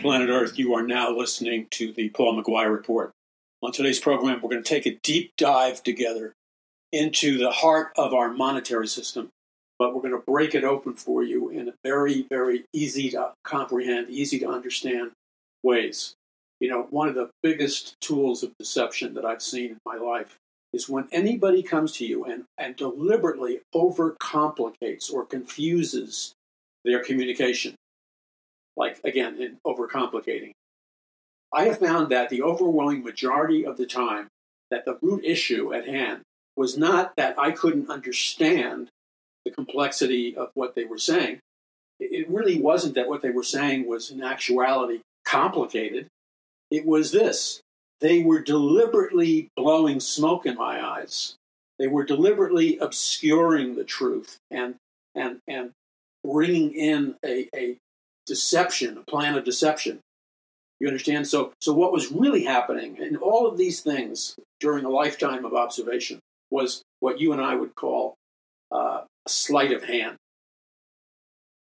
[0.00, 3.12] planet Earth, you are now listening to the Paul McGuire Report.
[3.62, 6.32] On today's program, we're going to take a deep dive together
[6.90, 9.28] into the heart of our monetary system,
[9.78, 14.08] but we're going to break it open for you in very, very easy to comprehend,
[14.08, 15.10] easy to understand
[15.62, 16.14] ways.
[16.60, 20.38] You know, one of the biggest tools of deception that I've seen in my life
[20.72, 26.32] is when anybody comes to you and, and deliberately overcomplicates or confuses
[26.86, 27.74] their communication.
[28.76, 30.52] Like, again, in overcomplicating.
[31.52, 34.28] I have found that the overwhelming majority of the time
[34.70, 36.22] that the root issue at hand
[36.56, 38.88] was not that I couldn't understand
[39.44, 41.40] the complexity of what they were saying.
[41.98, 46.06] It really wasn't that what they were saying was in actuality complicated.
[46.70, 47.60] It was this
[48.00, 51.34] they were deliberately blowing smoke in my eyes.
[51.78, 54.76] They were deliberately obscuring the truth and
[55.14, 55.72] and and
[56.24, 57.76] bringing in a, a
[58.26, 60.00] deception, a plan of deception.
[60.78, 61.28] You understand?
[61.28, 65.54] So so what was really happening in all of these things during a lifetime of
[65.54, 68.14] observation was what you and I would call
[68.72, 70.16] uh, a sleight of hand.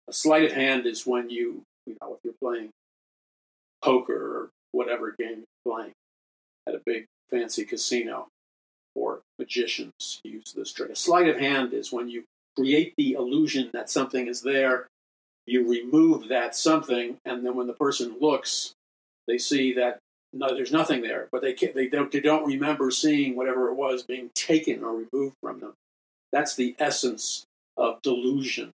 [0.08, 2.70] A sleight of hand is when you, you know, if you're playing
[3.82, 5.92] poker or whatever game you're playing,
[6.66, 8.28] at a big fancy casino
[8.94, 10.90] or magicians use this trick.
[10.90, 12.24] A sleight of hand is when you
[12.56, 14.86] create the illusion that something is there,
[15.50, 18.74] you remove that something, and then when the person looks,
[19.26, 19.98] they see that
[20.32, 24.04] no, there's nothing there, but they they don't they don't remember seeing whatever it was
[24.04, 25.74] being taken or removed from them.
[26.32, 27.44] That's the essence
[27.76, 28.70] of delusion,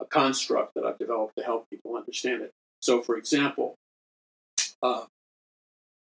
[0.00, 2.52] a construct that I've developed to help people understand it.
[2.80, 3.74] So, for example,
[4.82, 5.04] uh,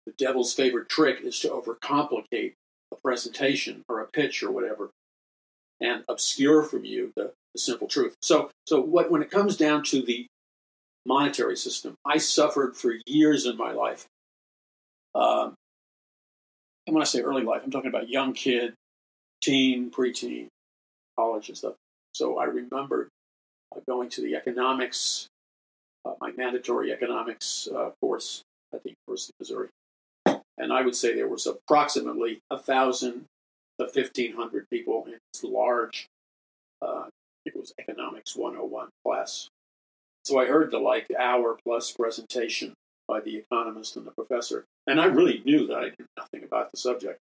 [0.05, 2.53] the devil's favorite trick is to overcomplicate
[2.91, 4.91] a presentation or a pitch or whatever
[5.81, 8.15] and obscure from you the, the simple truth.
[8.21, 10.27] So, so what, when it comes down to the
[11.05, 14.05] monetary system, I suffered for years in my life.
[15.15, 15.53] Um,
[16.87, 18.73] and when I say early life, I'm talking about young kid,
[19.41, 20.47] teen, preteen,
[21.17, 21.75] college and stuff.
[22.13, 23.09] So I remembered
[23.75, 25.27] uh, going to the economics,
[26.05, 28.41] uh, my mandatory economics uh, course
[28.73, 29.67] at the University of Missouri
[30.57, 33.25] and I would say there was approximately a thousand
[33.79, 36.07] to fifteen hundred people in this large.
[37.45, 39.49] It was economics 101 class.
[40.25, 42.73] So I heard the like hour plus presentation
[43.07, 46.71] by the economist and the professor, and I really knew that I knew nothing about
[46.71, 47.19] the subject.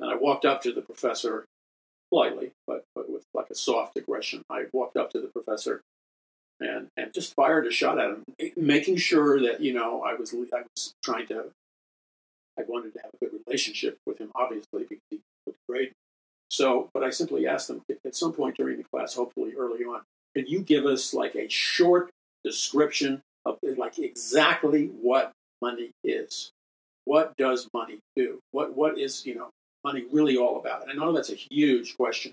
[0.00, 1.44] And I walked up to the professor
[2.10, 4.42] politely, but, but with like a soft aggression.
[4.50, 5.80] I walked up to the professor
[6.60, 10.32] and and just fired a shot at him, making sure that you know I was
[10.32, 11.50] I was trying to
[12.58, 15.92] I wanted to have a good relationship with him, obviously, because he would grade.
[16.56, 20.00] So, but I simply asked them at some point during the class, hopefully early on,
[20.34, 22.08] can you give us like a short
[22.44, 26.52] description of like exactly what money is?
[27.04, 28.40] What does money do?
[28.52, 29.50] What what is you know
[29.84, 30.80] money really all about?
[30.80, 32.32] And I know that's a huge question,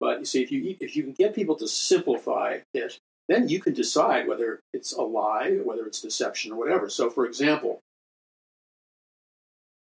[0.00, 3.60] but you see, if you if you can get people to simplify it, then you
[3.60, 6.88] can decide whether it's a lie, whether it's deception, or whatever.
[6.88, 7.80] So, for example,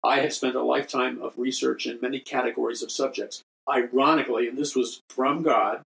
[0.04, 3.44] I have spent a lifetime of research in many categories of subjects.
[3.70, 5.82] Ironically, and this was from God,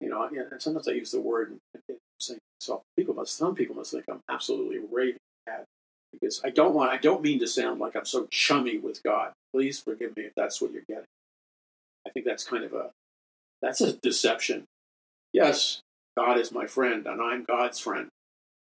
[0.00, 3.74] you know, and sometimes I use the word and saying so people must some people
[3.74, 5.64] must think I'm absolutely raving mad
[6.12, 9.32] because I don't want I don't mean to sound like I'm so chummy with God.
[9.52, 11.04] Please forgive me if that's what you're getting.
[12.06, 12.90] I think that's kind of a
[13.62, 14.64] that's a deception.
[15.32, 15.80] Yes,
[16.16, 18.08] God is my friend and I'm God's friend.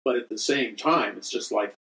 [0.05, 1.73] But at the same time, it's just like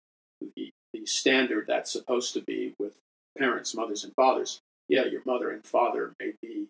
[0.56, 2.93] the the standard that's supposed to be with
[3.38, 4.61] parents, mothers, and fathers.
[4.90, 6.66] Yeah, your mother and father may be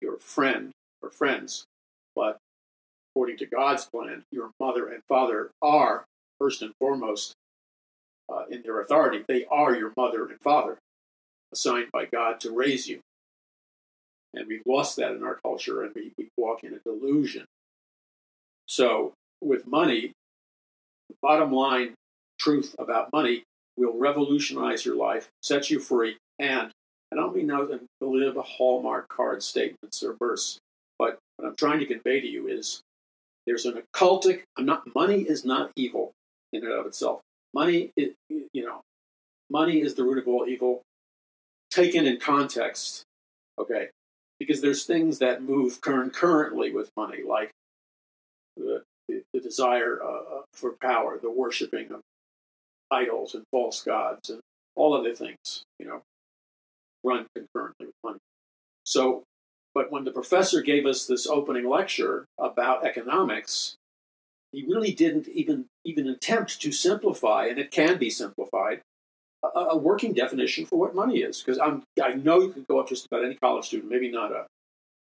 [0.00, 1.64] your friend or friends,
[2.16, 2.38] but
[3.10, 6.04] according to God's plan, your mother and father are,
[6.40, 7.34] first and foremost,
[8.28, 10.78] uh, in their authority, they are your mother and father,
[11.52, 12.98] assigned by God to raise you.
[14.34, 17.44] And we've lost that in our culture, and we, we walk in a delusion.
[18.66, 20.10] So, with money,
[21.08, 21.94] the bottom line
[22.40, 23.44] truth about money
[23.76, 26.72] will revolutionize your life, set you free, and
[27.12, 30.58] I don't mean now to live a hallmark card statements or verse,
[30.98, 32.80] but what I'm trying to convey to you is
[33.46, 34.42] there's an occultic.
[34.56, 34.94] I'm not.
[34.94, 36.12] Money is not evil
[36.52, 37.20] in and of itself.
[37.54, 38.80] Money, is, you know,
[39.50, 40.82] money is the root of all evil.
[41.70, 43.02] Taken in context,
[43.58, 43.88] okay,
[44.38, 47.50] because there's things that move current currently with money, like
[48.56, 52.00] the, the, the desire uh, for power, the worshiping of
[52.90, 54.40] idols and false gods and
[54.76, 56.02] all other things, you know,
[57.04, 58.18] run concurrently with money.
[58.84, 59.24] So,
[59.74, 63.76] but when the professor gave us this opening lecture about economics,
[64.52, 68.82] he really didn't even even attempt to simplify, and it can be simplified,
[69.42, 71.42] a, a working definition for what money is.
[71.42, 74.32] Because I'm I know you could go up just about any college student, maybe not
[74.32, 74.46] a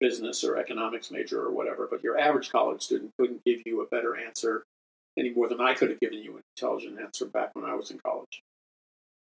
[0.00, 3.86] business or economics major or whatever, but your average college student couldn't give you a
[3.86, 4.64] better answer
[5.18, 7.90] any more than I could have given you an intelligent answer back when I was
[7.90, 8.42] in college.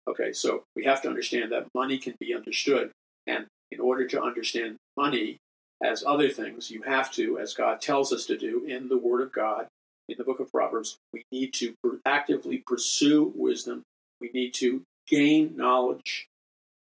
[0.07, 2.91] Okay, so we have to understand that money can be understood.
[3.25, 5.37] And in order to understand money
[5.83, 9.21] as other things, you have to, as God tells us to do in the Word
[9.21, 9.67] of God,
[10.07, 11.73] in the book of Proverbs, we need to
[12.05, 13.81] actively pursue wisdom.
[14.21, 16.27] We need to gain knowledge.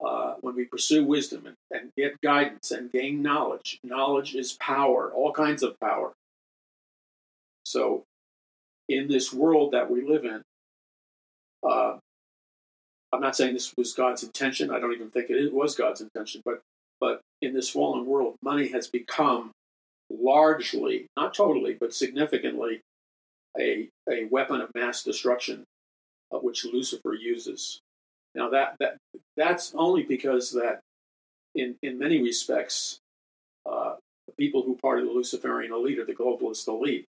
[0.03, 5.13] Uh, when we pursue wisdom and, and get guidance and gain knowledge, knowledge is power,
[5.13, 6.15] all kinds of power.
[7.67, 8.05] So,
[8.89, 10.43] in this world that we live in,
[11.69, 11.99] uh,
[13.13, 14.71] I'm not saying this was God's intention.
[14.71, 16.43] I don't even think it was God's intention.
[16.45, 16.63] But
[17.01, 19.53] but in this fallen world, money has become
[20.11, 22.81] largely, not totally, but significantly,
[23.59, 25.65] a a weapon of mass destruction,
[26.33, 27.81] uh, which Lucifer uses.
[28.35, 28.97] Now that that
[29.37, 30.81] that's only because that
[31.55, 32.99] in in many respects,
[33.69, 33.95] uh,
[34.27, 37.07] the people who part of the Luciferian elite or the globalist elite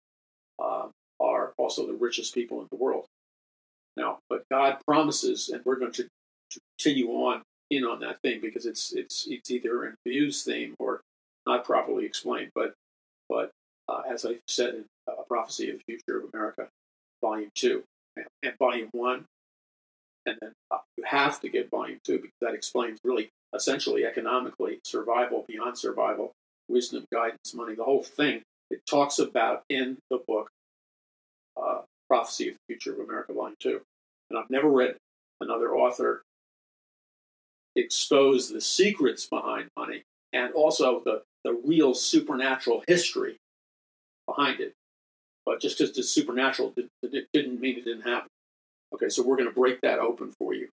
[0.60, 0.88] uh,
[1.20, 3.06] are also the richest people in the world.
[3.98, 8.40] Now, but God promises, and we're going to, to continue on in on that thing
[8.42, 11.02] because it's it's it's either an abused theme or
[11.46, 12.52] not properly explained.
[12.56, 12.74] But
[13.28, 13.52] but
[13.90, 16.68] uh, as I said in a prophecy of the future of America,
[17.22, 17.84] volume two
[18.16, 19.26] and, and volume one,
[20.26, 24.80] and then uh, you have to get volume two because that explains really essentially economically
[24.84, 26.32] survival beyond survival,
[26.70, 28.42] wisdom, guidance, money, the whole thing.
[28.70, 30.50] It talks about in the book
[31.56, 33.82] uh, Prophecy of the Future of America, Volume 2.
[34.30, 34.96] And I've never read
[35.42, 36.24] another author
[37.78, 43.38] expose the secrets behind money and also the, the real supernatural history
[44.28, 44.74] behind it.
[45.46, 48.30] But just because it's supernatural it didn't mean it didn't happen.
[48.94, 50.70] Okay, so we're going to break that open for you.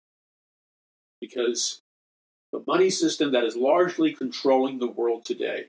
[1.21, 1.81] Because
[2.53, 5.67] the money system that is largely controlling the world today,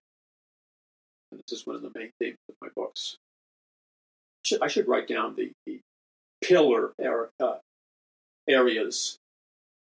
[1.32, 3.18] and this is one of the main themes of my books,
[4.62, 5.80] I should write down the, the
[6.42, 7.56] pillar uh,
[8.48, 9.18] areas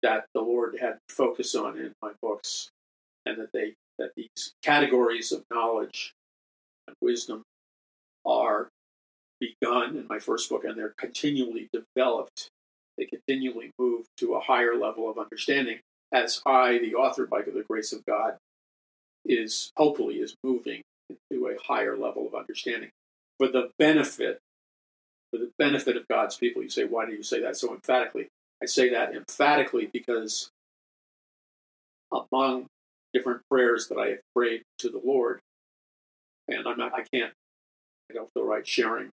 [0.03, 2.71] that the Lord had focused on in my books,
[3.27, 6.15] and that they that these categories of knowledge
[6.87, 7.43] and wisdom
[8.25, 8.69] are
[9.41, 12.49] begun in my first book, and they're continually developed.
[12.97, 15.81] They continually move to a higher level of understanding
[16.13, 18.37] as I, the author, by the grace of God,
[19.25, 22.91] is hopefully is moving into a higher level of understanding
[23.39, 24.41] for the benefit
[25.31, 26.63] for the benefit of God's people.
[26.63, 28.29] You say, why do you say that so emphatically?
[28.63, 30.51] I say that emphatically because
[32.13, 32.67] among
[33.15, 35.41] different prayers that I have prayed to the Lord,
[36.49, 37.33] and I'm not, I can't,
[38.11, 39.11] I don't feel right sharing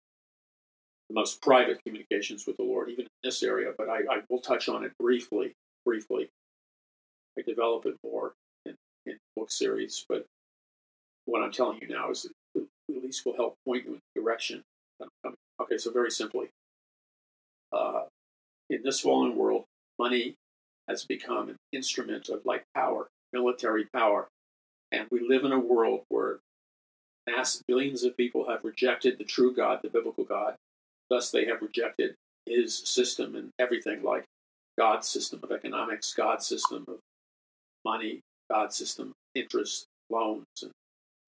[1.09, 4.41] the most private communications with the Lord, even in this area, but I, I will
[4.41, 5.53] touch on it briefly,
[5.85, 6.29] briefly.
[7.39, 8.35] I develop it more
[8.67, 8.77] in,
[9.07, 10.27] in book series, but
[11.25, 12.27] what I'm telling you now is
[12.57, 14.63] at least will help point you in the direction
[15.01, 16.49] that I'm coming Okay, so very simply,
[17.73, 18.03] uh,
[18.69, 19.65] in this fallen world,
[19.97, 20.35] money
[20.89, 24.27] has become an instrument of like power, military power.
[24.91, 26.39] And we live in a world where
[27.29, 30.57] mass billions of people have rejected the true God, the biblical God.
[31.09, 32.15] Thus, they have rejected
[32.45, 34.25] his system and everything like
[34.77, 36.99] God's system of economics, God's system of
[37.85, 40.45] money, God's system of interest, loans.
[40.61, 40.73] And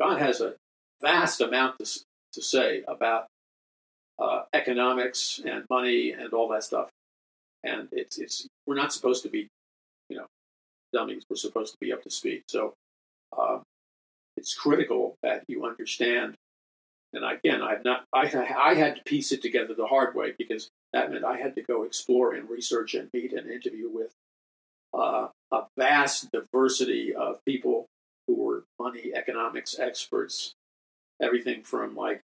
[0.01, 0.55] God has a
[1.01, 2.01] vast amount to,
[2.33, 3.27] to say about
[4.19, 6.89] uh, economics and money and all that stuff.
[7.63, 9.49] And it's it's we're not supposed to be,
[10.09, 10.27] you know,
[10.93, 11.25] dummies.
[11.29, 12.43] We're supposed to be up to speed.
[12.49, 12.75] So
[13.37, 13.63] um,
[14.37, 16.35] it's critical that you understand.
[17.13, 20.69] And again, I've not I I had to piece it together the hard way because
[20.93, 24.13] that meant I had to go explore and research and meet and interview with
[24.93, 27.87] uh, a vast diversity of people
[28.27, 30.55] who were money economics experts,
[31.21, 32.21] everything from like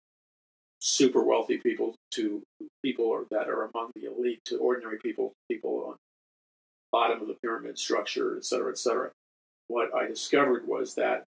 [0.80, 2.42] super wealthy people to
[2.85, 5.97] people that are among the elite to ordinary people, people on
[6.92, 9.11] bottom of the pyramid structure, et cetera, et cetera.
[9.68, 11.25] What I discovered was that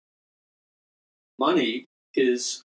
[1.40, 2.62] money is,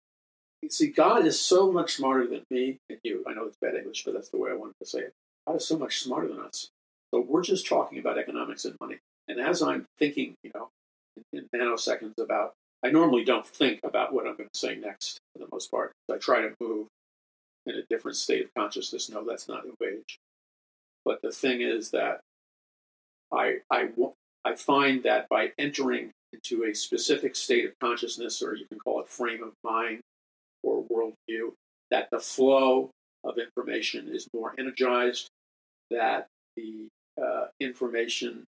[0.68, 3.24] see, God is so much smarter than me and you.
[3.26, 5.12] I know it's bad English, but that's the way I wanted to say it.
[5.46, 6.68] God is so much smarter than us.
[7.12, 8.98] So we're just talking about economics and money.
[9.28, 10.68] And as I'm thinking, you know,
[11.32, 12.52] in, in nanoseconds about
[12.84, 15.92] I normally don't think about what I'm going to say next for the most part.
[16.12, 16.86] I try to move
[17.66, 19.10] in a different state of consciousness.
[19.10, 20.18] No, that's not New Age.
[21.04, 22.20] But the thing is that
[23.32, 23.88] I, I,
[24.44, 29.00] I find that by entering into a specific state of consciousness, or you can call
[29.00, 30.00] it frame of mind
[30.62, 31.52] or worldview,
[31.90, 32.90] that the flow
[33.24, 35.28] of information is more energized,
[35.90, 36.88] that the
[37.20, 38.44] uh, information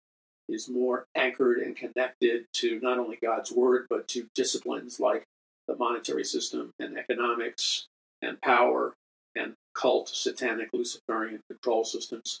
[0.48, 5.24] is more anchored and connected to not only God's word, but to disciplines like
[5.66, 7.86] the monetary system and economics
[8.22, 8.94] and power
[9.34, 12.40] and cult, satanic, Luciferian control systems.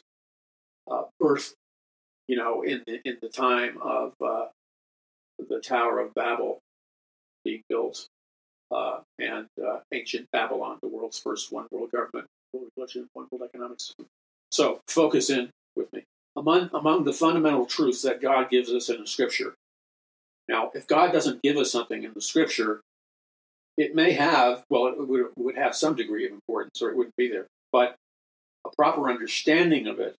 [0.90, 1.54] Uh, birth,
[2.28, 4.46] you know, in the, in the time of uh,
[5.48, 6.60] the Tower of Babel
[7.44, 8.06] being built,
[8.70, 13.48] uh, and uh, ancient Babylon, the world's first one world government, one religion, one world
[13.48, 14.06] economic system.
[14.50, 16.04] So focus in with me.
[16.36, 19.54] Among, among the fundamental truths that God gives us in the scripture.
[20.48, 22.82] Now, if God doesn't give us something in the scripture,
[23.76, 27.16] it may have, well, it would, would have some degree of importance or it wouldn't
[27.16, 27.96] be there, but
[28.64, 30.14] a proper understanding of it.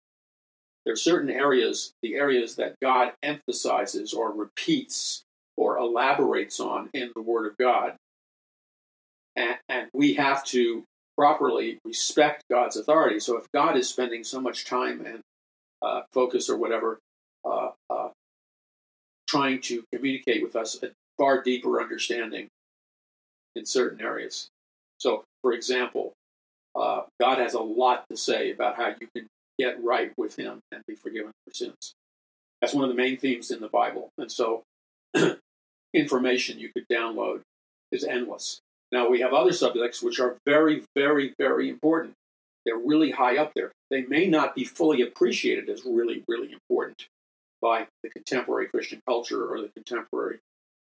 [0.84, 5.22] There are certain areas, the areas that God emphasizes or repeats
[5.56, 7.96] or elaborates on in the Word of God.
[9.34, 10.84] And, and we have to
[11.16, 13.20] properly respect God's authority.
[13.20, 15.20] So if God is spending so much time and
[15.82, 16.98] uh, focus or whatever
[17.44, 18.08] uh, uh,
[19.28, 22.48] trying to communicate with us a far deeper understanding
[23.54, 24.48] in certain areas.
[24.98, 26.12] So, for example,
[26.74, 29.26] uh, God has a lot to say about how you can
[29.58, 31.94] get right with Him and be forgiven for sins.
[32.60, 34.10] That's one of the main themes in the Bible.
[34.18, 34.62] And so,
[35.94, 37.40] information you could download
[37.92, 38.60] is endless.
[38.92, 42.14] Now, we have other subjects which are very, very, very important.
[42.66, 43.72] They're really high up there.
[43.90, 47.06] They may not be fully appreciated as really, really important
[47.62, 50.40] by the contemporary Christian culture or the contemporary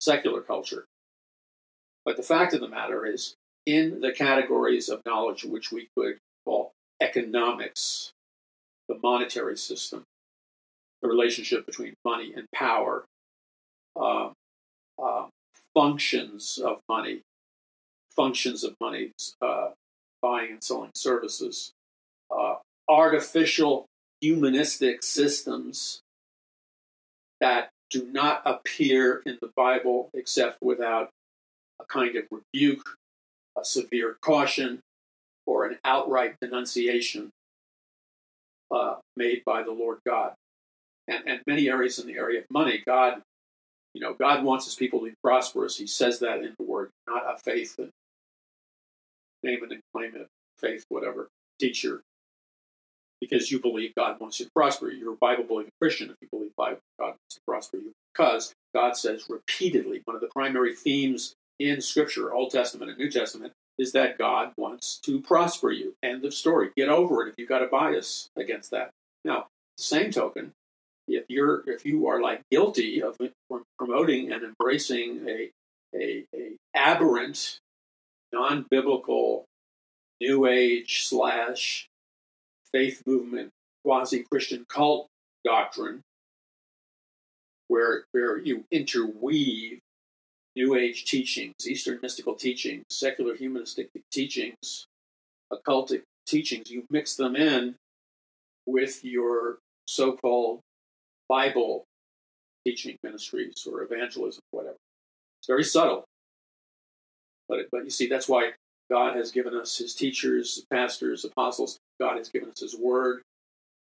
[0.00, 0.84] secular culture.
[2.04, 3.34] But the fact of the matter is,
[3.66, 8.10] in the categories of knowledge which we could call economics,
[8.88, 10.02] the monetary system,
[11.02, 13.04] the relationship between money and power,
[13.94, 14.30] uh,
[15.74, 17.20] functions of money,
[18.10, 19.68] functions of money, uh,
[20.22, 21.72] buying and selling services,
[22.30, 22.56] uh,
[22.88, 23.86] artificial
[24.20, 26.00] humanistic systems
[27.40, 31.10] that do not appear in the Bible except without
[31.80, 32.96] a kind of rebuke,
[33.58, 34.80] a severe caution,
[35.46, 37.30] or an outright denunciation
[38.70, 40.34] uh, made by the Lord God.
[41.08, 43.22] And, and many areas in the area of money, God,
[43.94, 45.76] you know, God wants his people to be prosperous.
[45.76, 47.90] He says that in the word, not a faith and
[49.42, 50.28] name it and claim it,
[50.58, 51.28] faith, whatever,
[51.58, 52.02] teacher,
[53.20, 54.90] because you believe God wants you to prosper.
[54.90, 57.92] You're a Bible believing Christian if you believe Bible, God wants to prosper you.
[58.12, 63.10] Because God says repeatedly, one of the primary themes in Scripture, Old Testament and New
[63.10, 65.94] Testament, is that God wants to prosper you.
[66.02, 66.70] End of story.
[66.76, 68.90] Get over it if you've got a bias against that.
[69.24, 70.52] Now, the same token,
[71.08, 73.16] if you're if you are like guilty of
[73.78, 75.50] promoting and embracing a
[75.94, 77.58] a, a aberrant,
[78.32, 79.44] non-biblical,
[80.20, 81.88] new age slash
[82.72, 83.50] faith movement,
[83.84, 85.08] quasi Christian cult
[85.44, 86.02] doctrine,
[87.68, 89.78] where where you interweave
[90.56, 94.86] New Age teachings, Eastern mystical teachings, secular humanistic teachings,
[95.52, 96.70] occultic teachings.
[96.70, 97.76] You mix them in
[98.66, 100.60] with your so called
[101.28, 101.84] Bible
[102.66, 104.76] teaching ministries or evangelism, whatever.
[105.40, 106.04] It's very subtle.
[107.50, 108.52] But, but you see, that's why
[108.90, 111.78] God has given us his teachers, pastors, apostles.
[112.00, 113.20] God has given us his word.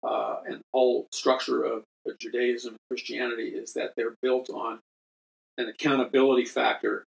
[0.02, 1.82] Uh, and whole structure of
[2.18, 4.78] Judaism and Christianity is that they're built on
[5.58, 7.04] an accountability factor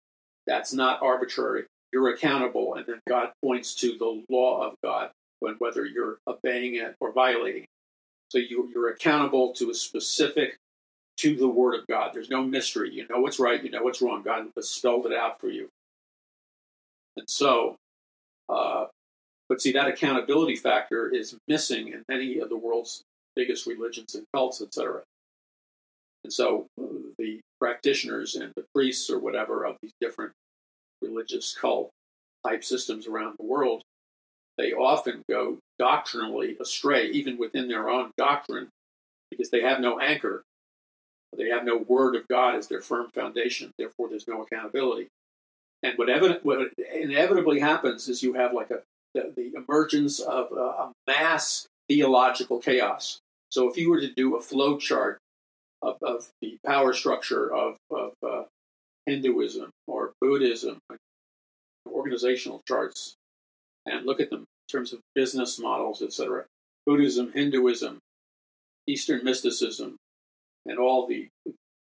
[0.48, 1.66] that's not arbitrary.
[1.92, 6.76] You're accountable, and then God points to the law of God when whether you're obeying
[6.76, 7.68] it or violating it.
[8.30, 10.56] So you, you're accountable to a specific
[11.18, 12.10] to the Word of God.
[12.14, 12.92] There's no mystery.
[12.92, 13.62] You know what's right.
[13.62, 14.22] You know what's wrong.
[14.22, 15.68] God has spelled it out for you.
[17.18, 17.76] And so,
[18.48, 18.86] uh,
[19.48, 23.02] but see, that accountability factor is missing in many of the world's
[23.34, 25.02] biggest religions and cults, etc.
[26.24, 26.66] And so
[27.18, 30.32] the practitioners and the priests or whatever of these different
[31.02, 31.90] religious cult
[32.46, 33.82] type systems around the world,
[34.56, 38.68] they often go doctrinally astray, even within their own doctrine,
[39.30, 40.42] because they have no anchor.
[41.36, 43.72] They have no word of God as their firm foundation.
[43.78, 45.08] Therefore, there's no accountability.
[45.82, 48.80] And what, what inevitably happens is you have like a
[49.14, 53.20] the, the emergence of a, a mass theological chaos.
[53.50, 55.18] So if you were to do a flow chart
[55.82, 58.42] of, of the power structure of, of uh,
[59.06, 60.78] Hinduism or Buddhism,
[61.86, 63.14] organizational charts,
[63.86, 66.44] and look at them in terms of business models, etc.
[66.84, 67.98] Buddhism, Hinduism,
[68.86, 69.96] Eastern mysticism,
[70.66, 71.28] and all the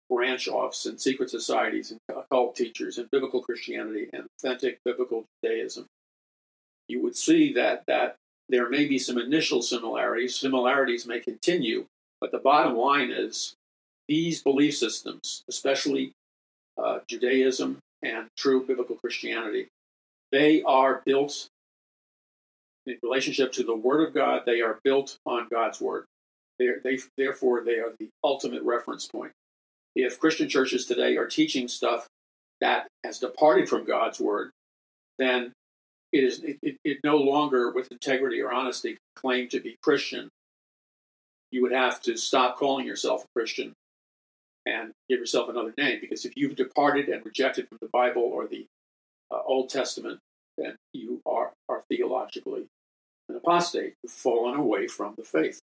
[0.09, 5.87] branch offs and secret societies and occult teachers and biblical Christianity and authentic biblical Judaism.
[6.89, 8.17] you would see that that
[8.49, 10.37] there may be some initial similarities.
[10.37, 11.87] Similarities may continue,
[12.21, 13.57] but the bottom line is
[14.09, 16.13] these belief systems, especially
[16.79, 19.69] uh, Judaism and true biblical Christianity,
[20.31, 21.49] they are built
[22.87, 24.43] in relationship to the Word of God.
[24.47, 26.05] They are built on God's Word.
[26.59, 29.33] They, they, therefore, they are the ultimate reference point.
[29.97, 32.07] If Christian churches today are teaching stuff
[32.61, 34.51] that has departed from God's Word,
[35.19, 35.53] then
[36.13, 40.29] it is it, it, no longer, with integrity or honesty, claim to be Christian.
[41.51, 43.73] You would have to stop calling yourself a Christian
[44.67, 45.99] and give yourself another name.
[46.01, 48.67] Because if you've departed and rejected from the Bible or the
[49.31, 50.21] uh, Old Testament,
[50.59, 52.67] then you are, are theologically
[53.31, 53.95] an apostate.
[54.03, 55.59] You've fallen away from the faith.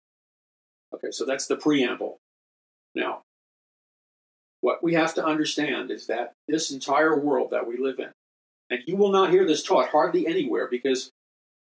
[0.93, 2.17] Okay, so that's the preamble.
[2.95, 3.21] Now,
[4.63, 8.11] what we have to understand is that this entire world that we live in,
[8.69, 11.11] and you will not hear this taught hardly anywhere because,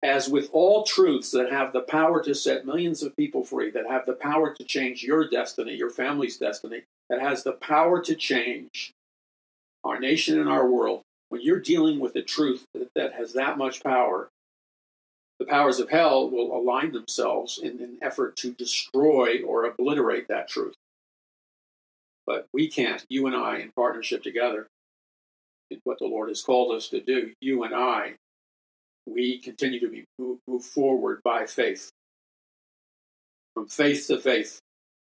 [0.00, 3.90] as with all truths that have the power to set millions of people free, that
[3.90, 8.14] have the power to change your destiny, your family's destiny, that has the power to
[8.14, 8.92] change
[9.82, 13.82] our nation and our world, when you're dealing with a truth that, has that much
[13.82, 14.28] power,
[15.40, 20.46] the powers of hell will align themselves in an effort to destroy or obliterate that
[20.46, 20.76] truth.
[22.26, 24.66] But we can't, you and I, in partnership together,
[25.70, 28.14] in what the Lord has called us to do, you and I,
[29.06, 31.90] we continue to be move, move forward by faith.
[33.54, 34.58] From faith to faith,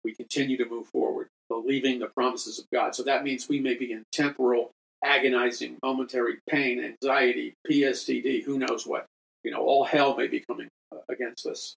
[0.05, 2.95] we continue to move forward, believing the promises of God.
[2.95, 4.71] So that means we may be in temporal,
[5.05, 9.07] agonizing, momentary pain, anxiety, PSTD, who knows what
[9.43, 11.77] you know, all hell may be coming uh, against us.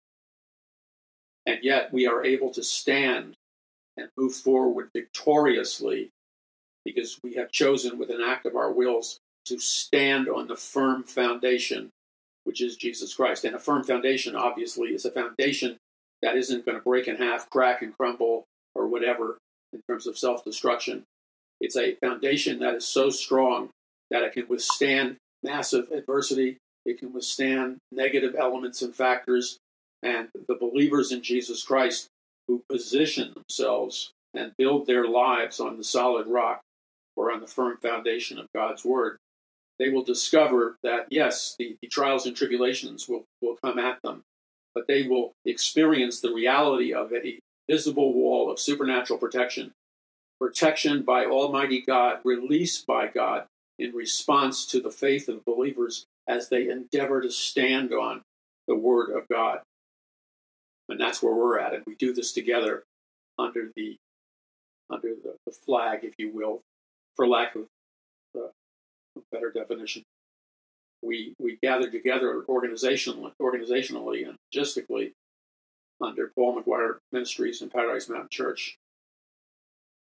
[1.45, 3.35] And yet we are able to stand
[3.97, 6.09] and move forward victoriously
[6.85, 11.03] because we have chosen with an act of our wills to stand on the firm
[11.03, 11.89] foundation,
[12.43, 13.43] which is Jesus Christ.
[13.45, 15.77] And a firm foundation, obviously, is a foundation
[16.21, 19.37] that isn't going to break in half, crack, and crumble, or whatever
[19.71, 21.03] in terms of self destruction.
[21.59, 23.69] It's a foundation that is so strong
[24.09, 29.57] that it can withstand massive adversity, it can withstand negative elements and factors.
[30.01, 32.09] And the believers in Jesus Christ
[32.47, 36.61] who position themselves and build their lives on the solid rock
[37.15, 39.17] or on the firm foundation of God's Word,
[39.79, 44.23] they will discover that, yes, the, the trials and tribulations will, will come at them,
[44.73, 49.73] but they will experience the reality of a visible wall of supernatural protection,
[50.39, 53.45] protection by Almighty God, released by God
[53.79, 58.21] in response to the faith of believers as they endeavor to stand on
[58.67, 59.59] the Word of God.
[60.93, 61.73] And that's where we're at.
[61.73, 62.83] And we do this together
[63.39, 63.97] under the
[64.91, 66.61] under the, the flag, if you will,
[67.15, 67.63] for lack of
[68.37, 68.41] uh,
[69.17, 70.03] a better definition.
[71.01, 75.13] We we gather together organizationally, organizationally and logistically
[75.99, 78.77] under Paul McGuire Ministries and Paradise Mountain Church.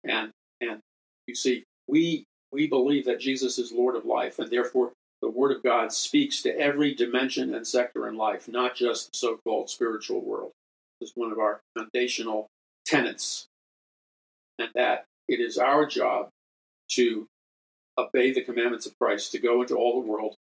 [0.06, 0.80] And and
[1.26, 4.92] you see, we we believe that Jesus is Lord of life, and therefore
[5.22, 9.16] the Word of God speaks to every dimension and sector in life, not just the
[9.16, 10.52] so called spiritual world.
[11.04, 12.48] Is one of our foundational
[12.86, 13.46] tenets.
[14.58, 16.30] And that it is our job
[16.92, 17.26] to
[17.98, 20.34] obey the commandments of Christ, to go into all the world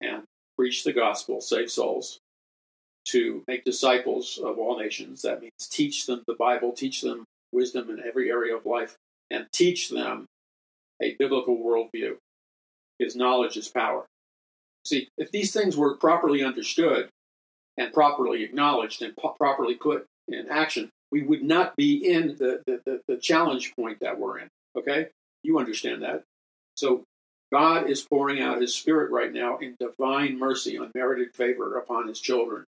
[0.00, 0.22] and
[0.56, 2.20] preach the gospel, save souls,
[3.08, 5.20] to make disciples of all nations.
[5.22, 8.96] That means teach them the Bible, teach them wisdom in every area of life,
[9.30, 10.24] and teach them
[11.02, 12.16] a biblical worldview.
[12.98, 14.06] His knowledge is power.
[14.86, 17.10] See, if these things were properly understood
[17.78, 22.62] and properly acknowledged and po- properly put in action, we would not be in the,
[22.66, 24.48] the, the, the challenge point that we're in.
[24.76, 25.06] Okay?
[25.42, 26.24] You understand that.
[26.74, 27.04] So
[27.50, 32.20] God is pouring out his spirit right now in divine mercy, unmerited favor upon his
[32.20, 32.64] children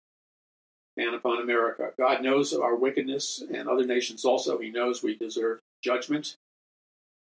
[0.96, 1.90] and upon America.
[1.96, 4.58] God knows our wickedness and other nations also.
[4.58, 6.36] He knows we deserve judgment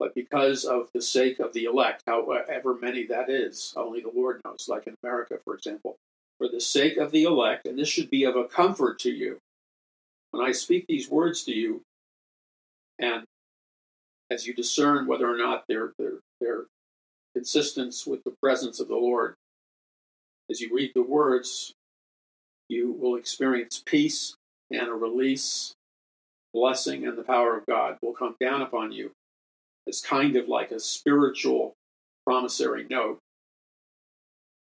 [0.02, 4.40] but because of the sake of the elect, however many that is, only the Lord
[4.44, 5.96] knows, like in America, for example,
[6.42, 9.38] for the sake of the elect, and this should be of a comfort to you.
[10.32, 11.82] When I speak these words to you,
[12.98, 13.22] and
[14.28, 16.64] as you discern whether or not they're, they're, they're
[17.36, 19.34] consistent with the presence of the Lord,
[20.50, 21.74] as you read the words,
[22.68, 24.34] you will experience peace
[24.72, 25.74] and a release,
[26.52, 29.12] blessing, and the power of God will come down upon you
[29.86, 31.74] as kind of like a spiritual
[32.26, 33.20] promissory note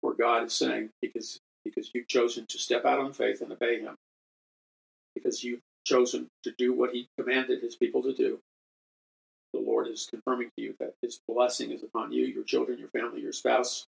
[0.01, 3.79] where God is saying, because, because you've chosen to step out on faith and obey
[3.79, 3.95] Him,
[5.15, 8.39] because you've chosen to do what He commanded His people to do,
[9.53, 12.89] the Lord is confirming to you that His blessing is upon you, your children, your
[12.89, 13.85] family, your spouse,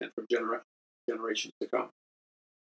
[0.00, 0.62] and from genera-
[1.08, 1.88] generations to come.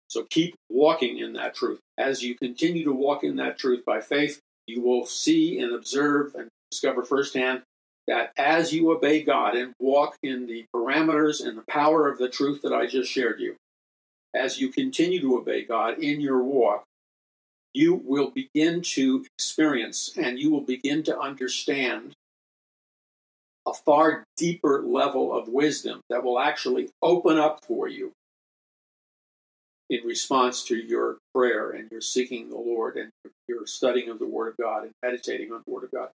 [0.08, 1.80] So keep walking in that truth.
[1.98, 6.36] As you continue to walk in that truth by faith, you will see and observe
[6.36, 7.62] and discover firsthand
[8.08, 12.30] that as you obey God and walk in the parameters and the power of the
[12.30, 13.56] truth that I just shared you,
[14.34, 16.84] as you continue to obey God in your walk,
[17.74, 22.16] you will begin to experience and you will begin to understand
[23.68, 28.12] a far deeper level of wisdom that will actually open up for you
[29.90, 33.12] in response to your prayer and your seeking the Lord and
[33.48, 36.10] your studying of the Word of God and meditating on the Word of God.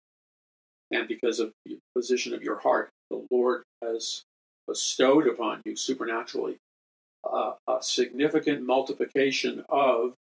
[0.92, 4.24] And because of the position of your heart, the Lord has
[4.68, 6.58] bestowed upon you supernaturally
[7.26, 10.14] a significant multiplication of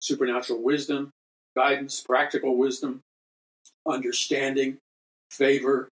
[0.00, 1.10] supernatural wisdom,
[1.56, 3.00] guidance, practical wisdom,
[3.86, 4.78] understanding,
[5.30, 5.88] favor,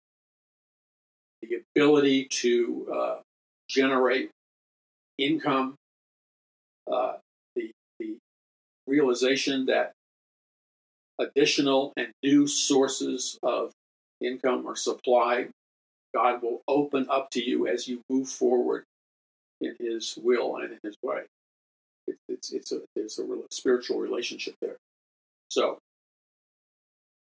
[1.42, 3.16] the ability to uh,
[3.68, 4.30] generate
[5.18, 5.74] income,
[6.90, 7.14] uh,
[7.54, 8.16] the, the
[8.86, 9.92] realization that
[11.18, 13.72] additional and new sources of
[14.20, 15.48] income or supply
[16.14, 18.84] God will open up to you as you move forward
[19.60, 21.22] in His will and in His way.
[22.06, 24.76] It, it's it's a there's a spiritual relationship there.
[25.50, 25.78] So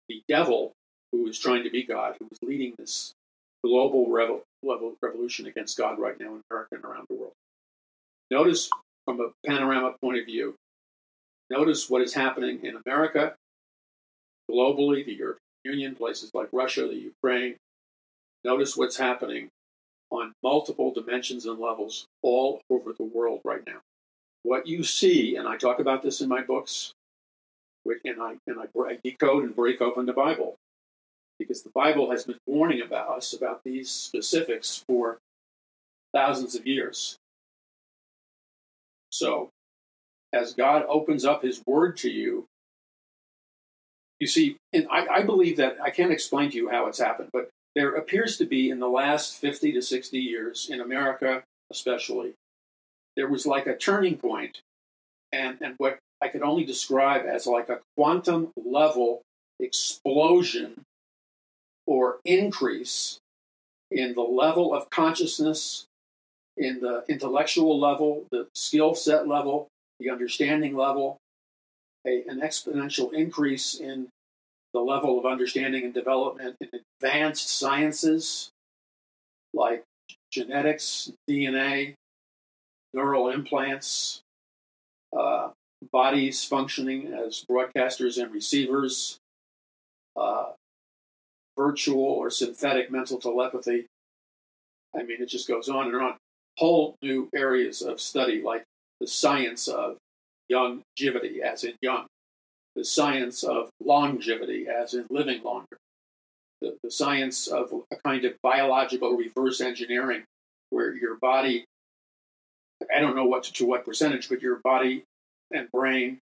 [0.09, 0.73] the devil,
[1.11, 3.13] who is trying to be God, who is leading this
[3.63, 4.09] global
[4.63, 7.33] level revolution against God right now in America and around the world.
[8.31, 8.69] Notice
[9.05, 10.55] from a panorama point of view,
[11.49, 13.35] notice what is happening in America,
[14.49, 17.55] globally, the European Union, places like Russia, the Ukraine.
[18.43, 19.49] Notice what's happening
[20.09, 23.79] on multiple dimensions and levels all over the world right now.
[24.43, 26.93] What you see, and I talk about this in my books,
[27.85, 30.55] and I, and I decode and break open the Bible
[31.39, 35.19] because the Bible has been warning about us about these specifics for
[36.13, 37.17] thousands of years.
[39.11, 39.49] So,
[40.33, 42.45] as God opens up His Word to you,
[44.19, 47.29] you see, and I, I believe that I can't explain to you how it's happened,
[47.31, 52.33] but there appears to be in the last 50 to 60 years, in America especially,
[53.15, 54.61] there was like a turning point
[55.31, 59.21] and, and what I could only describe as like a quantum level
[59.59, 60.81] explosion
[61.85, 63.19] or increase
[63.91, 65.85] in the level of consciousness,
[66.57, 69.67] in the intellectual level, the skill set level,
[69.99, 71.17] the understanding level,
[72.07, 74.07] a, an exponential increase in
[74.77, 76.69] the level of understanding and development in
[77.01, 78.51] advanced sciences
[79.55, 79.83] like
[80.31, 81.95] genetics, DNA,
[82.93, 84.21] neural implants,
[85.17, 85.49] uh,
[85.91, 89.17] bodies functioning as broadcasters and receivers,
[90.15, 90.51] uh,
[91.57, 93.87] virtual or synthetic mental telepathy.
[94.95, 96.17] I mean, it just goes on and on.
[96.59, 98.63] Whole new areas of study, like
[98.99, 99.97] the science of
[100.51, 102.05] longevity, as in young,
[102.77, 105.79] the science of longevity, as in living longer,
[106.61, 110.23] the, the science of a kind of biological reverse engineering,
[110.69, 111.65] where your body,
[112.95, 115.03] I don't know what to, to what percentage, but your body
[115.51, 116.19] and brain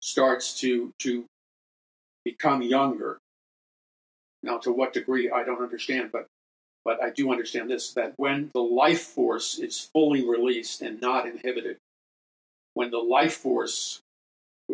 [0.00, 1.24] starts to to
[2.26, 3.18] become younger.
[4.42, 6.26] Now, to what degree, I don't understand, but
[6.84, 11.26] but I do understand this that when the life force is fully released and not
[11.26, 11.78] inhibited,
[12.74, 14.00] when the life force,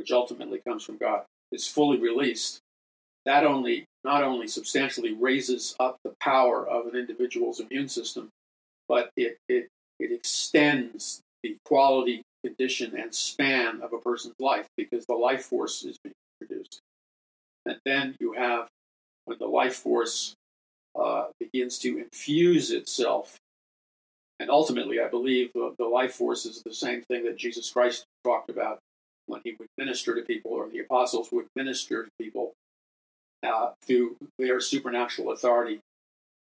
[0.07, 2.61] which ultimately comes from God, is fully released,
[3.25, 8.29] that only not only substantially raises up the power of an individual's immune system,
[8.88, 9.66] but it it,
[9.99, 15.83] it extends the quality, condition, and span of a person's life because the life force
[15.83, 16.79] is being produced.
[17.64, 18.69] And then you have
[19.25, 20.35] when the life force
[20.97, 23.38] uh, begins to infuse itself.
[24.38, 28.05] And ultimately, I believe the, the life force is the same thing that Jesus Christ
[28.25, 28.79] talked about
[29.27, 32.53] when he would minister to people, or the apostles would minister to people
[33.43, 35.81] uh, through their supernatural authority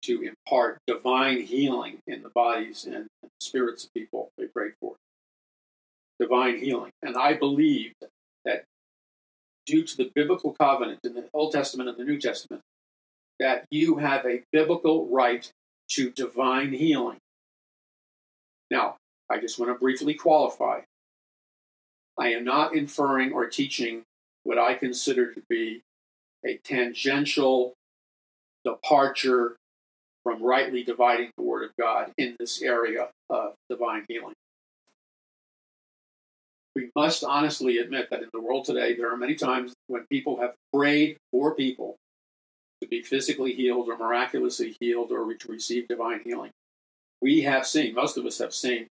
[0.04, 3.08] to impart divine healing in the bodies and
[3.39, 4.96] spirits of people they prayed for.
[6.19, 6.91] Divine healing.
[7.02, 7.93] And I believe
[8.46, 8.65] that
[9.65, 12.62] due to the biblical covenant in the Old Testament and the New Testament,
[13.39, 15.50] that you have a biblical right
[15.91, 17.17] to divine healing.
[18.69, 18.98] Now,
[19.30, 20.82] I just want to briefly qualify.
[22.17, 24.04] I am not inferring or teaching
[24.43, 25.82] what I consider to be
[26.45, 27.73] a tangential
[28.65, 29.56] departure
[30.23, 34.34] from rightly dividing the Word of God in this area of divine healing.
[36.76, 40.39] We must honestly admit that in the world today, there are many times when people
[40.39, 41.97] have prayed for people
[42.82, 46.52] to be physically healed or miraculously healed or to receive divine healing.
[47.21, 48.88] We have seen, most of us have seen,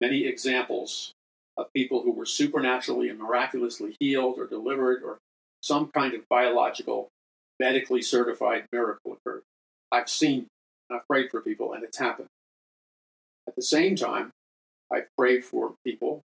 [0.00, 1.12] many examples
[1.58, 5.18] of people who were supernaturally and miraculously healed or delivered or
[5.60, 7.08] some kind of biological,
[7.58, 9.42] medically certified miracle occurred.
[9.90, 10.46] I've seen,
[10.90, 12.28] I've prayed for people, and it's happened.
[13.48, 14.30] At the same time,
[14.92, 16.22] I've prayed for people,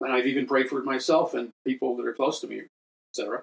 [0.00, 2.62] and I've even prayed for myself and people that are close to me,
[3.12, 3.42] etc.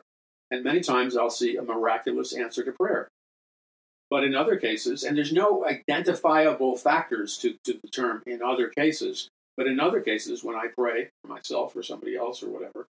[0.49, 3.09] And many times I'll see a miraculous answer to prayer.
[4.09, 8.69] But in other cases, and there's no identifiable factors to, to the term in other
[8.69, 12.85] cases, but in other cases, when I pray for myself or somebody else or whatever,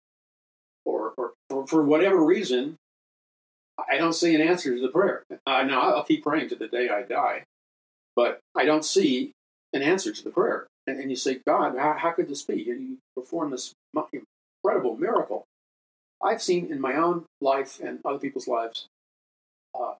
[0.85, 2.75] or, or, or for whatever reason,
[3.89, 5.23] I don't see an answer to the prayer.
[5.45, 7.43] Uh, now, I'll keep praying to the day I die,
[8.15, 9.31] but I don't see
[9.73, 10.67] an answer to the prayer.
[10.85, 12.69] And, and you say, God, how, how could this be?
[12.69, 13.73] And you perform this
[14.63, 15.45] incredible miracle.
[16.21, 18.87] I've seen in my own life and other people's lives
[19.79, 19.93] uh,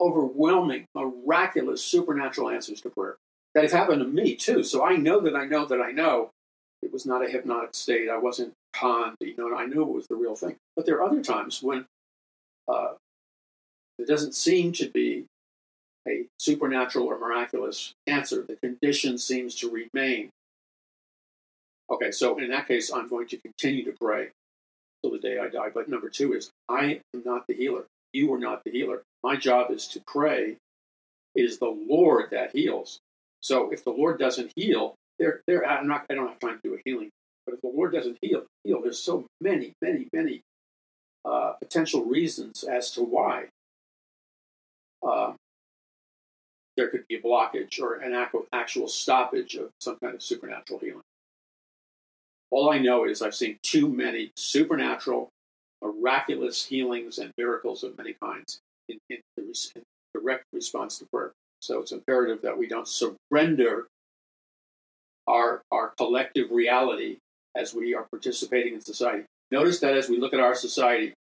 [0.00, 3.16] overwhelming, miraculous, supernatural answers to prayer
[3.54, 4.62] that have happened to me too.
[4.62, 6.30] So I know that I know that I know
[6.82, 8.08] it was not a hypnotic state.
[8.08, 9.16] I wasn't conned.
[9.20, 10.56] You know, I knew it was the real thing.
[10.76, 11.86] But there are other times when
[12.68, 12.94] uh,
[14.10, 15.26] doesn't seem to be
[16.08, 18.44] a supernatural or miraculous answer.
[18.46, 20.30] The condition seems to remain.
[21.90, 24.30] Okay, so in that case, I'm going to continue to pray
[25.02, 25.68] till the day I die.
[25.72, 27.84] But number two is, I am not the healer.
[28.12, 29.02] You are not the healer.
[29.22, 30.56] My job is to pray.
[31.34, 32.98] It is the Lord that heals.
[33.40, 35.66] So if the Lord doesn't heal, there, there.
[35.66, 36.06] I'm not.
[36.10, 37.10] I don't have time to do a healing.
[37.46, 38.80] But if the Lord doesn't heal, heal.
[38.82, 40.42] There's so many, many, many
[41.24, 43.46] uh, potential reasons as to why
[45.06, 45.32] uh,
[46.76, 48.14] there could be a blockage or an
[48.52, 51.02] actual stoppage of some kind of supernatural healing.
[52.50, 55.28] All I know is I've seen too many supernatural,
[55.82, 59.82] miraculous healings and miracles of many kinds in, in, in
[60.14, 61.32] direct response to prayer.
[61.60, 63.86] So it's imperative that we don't surrender
[65.26, 67.18] our, our collective reality
[67.56, 69.24] as we are participating in society.
[69.50, 71.12] Notice that as we look at our society,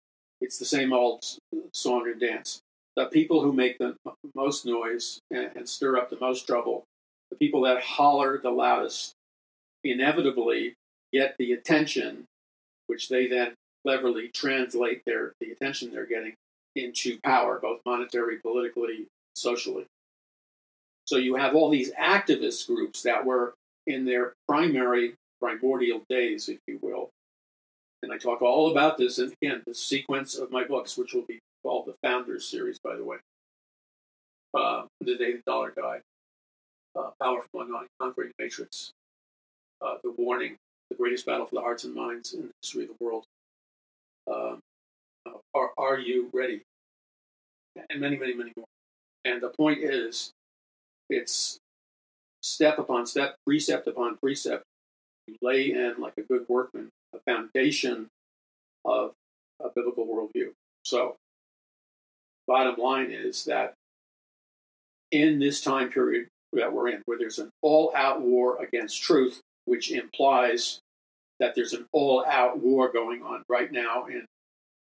[0.41, 1.23] it's the same old
[1.73, 2.59] song and dance.
[2.95, 3.95] The people who make the
[4.35, 6.83] most noise and, and stir up the most trouble,
[7.29, 9.13] the people that holler the loudest,
[9.83, 10.73] inevitably
[11.11, 12.25] get the attention,
[12.87, 13.53] which they then
[13.85, 16.33] cleverly translate their the attention they're getting
[16.75, 19.85] into power, both monetary, politically, socially.
[21.09, 23.55] So you have all these activist groups that were
[23.87, 27.09] in their primary, primordial days, if you will.
[28.03, 31.25] And I talk all about this in, again, the sequence of my books, which will
[31.27, 33.17] be called the Founders series, by the way.
[34.53, 36.01] Uh, the Day the Dollar Died,
[36.95, 38.91] uh, Power from Unknown, Conquering Matrix,
[39.81, 40.57] uh, The Warning,
[40.91, 43.23] The Greatest Battle for the Hearts and Minds in the History of the World.
[44.31, 44.59] Um,
[45.25, 46.61] uh, are, are you ready?
[47.89, 48.67] And many, many, many more.
[49.25, 50.33] And the point is,
[51.09, 51.57] it's
[52.41, 54.63] step upon step, precept upon precept.
[55.27, 58.07] You lay in, like a good workman, a foundation
[58.85, 59.13] of
[59.61, 60.51] a biblical worldview.
[60.83, 61.15] So,
[62.47, 63.73] bottom line is that
[65.11, 69.41] in this time period that we're in, where there's an all out war against truth,
[69.65, 70.79] which implies
[71.39, 74.25] that there's an all out war going on right now in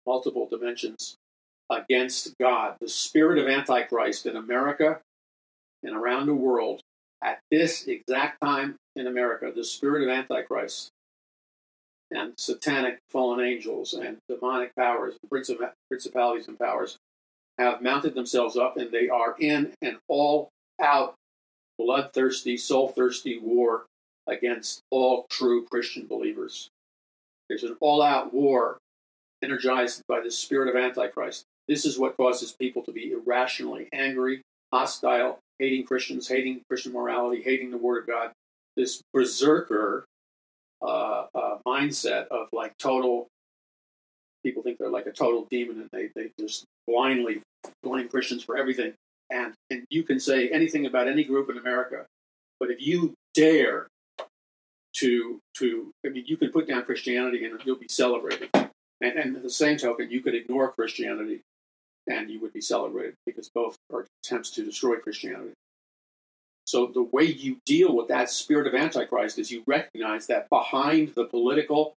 [0.06, 1.16] multiple dimensions
[1.70, 2.76] against God.
[2.82, 5.00] The spirit of Antichrist in America
[5.84, 6.82] and around the world
[7.24, 10.90] at this exact time in America, the spirit of Antichrist
[12.12, 16.98] and satanic fallen angels and demonic powers and principalities and powers
[17.58, 20.50] have mounted themselves up and they are in an all
[20.82, 21.16] out,
[21.78, 23.86] bloodthirsty, soul thirsty war
[24.28, 26.70] against all true Christian believers.
[27.48, 28.78] There's an all out war
[29.44, 31.44] energized by the spirit of Antichrist.
[31.68, 34.42] This is what causes people to be irrationally angry,
[34.72, 38.32] hostile, hating Christians, hating Christian morality, hating the Word of God,
[38.76, 40.06] this berserker
[40.82, 43.28] uh, uh, mindset of like total.
[44.44, 47.42] People think they're like a total demon, and they they just blindly
[47.84, 48.94] blame Christians for everything.
[49.30, 52.06] And and you can say anything about any group in America,
[52.60, 53.88] but if you dare
[54.96, 58.50] to to I mean, you can put down Christianity and you'll be celebrated.
[59.04, 61.42] And, and the same token, you could ignore Christianity
[62.08, 65.54] and you would be celebrated because both are attempts to destroy Christianity.
[66.66, 71.14] So the way you deal with that spirit of Antichrist is you recognize that behind
[71.16, 71.96] the political,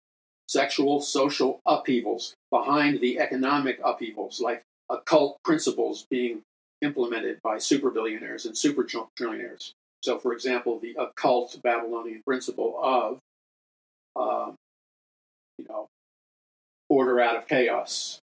[0.47, 6.41] sexual, social upheavals, behind the economic upheavals, like occult principles being
[6.81, 9.71] implemented by super billionaires and super trillionaires.
[10.01, 13.19] So, for example, the occult Babylonian principle of,
[14.15, 14.55] um,
[15.57, 15.87] you know,
[16.89, 18.19] order out of chaos,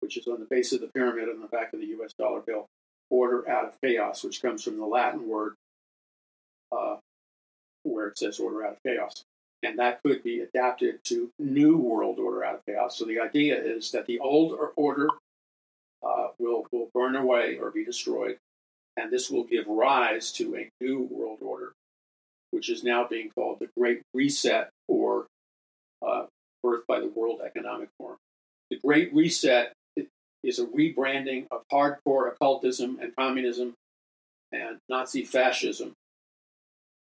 [0.00, 2.40] which is on the base of the pyramid on the back of the US dollar
[2.40, 2.66] bill.
[3.10, 5.54] Order out of chaos, which comes from the Latin word
[6.72, 6.96] uh,
[7.82, 9.24] where it says order out of chaos.
[9.62, 12.96] And that could be adapted to new world order out of chaos.
[12.96, 15.08] So the idea is that the old order
[16.02, 18.38] uh, will, will burn away or be destroyed,
[18.96, 21.72] and this will give rise to a new world order,
[22.52, 25.26] which is now being called the Great Reset or
[26.06, 26.24] uh,
[26.64, 28.16] birthed by the World Economic Forum.
[28.70, 29.74] The Great Reset
[30.42, 33.74] is a rebranding of hardcore occultism and communism
[34.52, 35.92] and Nazi fascism.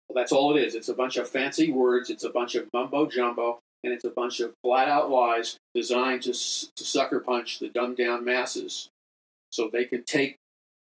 [0.09, 0.75] Well, that's all it is.
[0.75, 4.11] It's a bunch of fancy words, it's a bunch of mumbo jumbo, and it's a
[4.11, 8.89] bunch of flat out lies designed to, to sucker punch the dumbed down masses
[9.51, 10.37] so they can take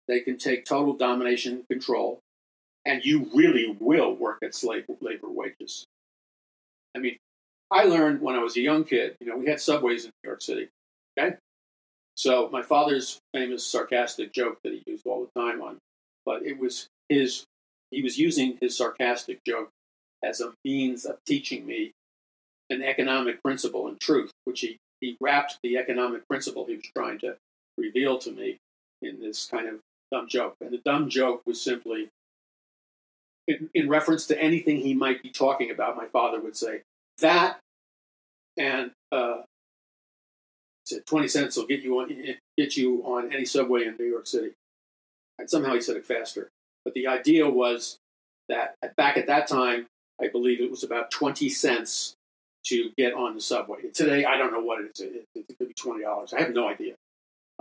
[0.08, 2.20] they can take total domination and control
[2.86, 5.84] and you really will work at slave labor wages.
[6.94, 7.16] I mean,
[7.70, 10.28] I learned when I was a young kid, you know, we had subways in New
[10.30, 10.68] York City.
[11.18, 11.36] Okay?
[12.16, 15.78] So my father's famous sarcastic joke that he used all the time on,
[16.24, 17.44] but it was his,
[17.90, 19.68] he was using his sarcastic joke
[20.24, 21.92] as a means of teaching me
[22.70, 27.18] an economic principle and truth, which he, he wrapped the economic principle he was trying
[27.18, 27.36] to
[27.76, 28.56] reveal to me
[29.02, 30.56] in this kind of dumb joke.
[30.62, 32.08] And the dumb joke was simply,
[33.46, 36.80] in, in reference to anything he might be talking about, my father would say,
[37.18, 37.60] that
[38.56, 39.42] and uh,
[41.06, 42.08] 20 cents will get you on
[42.56, 44.50] get you on any subway in New York City.
[45.38, 46.50] And somehow he said it faster.
[46.84, 47.98] But the idea was
[48.48, 49.86] that back at that time,
[50.20, 52.14] I believe it was about 20 cents
[52.66, 53.90] to get on the subway.
[53.92, 55.00] Today, I don't know what it is.
[55.00, 56.34] It, it could be $20.
[56.34, 56.94] I have no idea.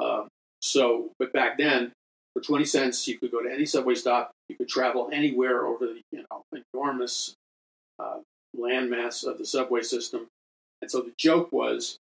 [0.01, 0.27] Um,
[0.61, 1.91] so, but back then,
[2.33, 4.31] for 20 cents, you could go to any subway stop.
[4.49, 7.33] You could travel anywhere over the you know enormous
[7.99, 8.17] uh,
[8.57, 10.27] landmass of the subway system.
[10.81, 11.97] And so the joke was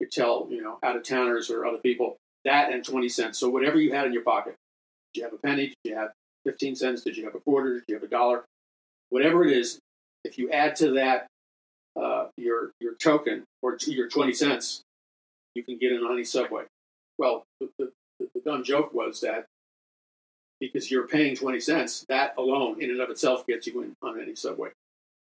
[0.00, 3.38] you tell, you know, out of towners or other people that and 20 cents.
[3.38, 4.56] So whatever you had in your pocket.
[5.12, 5.68] Did you have a penny?
[5.68, 6.12] Did you have
[6.46, 7.02] 15 cents?
[7.02, 7.74] Did you have a quarter?
[7.74, 8.44] Did you have a dollar?
[9.10, 9.78] Whatever it is,
[10.24, 11.26] if you add to that
[12.00, 14.82] uh, your your token or your 20 cents,
[15.54, 16.64] you can get in on any subway.
[17.18, 19.46] Well, the, the, the dumb joke was that
[20.60, 24.20] because you're paying 20 cents, that alone in and of itself gets you in on
[24.20, 24.70] any subway.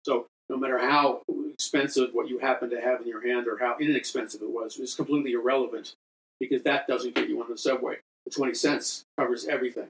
[0.06, 1.22] So no matter how
[1.54, 4.96] expensive what you happen to have in your hand or how inexpensive it was, is
[4.96, 5.94] completely irrelevant
[6.40, 7.98] because that doesn't get you on the subway.
[8.26, 9.88] The 20 cents covers everything.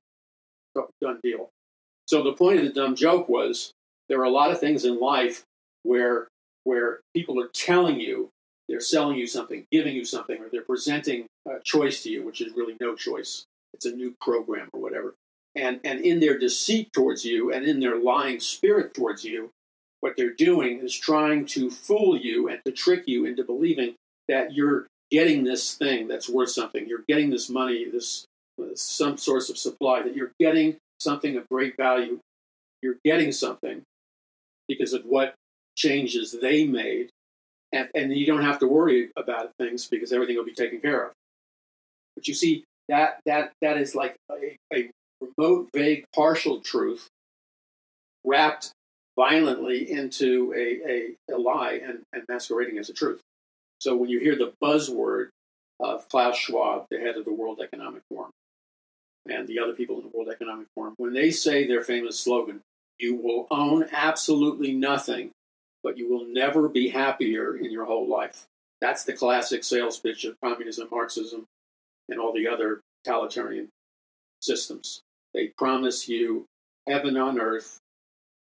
[1.01, 1.49] Done deal.
[2.05, 3.71] So the point of the dumb joke was
[4.07, 5.43] there are a lot of things in life
[5.83, 6.27] where
[6.63, 8.29] where people are telling you
[8.67, 12.41] they're selling you something, giving you something, or they're presenting a choice to you, which
[12.41, 13.45] is really no choice.
[13.73, 15.15] It's a new program or whatever.
[15.55, 19.49] And and in their deceit towards you and in their lying spirit towards you,
[20.01, 23.95] what they're doing is trying to fool you and to trick you into believing
[24.27, 26.87] that you're getting this thing that's worth something.
[26.87, 28.25] You're getting this money, this
[28.75, 32.19] some source of supply, that you're getting something of great value.
[32.81, 33.81] You're getting something
[34.67, 35.33] because of what
[35.75, 37.09] changes they made.
[37.71, 41.05] And, and you don't have to worry about things because everything will be taken care
[41.05, 41.11] of.
[42.15, 44.89] But you see, that that that is like a, a
[45.21, 47.07] remote, vague, partial truth
[48.25, 48.71] wrapped
[49.19, 53.19] violently into a, a, a lie and, and, masquerading as a truth.
[53.81, 55.27] So when you hear the buzzword
[55.81, 58.31] of Klaus Schwab, the head of the World Economic Forum,
[59.29, 62.61] and the other people in the World Economic Forum, when they say their famous slogan,
[62.97, 65.31] you will own absolutely nothing,
[65.83, 68.45] but you will never be happier in your whole life.
[68.79, 71.43] That's the classic sales pitch of communism, Marxism,
[72.07, 73.67] and all the other totalitarian
[74.41, 75.01] systems.
[75.33, 76.45] They promise you
[76.87, 77.79] heaven on earth,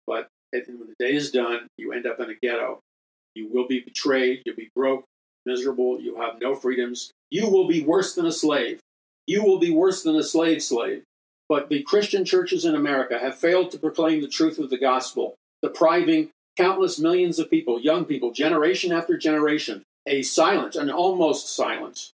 [0.08, 2.80] but and when the day is done, you end up in a ghetto.
[3.36, 4.44] You will be betrayed.
[4.46, 5.06] You'll be broke,
[5.46, 6.00] miserable.
[6.00, 7.12] You'll have no freedoms.
[7.32, 8.80] You will be worse than a slave.
[9.26, 11.04] You will be worse than a slave slave.
[11.50, 15.36] But the Christian churches in America have failed to proclaim the truth of the gospel,
[15.62, 22.12] depriving countless millions of people, young people, generation after generation, a silent, an almost silent,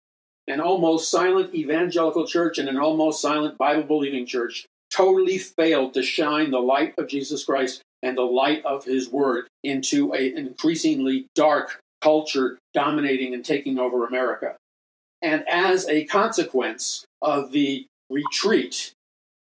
[0.47, 6.03] an almost silent evangelical church and an almost silent Bible believing church totally failed to
[6.03, 11.27] shine the light of Jesus Christ and the light of his word into an increasingly
[11.35, 14.55] dark culture dominating and taking over America.
[15.21, 18.93] And as a consequence of the retreat,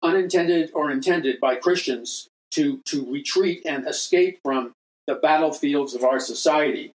[0.02, 4.72] unintended or intended by Christians, to, to retreat and escape from
[5.06, 6.92] the battlefields of our society,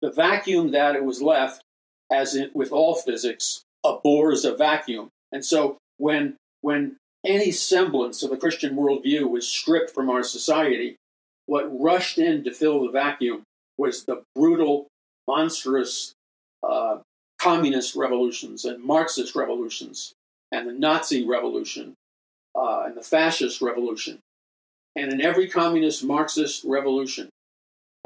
[0.00, 1.62] the vacuum that it was left,
[2.12, 5.08] as with all physics, abhors a vacuum.
[5.32, 10.96] And so when, when any semblance of a Christian worldview was stripped from our society,
[11.46, 13.42] what rushed in to fill the vacuum
[13.78, 14.88] was the brutal,
[15.26, 16.12] monstrous
[16.62, 16.98] uh,
[17.38, 20.12] communist revolutions and Marxist revolutions
[20.52, 21.94] and the Nazi revolution
[22.54, 24.20] uh, and the fascist revolution.
[24.96, 27.28] And in every communist Marxist revolution,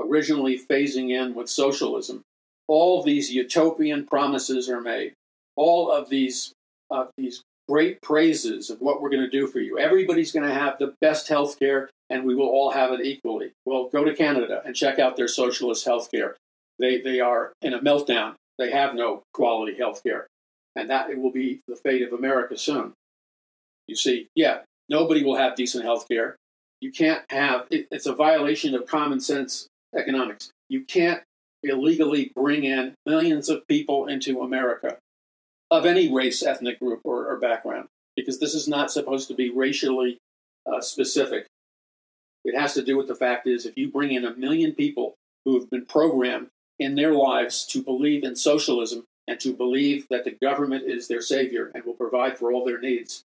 [0.01, 2.23] originally phasing in with socialism,
[2.67, 5.13] all these utopian promises are made.
[5.57, 6.53] All of these
[6.91, 9.79] uh, these great praises of what we're going to do for you.
[9.79, 13.53] Everybody's going to have the best health care, and we will all have it equally.
[13.67, 16.37] Well, go to Canada and check out their socialist health care.
[16.79, 18.35] They, they are in a meltdown.
[18.59, 20.27] They have no quality health care.
[20.75, 22.93] And that will be the fate of America soon.
[23.87, 26.37] You see, yeah, nobody will have decent health care.
[26.81, 29.67] You can't have, it, it's a violation of common sense
[29.97, 30.51] economics.
[30.69, 31.23] You can't
[31.63, 34.99] illegally bring in millions of people into America
[35.71, 39.51] of any race, ethnic group, or, or background, because this is not supposed to be
[39.51, 40.19] racially
[40.67, 41.47] uh, specific.
[42.45, 45.15] It has to do with the fact is if you bring in a million people
[45.45, 46.49] who have been programmed
[46.79, 51.21] in their lives to believe in socialism and to believe that the government is their
[51.21, 53.25] savior and will provide for all their needs,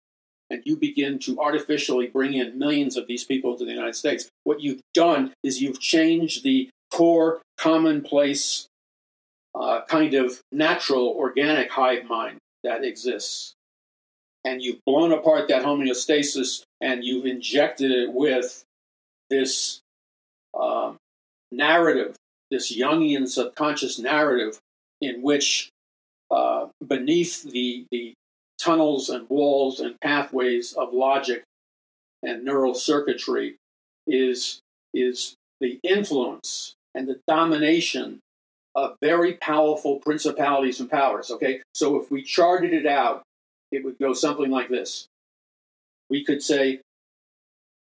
[0.49, 4.29] and you begin to artificially bring in millions of these people to the United States,
[4.45, 8.67] what you've done is you've changed the core, commonplace
[9.55, 13.55] uh, kind of natural, organic hive mind that exists.
[14.45, 18.65] And you've blown apart that homeostasis and you've injected it with
[19.29, 19.81] this
[20.59, 20.97] um,
[21.53, 22.17] narrative,
[22.51, 24.59] this Jungian subconscious narrative,
[25.01, 25.69] in which
[26.31, 28.15] uh, beneath the, the
[28.59, 31.43] tunnels and walls and pathways of logic
[32.23, 33.57] and neural circuitry
[34.07, 34.61] is,
[34.95, 38.21] is the influence and the domination
[39.01, 41.31] very powerful principalities and powers.
[41.31, 43.23] Okay, so if we charted it out,
[43.73, 45.07] it would go something like this.
[46.09, 46.81] We could say,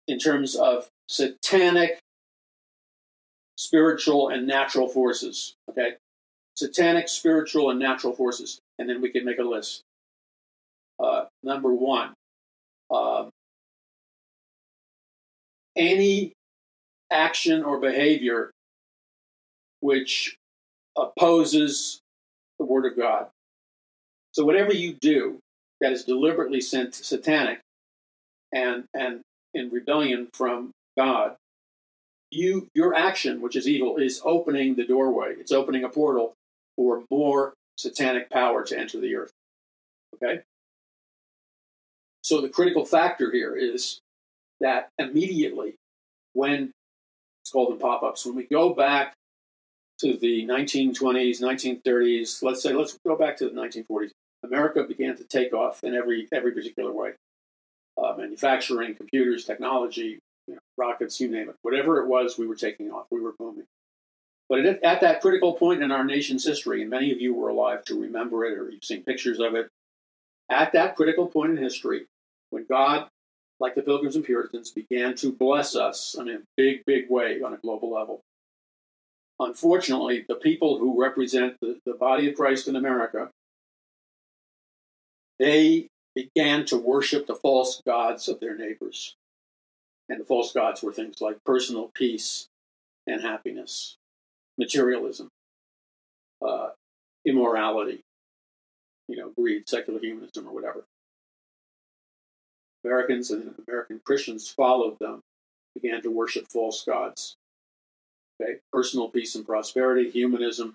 [0.07, 1.99] in terms of satanic,
[3.57, 5.55] spiritual, and natural forces.
[5.71, 5.95] Okay,
[6.57, 9.83] satanic, spiritual, and natural forces, and then we can make a list.
[10.99, 12.15] Uh, number one,
[12.91, 13.27] uh,
[15.77, 16.33] any
[17.11, 18.51] action or behavior
[19.85, 20.35] which
[20.97, 22.01] opposes
[22.59, 23.27] the Word of God.
[24.33, 25.39] So whatever you do
[25.81, 27.61] that is deliberately sent satanic
[28.53, 29.21] and and
[29.53, 31.37] in rebellion from God,
[32.31, 35.35] you your action, which is evil, is opening the doorway.
[35.39, 36.35] It's opening a portal
[36.77, 39.33] for more satanic power to enter the earth.
[40.15, 40.43] Okay?
[42.23, 44.01] So the critical factor here is
[44.61, 45.75] that immediately
[46.33, 46.73] when
[47.43, 49.15] it's called in pop-ups, when we go back
[50.05, 54.11] to the 1920s, 1930s, let's say, let's go back to the 1940s.
[54.45, 57.13] America began to take off in every every particular way.
[57.97, 61.55] Uh, manufacturing, computers, technology, you know, rockets, you name it.
[61.63, 63.07] Whatever it was, we were taking off.
[63.11, 63.65] We were booming.
[64.51, 67.49] But at, at that critical point in our nation's history, and many of you were
[67.49, 69.69] alive to remember it or you've seen pictures of it,
[70.51, 72.05] at that critical point in history,
[72.51, 73.09] when God,
[73.59, 77.55] like the Pilgrims and Puritans, began to bless us in a big, big way on
[77.55, 78.21] a global level,
[79.39, 83.31] unfortunately, the people who represent the, the body of Christ in America,
[85.39, 89.17] they began to worship the false gods of their neighbors.
[90.09, 92.47] And the false gods were things like personal peace
[93.07, 93.97] and happiness,
[94.59, 95.29] materialism,
[96.47, 96.71] uh,
[97.25, 98.01] immorality,
[99.09, 100.85] you know, greed, secular humanism, or whatever.
[102.85, 105.21] Americans and American Christians followed them,
[105.75, 107.37] began to worship false gods.
[108.45, 110.75] Okay, personal peace and prosperity, humanism.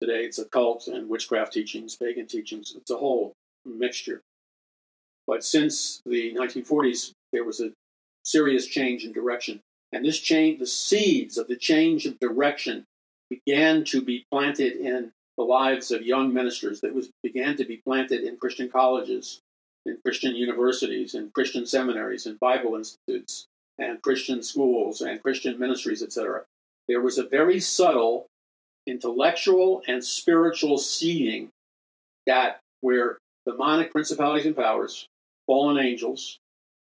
[0.00, 2.72] Today it's occult and witchcraft teachings, pagan teachings.
[2.76, 3.34] It's a whole
[3.66, 4.22] mixture.
[5.26, 7.72] But since the 1940s, there was a
[8.24, 9.60] serious change in direction.
[9.92, 12.84] And this change, the seeds of the change of direction
[13.28, 17.82] began to be planted in the lives of young ministers that was began to be
[17.84, 19.40] planted in Christian colleges,
[19.84, 23.46] in Christian universities, in Christian seminaries, in Bible institutes,
[23.80, 26.42] and Christian schools and Christian ministries, etc.
[26.86, 28.26] There was a very subtle
[28.86, 31.50] intellectual and spiritual seeding
[32.26, 35.06] that where demonic principalities and powers,
[35.46, 36.38] fallen angels,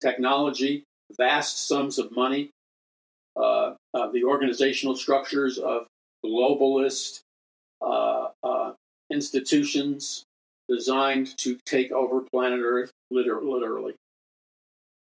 [0.01, 0.83] technology,
[1.17, 2.51] vast sums of money,
[3.35, 5.87] uh, uh, the organizational structures of
[6.23, 7.21] globalist
[7.81, 8.73] uh, uh
[9.11, 10.23] institutions
[10.69, 13.93] designed to take over planet Earth, literally.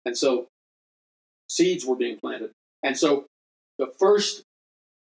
[0.04, 0.48] And so
[1.52, 2.50] seeds were being planted.
[2.82, 3.26] And so
[3.78, 4.42] the first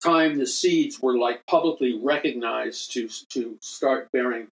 [0.05, 4.49] time the seeds were like publicly recognized to to start bearing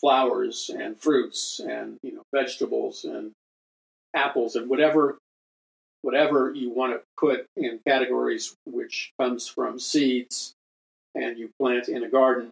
[0.00, 3.32] flowers and fruits and you know vegetables and
[4.14, 5.18] apples and whatever
[6.02, 10.52] whatever you want to put in categories which comes from seeds
[11.16, 12.50] and you plant in a garden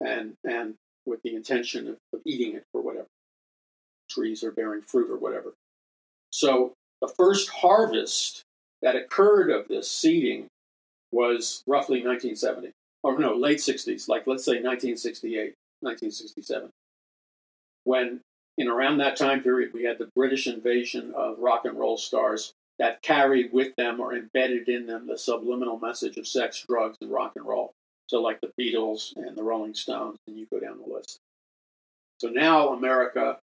[0.00, 0.74] and and
[1.06, 3.08] with the intention of, of eating it or whatever
[4.08, 5.52] trees are bearing fruit or whatever
[6.30, 6.72] so
[7.04, 8.44] the first harvest
[8.80, 10.46] that occurred of this seeding
[11.12, 16.70] was roughly 1970, or no, late 60s, like let's say 1968, 1967.
[17.84, 18.20] When
[18.56, 22.54] in around that time period, we had the British invasion of rock and roll stars
[22.78, 27.10] that carried with them or embedded in them the subliminal message of sex, drugs, and
[27.10, 27.72] rock and roll.
[28.06, 31.18] So, like the Beatles and the Rolling Stones, and you go down the list.
[32.18, 33.38] So now America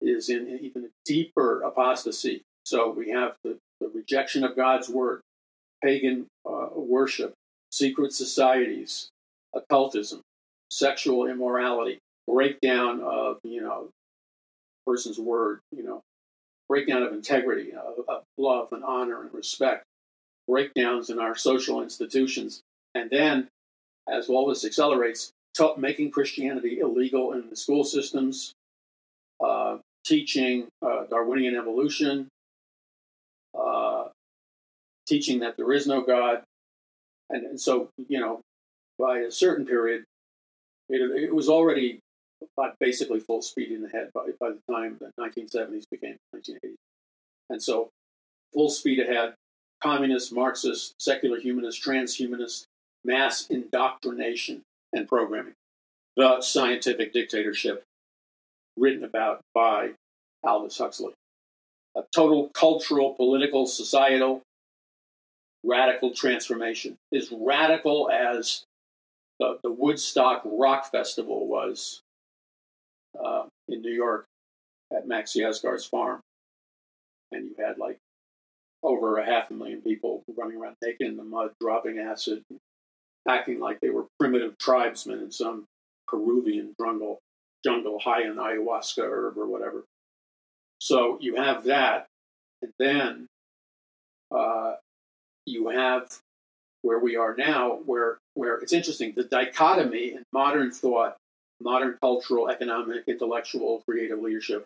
[0.00, 2.42] is in even a deeper apostasy.
[2.64, 5.20] So we have the, the rejection of God's word,
[5.82, 7.34] pagan uh, worship,
[7.70, 9.08] secret societies,
[9.54, 10.20] occultism,
[10.70, 13.88] sexual immorality, breakdown of you know
[14.86, 16.00] person's word, you know,
[16.68, 19.84] breakdown of integrity, of, of love and honor and respect,
[20.48, 22.60] breakdowns in our social institutions,
[22.94, 23.48] and then
[24.08, 28.54] as all this accelerates, t- making Christianity illegal in the school systems,
[29.44, 32.28] uh, teaching uh, Darwinian evolution,
[33.58, 34.04] uh,
[35.06, 36.42] teaching that there is no God.
[37.30, 38.40] And, and, so, you know,
[38.98, 40.04] by a certain period,
[40.88, 42.00] it, it was already
[42.80, 46.74] basically full speed in the head by, by the time the 1970s became 1980s.
[47.50, 47.90] And so,
[48.52, 49.34] full speed ahead,
[49.82, 52.64] communist, Marxist, secular humanist, transhumanist,
[53.04, 55.54] mass indoctrination and programming.
[56.16, 57.84] The scientific dictatorship,
[58.76, 59.92] written about by
[60.42, 61.12] Aldous Huxley.
[61.96, 64.42] A total cultural, political, societal,
[65.64, 66.96] radical transformation.
[67.14, 68.64] As radical as
[69.38, 72.00] the, the Woodstock Rock Festival was
[73.22, 74.26] uh, in New York
[74.94, 76.20] at Max Yasgur's farm.
[77.30, 77.98] And you had like
[78.82, 82.42] over a half a million people running around naked in the mud, dropping acid,
[83.28, 85.66] acting like they were primitive tribesmen in some
[86.08, 87.20] Peruvian jungle,
[87.64, 89.84] jungle high in ayahuasca herb or whatever.
[90.82, 92.08] So you have that,
[92.60, 93.28] and then
[94.34, 94.74] uh,
[95.46, 96.18] you have
[96.82, 101.18] where we are now, where where it's interesting the dichotomy in modern thought,
[101.60, 104.64] modern cultural, economic, intellectual, creative leadership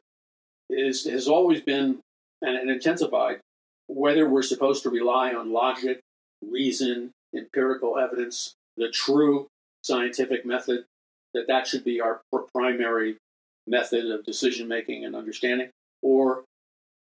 [0.71, 1.99] is has always been
[2.41, 3.41] and, and intensified.
[3.87, 6.01] Whether we're supposed to rely on logic,
[6.43, 9.49] reason, empirical evidence, the true
[9.83, 10.87] scientific method,
[11.35, 12.23] that that should be our
[12.55, 13.19] primary
[13.67, 15.69] method of decision making and understanding,
[16.07, 16.45] or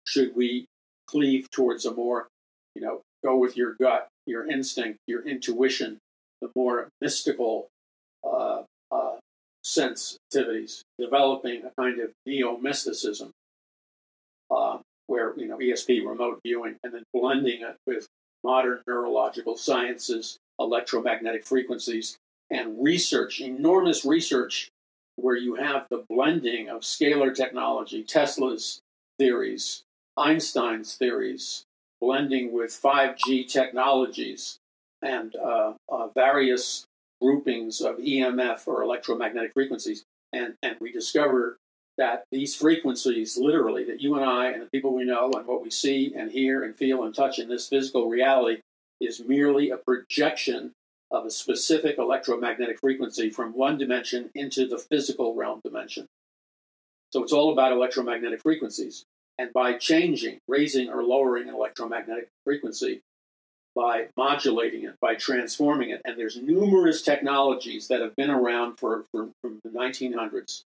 [0.04, 0.66] should we
[1.06, 2.26] cleave towards a more,
[2.74, 5.98] you know, go with your gut, your instinct, your intuition,
[6.42, 7.68] the more mystical
[8.24, 9.16] uh, uh,
[9.64, 13.30] sensitivities, developing a kind of neo mysticism,
[14.50, 18.08] uh, where you know ESP, remote viewing, and then blending it with
[18.42, 22.16] modern neurological sciences, electromagnetic frequencies,
[22.50, 24.68] and research, enormous research,
[25.20, 28.80] where you have the blending of scalar technology, Tesla's
[29.18, 29.82] theories,
[30.16, 31.64] Einstein's theories,
[32.00, 34.58] blending with 5G technologies
[35.02, 36.84] and uh, uh, various
[37.20, 40.04] groupings of EMF or electromagnetic frequencies.
[40.32, 41.58] And, and we discover
[41.98, 45.62] that these frequencies, literally, that you and I and the people we know and what
[45.62, 48.60] we see and hear and feel and touch in this physical reality
[49.00, 50.72] is merely a projection
[51.10, 56.06] of a specific electromagnetic frequency from one dimension into the physical realm dimension.
[57.12, 59.04] So it's all about electromagnetic frequencies.
[59.38, 63.00] And by changing, raising or lowering an electromagnetic frequency,
[63.74, 69.04] by modulating it, by transforming it, and there's numerous technologies that have been around for,
[69.10, 70.62] for from the 1900s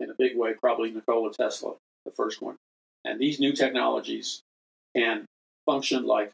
[0.00, 2.56] in a big way, probably Nikola Tesla, the first one.
[3.04, 4.42] And these new technologies
[4.94, 5.24] can
[5.66, 6.32] function like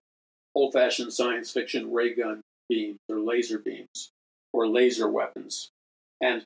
[0.55, 4.10] old fashioned science fiction ray gun beams or laser beams
[4.52, 5.70] or laser weapons.
[6.20, 6.44] And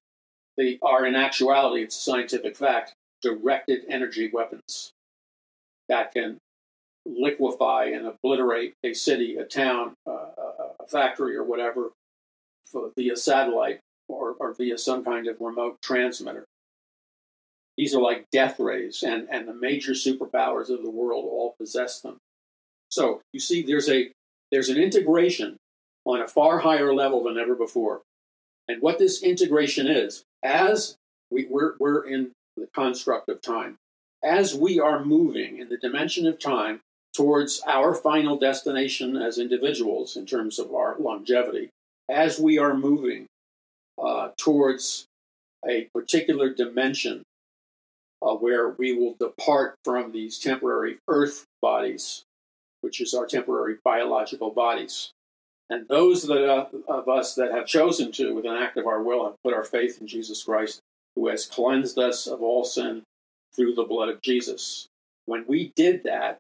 [0.57, 4.93] they are, in actuality, it's a scientific fact, directed energy weapons
[5.89, 6.39] that can
[7.07, 10.27] liquefy and obliterate a city, a town, uh,
[10.81, 11.91] a factory, or whatever
[12.97, 16.45] via satellite or, or via some kind of remote transmitter.
[17.77, 22.01] These are like death rays, and, and the major superpowers of the world all possess
[22.01, 22.19] them.
[22.91, 24.11] So you see, there's a
[24.51, 25.57] there's an integration
[26.09, 28.01] on a far higher level than ever before.
[28.67, 30.97] And what this integration is, as
[31.31, 33.77] we, we're, we're in the construct of time,
[34.25, 36.81] as we are moving in the dimension of time
[37.15, 41.69] towards our final destination as individuals in terms of our longevity,
[42.09, 43.27] as we are moving
[44.03, 45.05] uh, towards
[45.69, 47.23] a particular dimension
[48.23, 52.23] uh, where we will depart from these temporary earth bodies,
[52.81, 55.11] which is our temporary biological bodies.
[55.71, 59.03] And those that, uh, of us that have chosen to, with an act of our
[59.03, 60.81] will, have put our faith in Jesus Christ,
[61.15, 63.03] who has cleansed us of all sin
[63.55, 64.87] through the blood of Jesus.
[65.27, 66.39] When we did that,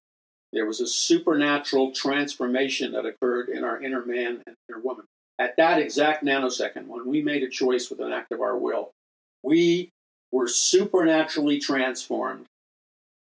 [0.52, 5.04] There was a supernatural transformation that occurred in our inner man and inner woman.
[5.38, 8.90] At that exact nanosecond, when we made a choice with an act of our will,
[9.42, 9.90] we
[10.32, 12.46] were supernaturally transformed.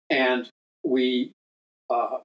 [0.08, 0.48] And
[0.84, 1.32] we,
[1.90, 2.18] uh,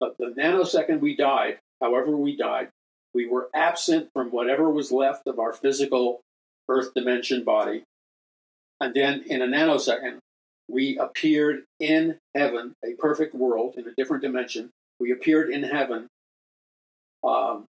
[0.00, 2.68] the, the nanosecond we died, however we died,
[3.14, 6.20] we were absent from whatever was left of our physical
[6.68, 7.84] earth dimension body.
[8.80, 10.18] And then in a nanosecond,
[10.68, 14.70] we appeared in heaven, a perfect world in a different dimension.
[14.98, 16.06] We appeared in heaven
[17.24, 17.66] um,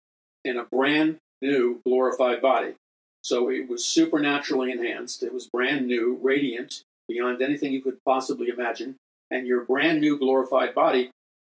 [0.44, 2.74] in a brand new glorified body.
[3.22, 5.22] So it was supernaturally enhanced.
[5.22, 8.96] It was brand new, radiant, beyond anything you could possibly imagine.
[9.30, 11.10] And your brand new glorified body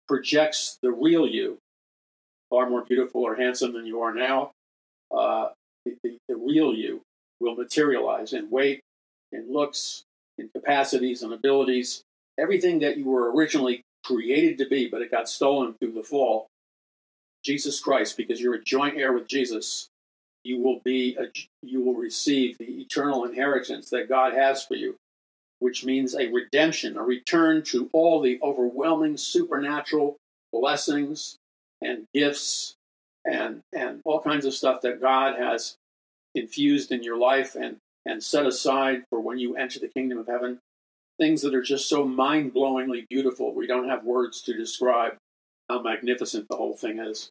[0.09, 1.59] projects the real you,
[2.53, 4.51] far more beautiful or handsome than you are now.
[5.11, 5.49] Uh,
[5.87, 7.01] the, the, real you
[7.41, 8.81] will materialize in weight,
[9.33, 10.05] in looks,
[10.37, 12.03] in capacities and abilities,
[12.39, 16.47] everything that you were originally created to be, but it got stolen through the fall.
[17.43, 19.89] Jesus Christ, because you're a joint heir with Jesus,
[20.45, 21.29] you will be a,
[21.63, 24.97] you will receive the eternal inheritance that God has for you,
[25.59, 30.17] which means a redemption, a return to all the overwhelming supernatural
[30.53, 31.39] blessings
[31.83, 32.75] and gifts
[33.25, 35.77] and and all kinds of stuff that God has
[36.35, 40.27] infused in your life and and set aside for when you enter the kingdom of
[40.27, 40.59] heaven.
[41.19, 43.55] Things that are just so mind blowingly beautiful.
[43.55, 45.17] We don't have words to describe
[45.69, 47.31] how magnificent the whole thing is.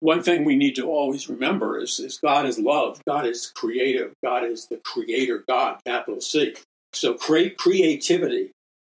[0.00, 4.14] One thing we need to always remember is, is God is love, God is creative,
[4.24, 6.56] God is the creator God, capital C.
[6.92, 8.50] So create creativity.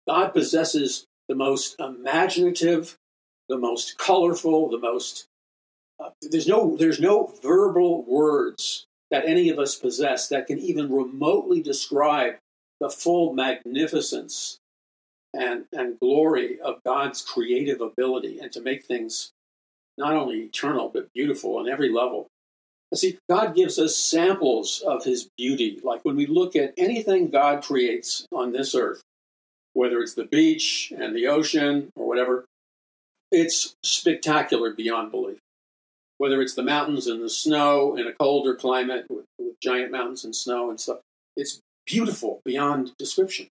[0.09, 2.97] God possesses the most imaginative,
[3.49, 5.27] the most colorful, the most
[6.01, 10.93] uh, there's no there's no verbal words that any of us possess that can even
[10.93, 12.35] remotely describe
[12.81, 14.59] the full magnificence
[15.33, 19.31] and, and glory of God's creative ability and to make things
[19.97, 22.27] not only eternal but beautiful on every level.
[22.95, 25.81] See, God gives us samples of His beauty.
[25.83, 29.03] Like when we look at anything God creates on this earth,
[29.73, 32.45] whether it's the beach and the ocean or whatever,
[33.35, 35.39] it's spectacular beyond belief
[36.19, 40.25] whether it's the mountains and the snow in a colder climate with, with giant mountains
[40.25, 40.99] and snow and stuff.
[41.37, 43.49] It's beautiful beyond description.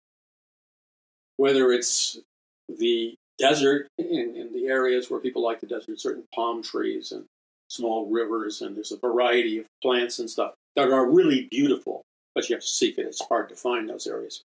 [1.38, 2.20] Whether it's
[2.68, 7.26] the desert in, in the areas where people like the desert, certain palm trees and
[7.70, 12.02] small rivers, and there's a variety of plants and stuff that are really beautiful,
[12.36, 13.06] but you have to seek it.
[13.06, 14.42] It's hard to find those areas.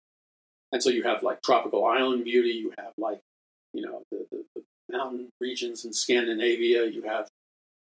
[0.72, 3.18] And so you have like tropical island beauty, you have like,
[3.72, 4.53] you know, the, the, the
[4.96, 7.28] mountain regions in Scandinavia, you have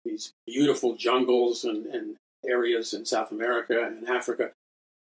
[0.03, 2.15] these beautiful jungles and, and
[2.47, 4.51] areas in South America and Africa,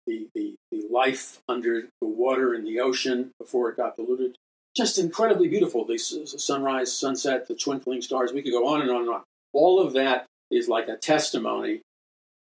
[0.07, 4.36] the, the, the life under the water in the ocean before it got polluted.
[4.76, 5.84] Just incredibly beautiful.
[5.84, 8.32] The sunrise, sunset, the twinkling stars.
[8.32, 9.22] We could go on and on and on.
[9.53, 11.80] All of that is like a testimony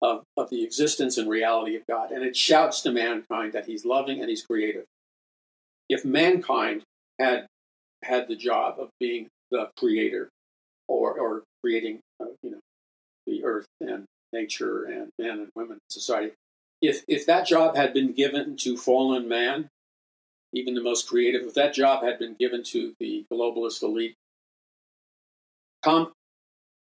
[0.00, 2.10] of, of the existence and reality of God.
[2.10, 4.84] And it shouts to mankind that he's loving and he's creative.
[5.88, 6.82] If mankind
[7.18, 7.46] had
[8.02, 10.28] had the job of being the creator
[10.88, 12.60] or, or creating, uh, you know,
[13.26, 16.32] the earth and nature and men and women society.
[16.80, 19.68] If if that job had been given to fallen man,
[20.52, 24.14] even the most creative, if that job had been given to the globalist elite,
[25.82, 26.12] com-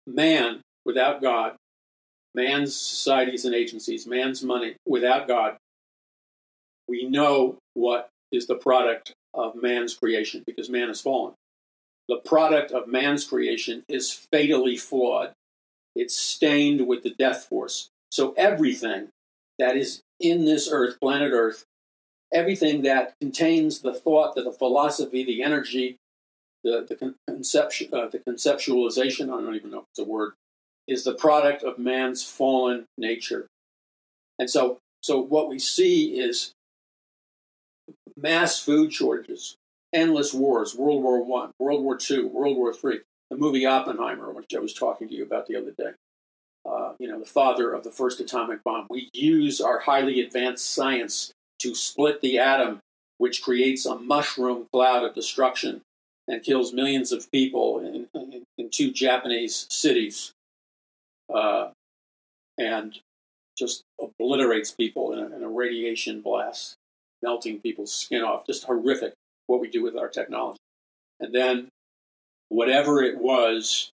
[0.06, 1.56] man without God,
[2.34, 5.56] man's societies and agencies, man's money without God,
[6.88, 11.34] we know what is the product of man's creation because man has fallen
[12.10, 15.32] the product of man's creation is fatally flawed.
[15.94, 17.88] It's stained with the death force.
[18.10, 19.10] So everything
[19.60, 21.64] that is in this earth, planet Earth,
[22.32, 25.98] everything that contains the thought, the, the philosophy, the energy,
[26.64, 30.32] the, the, conception, uh, the conceptualization, I don't even know if it's a word,
[30.88, 33.46] is the product of man's fallen nature.
[34.36, 36.52] And so, so what we see is
[38.20, 39.56] mass food shortages,
[39.92, 43.00] endless wars World War One, World War Two, World War Three.
[43.30, 45.92] The movie Oppenheimer, which I was talking to you about the other day.
[46.68, 48.86] Uh, you know, the father of the first atomic bomb.
[48.90, 52.80] We use our highly advanced science to split the atom,
[53.18, 55.82] which creates a mushroom cloud of destruction
[56.26, 60.32] and kills millions of people in, in, in two Japanese cities,
[61.32, 61.70] uh,
[62.58, 62.98] and
[63.56, 66.76] just obliterates people in a, in a radiation blast,
[67.22, 68.46] melting people's skin off.
[68.46, 69.14] Just horrific
[69.46, 70.58] what we do with our technology.
[71.18, 71.68] And then
[72.48, 73.90] whatever it was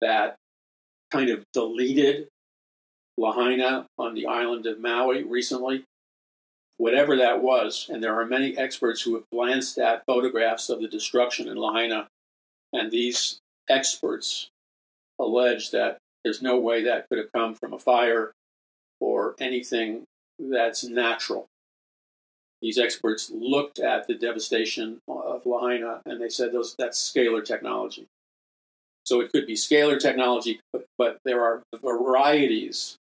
[0.00, 0.36] that
[1.10, 2.28] kind of deleted
[3.18, 5.84] Lahaina on the island of Maui recently,
[6.78, 10.88] whatever that was, and there are many experts who have glanced at photographs of the
[10.88, 12.08] destruction in Lahaina
[12.72, 14.48] And these experts
[15.18, 18.32] allege that there's no way that could have come from a fire
[19.00, 20.04] or anything
[20.38, 21.46] that's natural.
[22.62, 28.06] These experts looked at the devastation of Lahaina and they said those, that's scalar technology.
[29.04, 32.96] So it could be scalar technology, but, but there are varieties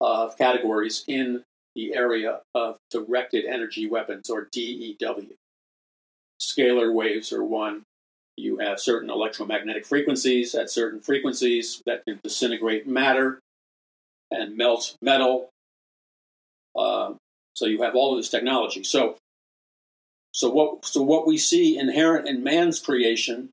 [0.00, 5.34] of categories in the area of directed energy weapons, or DEW.
[6.40, 7.82] Scalar waves are one.
[8.36, 13.40] You have certain electromagnetic frequencies at certain frequencies that can disintegrate matter
[14.30, 15.50] and melt metal.
[16.76, 17.14] Uh,
[17.54, 18.84] so you have all of this technology.
[18.84, 19.16] So,
[20.32, 20.84] so what?
[20.84, 23.50] So what we see inherent in man's creation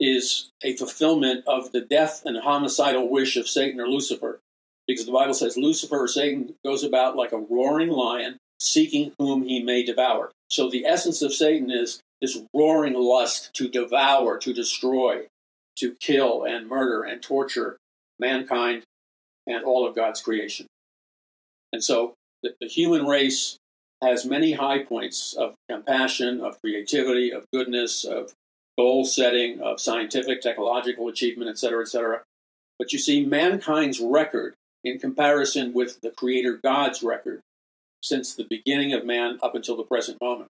[0.00, 4.40] is a fulfillment of the death and homicidal wish of Satan or Lucifer
[4.86, 9.44] because the Bible says Lucifer or Satan goes about like a roaring lion, seeking whom
[9.44, 10.30] he may devour.
[10.48, 15.26] So the essence of Satan is this roaring lust to devour, to destroy,
[15.76, 17.76] to kill and murder and torture
[18.18, 18.82] mankind
[19.46, 20.66] and all of God's creation.
[21.72, 23.56] And so the, the human race
[24.02, 28.32] has many high points of compassion, of creativity, of goodness, of
[28.76, 32.22] goal setting, of scientific, technological achievement, etc., etc.
[32.78, 37.40] But you see, mankind's record in comparison with the Creator God's record
[38.02, 40.48] since the beginning of man up until the present moment.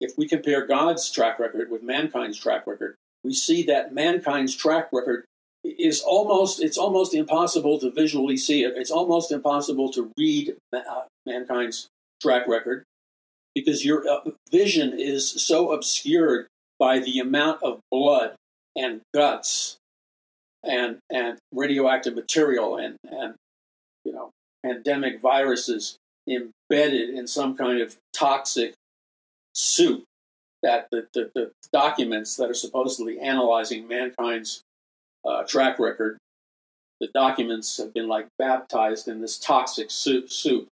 [0.00, 4.88] If we compare God's track record with mankind's track record, we see that mankind's track
[4.92, 5.24] record
[5.64, 8.74] is almost it's almost impossible to visually see it.
[8.76, 11.88] It's almost impossible to read uh, mankind's
[12.20, 12.84] track record
[13.54, 16.46] because your uh, vision is so obscured
[16.78, 18.34] by the amount of blood
[18.76, 19.76] and guts
[20.64, 23.34] and and radioactive material and and
[24.04, 24.30] you know
[24.64, 25.96] pandemic viruses
[26.28, 28.74] embedded in some kind of toxic
[29.54, 30.04] soup
[30.62, 34.62] that the, the, the documents that are supposedly analyzing mankind's
[35.24, 36.18] uh, track record
[37.00, 40.68] the documents have been like baptized in this toxic soup, soup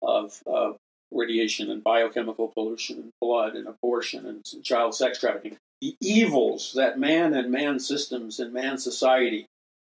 [0.00, 0.72] of uh,
[1.12, 6.98] radiation and biochemical pollution and blood and abortion and child sex trafficking the evils that
[6.98, 9.46] man and man systems and man society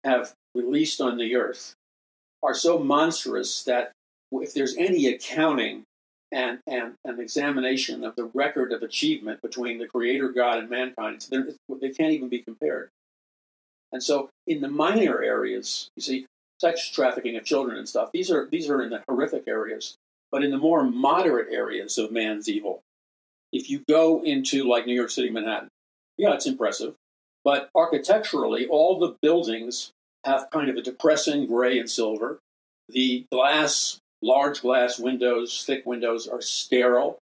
[0.03, 1.73] have released on the earth
[2.43, 3.91] are so monstrous that
[4.31, 5.83] if there's any accounting
[6.31, 11.25] and, and an examination of the record of achievement between the creator God and mankind,
[11.29, 12.89] they can't even be compared.
[13.91, 16.25] And so, in the minor areas, you see,
[16.59, 19.95] sex trafficking of children and stuff, these are, these are in the horrific areas.
[20.31, 22.81] But in the more moderate areas of man's evil,
[23.53, 25.69] if you go into like New York City, Manhattan,
[26.17, 26.95] yeah, it's impressive.
[27.43, 29.91] But architecturally, all the buildings
[30.25, 32.39] have kind of a depressing gray and silver.
[32.89, 37.19] The glass, large glass windows, thick windows are sterile.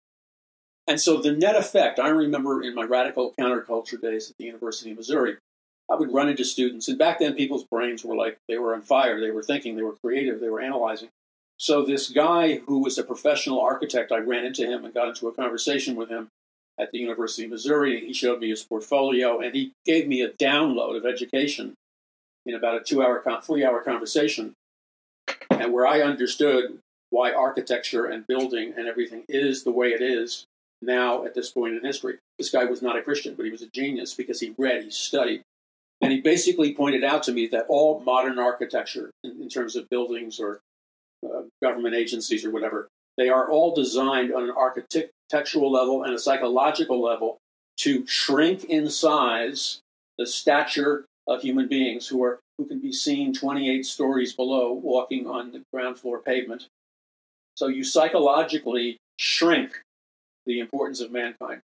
[0.87, 4.91] And so the net effect, I remember in my radical counterculture days at the University
[4.91, 5.37] of Missouri,
[5.91, 8.81] I would run into students, and back then people's brains were like they were on
[8.81, 9.19] fire.
[9.19, 11.09] They were thinking, they were creative, they were analyzing.
[11.57, 15.27] So this guy who was a professional architect, I ran into him and got into
[15.27, 16.29] a conversation with him
[16.79, 18.05] at the University of Missouri.
[18.05, 21.75] He showed me his portfolio and he gave me a download of education
[22.45, 24.53] in about a two hour, three hour conversation,
[25.49, 26.79] and where I understood
[27.09, 30.45] why architecture and building and everything is the way it is
[30.81, 32.17] now at this point in history.
[32.37, 34.89] This guy was not a Christian, but he was a genius because he read, he
[34.89, 35.43] studied.
[36.01, 39.89] And he basically pointed out to me that all modern architecture, in, in terms of
[39.89, 40.59] buildings or
[41.25, 46.19] uh, government agencies or whatever, they are all designed on an architectural level and a
[46.19, 47.37] psychological level
[47.77, 49.79] to shrink in size
[50.17, 55.25] the stature of human beings who are who can be seen 28 stories below walking
[55.25, 56.67] on the ground floor pavement.
[57.55, 59.81] So you psychologically shrink
[60.45, 61.61] the importance of mankind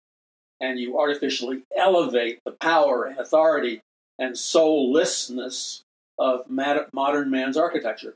[0.61, 3.81] and you artificially elevate the power and authority
[4.23, 5.83] and soullessness
[6.17, 8.15] of modern man's architecture.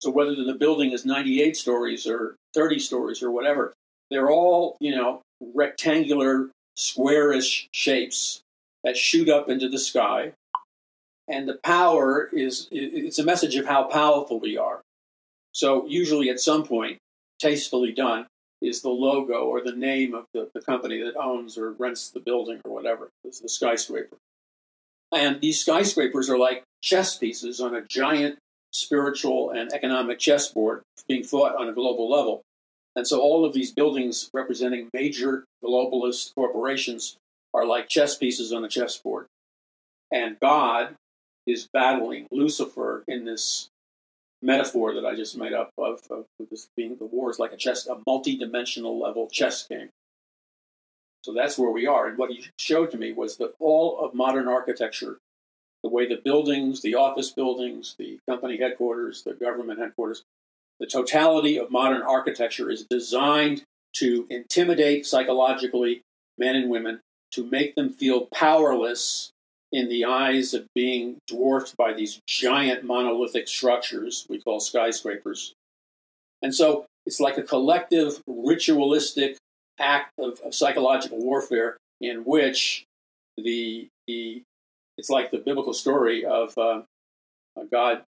[0.00, 3.72] So whether the building is 98 stories or 30 stories or whatever,
[4.10, 5.22] they're all, you know,
[5.54, 8.40] rectangular, squarish shapes
[8.82, 10.32] that shoot up into the sky.
[11.28, 14.80] And the power is, it's a message of how powerful we are.
[15.52, 16.98] So usually at some point,
[17.38, 18.26] tastefully done,
[18.60, 22.18] is the logo or the name of the, the company that owns or rents the
[22.18, 24.16] building or whatever, the skyscraper.
[25.14, 28.38] And these skyscrapers are like chess pieces on a giant
[28.72, 32.42] spiritual and economic chessboard being fought on a global level.
[32.96, 37.16] And so all of these buildings representing major globalist corporations
[37.52, 39.26] are like chess pieces on a chessboard.
[40.12, 40.96] And God
[41.46, 43.68] is battling Lucifer in this
[44.42, 47.56] metaphor that I just made up of, of this being the war is like a
[47.56, 49.88] chess, a multi-dimensional level chess game.
[51.24, 52.06] So that's where we are.
[52.06, 55.16] And what he showed to me was that all of modern architecture,
[55.82, 60.22] the way the buildings, the office buildings, the company headquarters, the government headquarters,
[60.80, 63.62] the totality of modern architecture is designed
[63.94, 66.02] to intimidate psychologically
[66.36, 67.00] men and women,
[67.32, 69.30] to make them feel powerless
[69.72, 75.54] in the eyes of being dwarfed by these giant monolithic structures we call skyscrapers.
[76.42, 79.38] And so it's like a collective ritualistic
[79.78, 82.84] act of, of psychological warfare in which
[83.36, 84.42] the, the
[84.96, 86.82] it's like the biblical story of uh,
[87.70, 88.04] God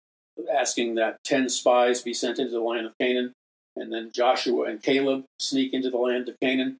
[0.53, 3.33] asking that 10 spies be sent into the land of Canaan,
[3.75, 6.77] and then Joshua and Caleb sneak into the land of Canaan.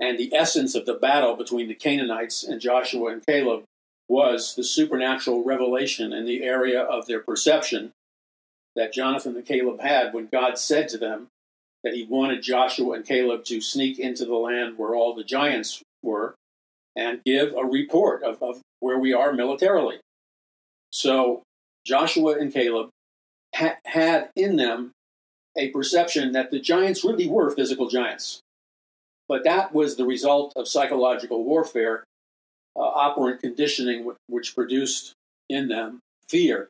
[0.00, 3.62] And the essence of the battle between the Canaanites and Joshua and Caleb
[4.08, 7.92] was the supernatural revelation in the area of their perception
[8.74, 11.28] that Jonathan and Caleb had when God said to them
[11.84, 15.82] that he wanted Joshua and Caleb to sneak into the land where all the giants
[16.02, 16.34] were
[16.96, 20.00] and give a report of, of where we are militarily.
[20.90, 21.42] So
[21.86, 22.88] Joshua and Caleb
[23.54, 24.92] ha- had in them
[25.56, 28.40] a perception that the giants really were physical giants.
[29.28, 32.04] But that was the result of psychological warfare,
[32.76, 35.12] uh, operant conditioning, which produced
[35.48, 36.68] in them fear.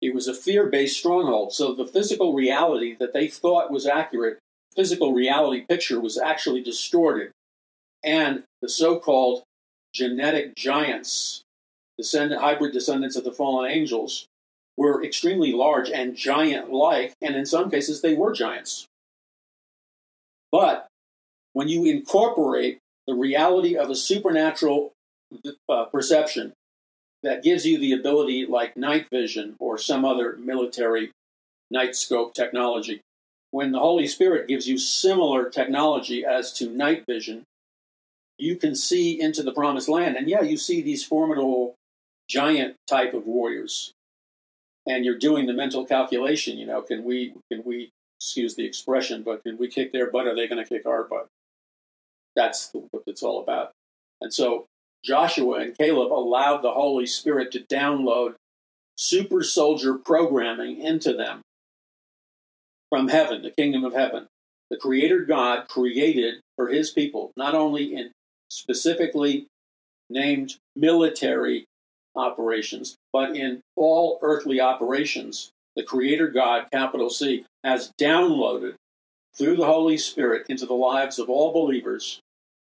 [0.00, 1.52] It was a fear based stronghold.
[1.52, 4.38] So the physical reality that they thought was accurate,
[4.74, 7.32] physical reality picture was actually distorted.
[8.04, 9.42] And the so called
[9.94, 11.42] genetic giants,
[11.96, 14.26] descendant, hybrid descendants of the fallen angels,
[14.76, 18.86] were extremely large and giant like, and in some cases they were giants.
[20.52, 20.86] But
[21.54, 24.92] when you incorporate the reality of a supernatural
[25.68, 26.52] uh, perception
[27.22, 31.10] that gives you the ability, like night vision or some other military
[31.70, 33.00] night scope technology,
[33.50, 37.42] when the Holy Spirit gives you similar technology as to night vision,
[38.38, 40.16] you can see into the promised land.
[40.16, 41.74] And yeah, you see these formidable
[42.28, 43.92] giant type of warriors
[44.86, 46.56] and you're doing the mental calculation.
[46.56, 50.26] You know, can we can we excuse the expression, but can we kick their butt?
[50.26, 51.26] Are they going to kick our butt?
[52.34, 53.72] That's what it's all about.
[54.20, 54.66] And so
[55.04, 58.34] Joshua and Caleb allowed the Holy Spirit to download
[58.96, 61.42] super soldier programming into them
[62.90, 64.26] from heaven, the kingdom of heaven.
[64.70, 68.10] The Creator God created for His people, not only in
[68.48, 69.46] specifically
[70.08, 71.64] named military
[72.14, 78.74] operations, but in all earthly operations, the Creator God, capital C, has downloaded
[79.36, 82.20] through the Holy Spirit into the lives of all believers.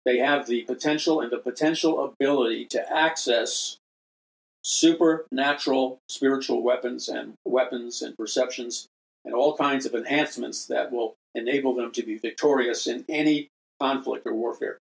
[0.04, 3.76] They have the potential and the potential ability to access
[4.62, 8.86] supernatural spiritual weapons and weapons and perceptions
[9.24, 13.48] and all kinds of enhancements that will enable them to be victorious in any
[13.80, 14.78] conflict or warfare.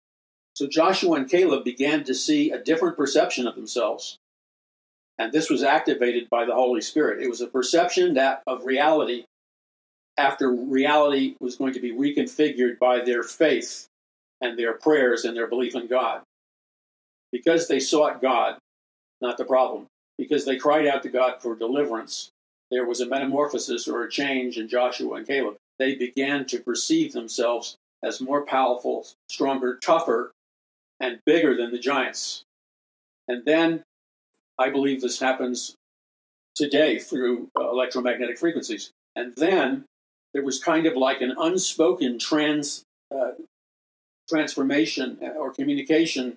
[0.55, 4.19] So Joshua and Caleb began to see a different perception of themselves.
[5.19, 7.23] And this was activated by the Holy Spirit.
[7.23, 9.25] It was a perception that of reality
[10.17, 13.89] after reality was going to be reconfigured by their faith
[14.41, 16.23] and their prayers and their belief in God.
[17.33, 18.59] Because they sought God,
[19.21, 19.87] not the problem,
[20.19, 22.31] because they cried out to God for deliverance,
[22.71, 25.57] there was a metamorphosis or a change in Joshua and Caleb.
[25.79, 30.33] They began to perceive themselves as more powerful, stronger, tougher,
[31.01, 32.45] and bigger than the giants.
[33.29, 33.83] And then
[34.59, 35.75] I believe this happens
[36.55, 38.91] today through uh, electromagnetic frequencies.
[39.17, 39.85] And then
[40.33, 42.83] there was kind of like an unspoken trans
[43.15, 43.33] uh,
[44.29, 46.37] transformation uh, or communication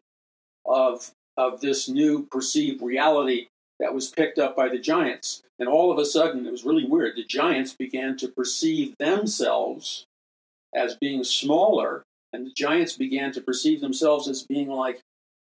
[0.65, 3.47] of of this new perceived reality
[3.79, 5.43] that was picked up by the giants.
[5.59, 7.15] And all of a sudden, it was really weird.
[7.15, 10.05] The giants began to perceive themselves
[10.73, 15.01] as being smaller, and the giants began to perceive themselves as being like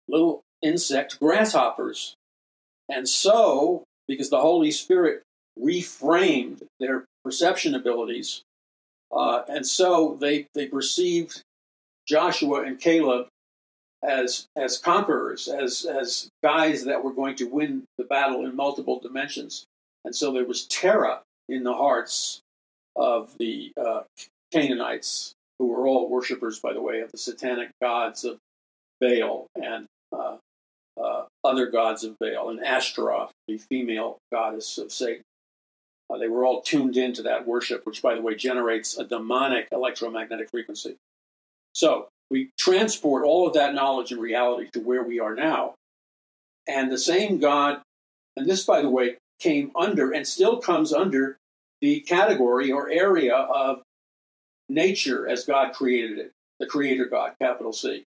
[0.08, 2.14] little insect grasshoppers.
[2.88, 5.22] And so, because the Holy Spirit
[5.58, 8.42] reframed their perception abilities,
[9.12, 11.42] uh, and so they, they perceived
[12.10, 13.28] Joshua and Caleb
[14.02, 18.98] as as conquerors, as as guys that were going to win the battle in multiple
[18.98, 19.64] dimensions.
[20.04, 22.40] And so there was terror in the hearts
[22.96, 24.00] of the uh,
[24.52, 28.38] Canaanites, who were all worshippers, by the way, of the satanic gods of
[29.00, 30.38] Baal and uh,
[31.00, 35.22] uh, other gods of Baal, and Ashtaroth, the female goddess of Satan.
[36.12, 39.68] Uh, they were all tuned into that worship, which, by the way, generates a demonic
[39.70, 40.96] electromagnetic frequency.
[41.80, 45.76] So we transport all of that knowledge and reality to where we are now.
[46.68, 47.80] And the same God,
[48.36, 51.38] and this, by the way, came under and still comes under
[51.80, 53.80] the category or area of
[54.68, 58.04] nature as God created it, the Creator God, capital C.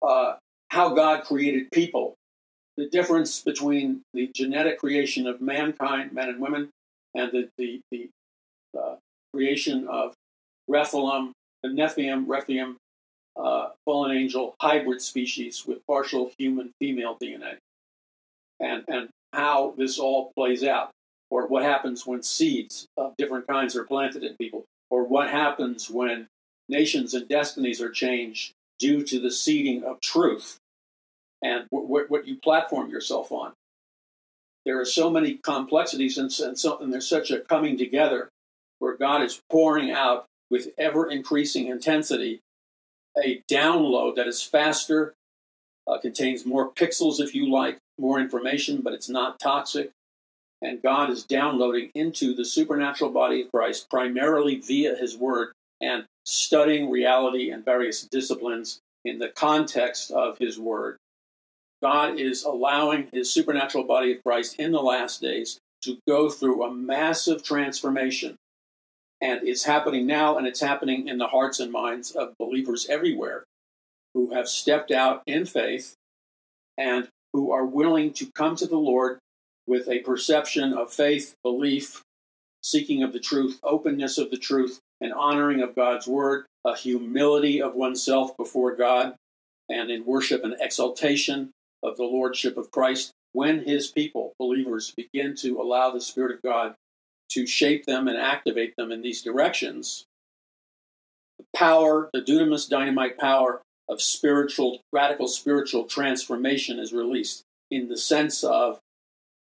[0.00, 0.36] uh,
[0.70, 2.14] how God created people,
[2.78, 6.70] the difference between the genetic creation of mankind, men and women,
[7.14, 8.08] and the, the, the
[8.78, 8.96] uh,
[9.34, 10.14] creation of
[10.70, 11.32] Nephilim,
[11.62, 12.76] the Nephilim, Rephilim,
[13.36, 17.56] uh, fallen angel hybrid species with partial human female DNA,
[18.60, 20.90] and, and how this all plays out,
[21.30, 25.88] or what happens when seeds of different kinds are planted in people, or what happens
[25.88, 26.26] when
[26.68, 30.58] nations and destinies are changed due to the seeding of truth
[31.42, 33.52] and what, what you platform yourself on.
[34.64, 38.28] There are so many complexities and, and, so, and there's such a coming together
[38.80, 42.40] where God is pouring out with ever increasing intensity
[43.24, 45.14] a download that is faster,
[45.86, 49.90] uh, contains more pixels if you like, more information, but it's not toxic.
[50.60, 56.04] And God is downloading into the supernatural body of Christ primarily via His Word and
[56.24, 60.96] studying reality and various disciplines in the context of His Word.
[61.80, 66.64] God is allowing His supernatural body of Christ in the last days to go through
[66.64, 68.36] a massive transformation.
[69.20, 73.44] And it's happening now, and it's happening in the hearts and minds of believers everywhere
[74.14, 75.94] who have stepped out in faith
[76.76, 79.18] and who are willing to come to the Lord
[79.66, 82.02] with a perception of faith, belief,
[82.62, 87.60] seeking of the truth, openness of the truth, and honoring of God's word, a humility
[87.60, 89.14] of oneself before God,
[89.68, 91.50] and in worship and exaltation
[91.82, 93.12] of the Lordship of Christ.
[93.32, 96.74] When his people, believers, begin to allow the Spirit of God
[97.30, 100.04] to shape them and activate them in these directions,
[101.38, 107.96] the power, the dunamis dynamite power of spiritual, radical spiritual transformation is released in the
[107.96, 108.80] sense of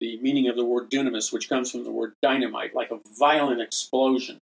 [0.00, 3.60] the meaning of the word dunamis, which comes from the word dynamite, like a violent
[3.60, 4.38] explosion.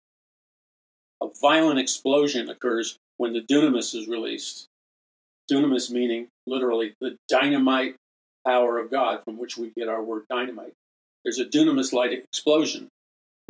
[1.23, 4.67] A violent explosion occurs when the dunamis is released.
[5.51, 7.97] Dunamis meaning literally the dynamite
[8.47, 10.73] power of God, from which we get our word dynamite.
[11.25, 12.89] There's a dunamis like explosion.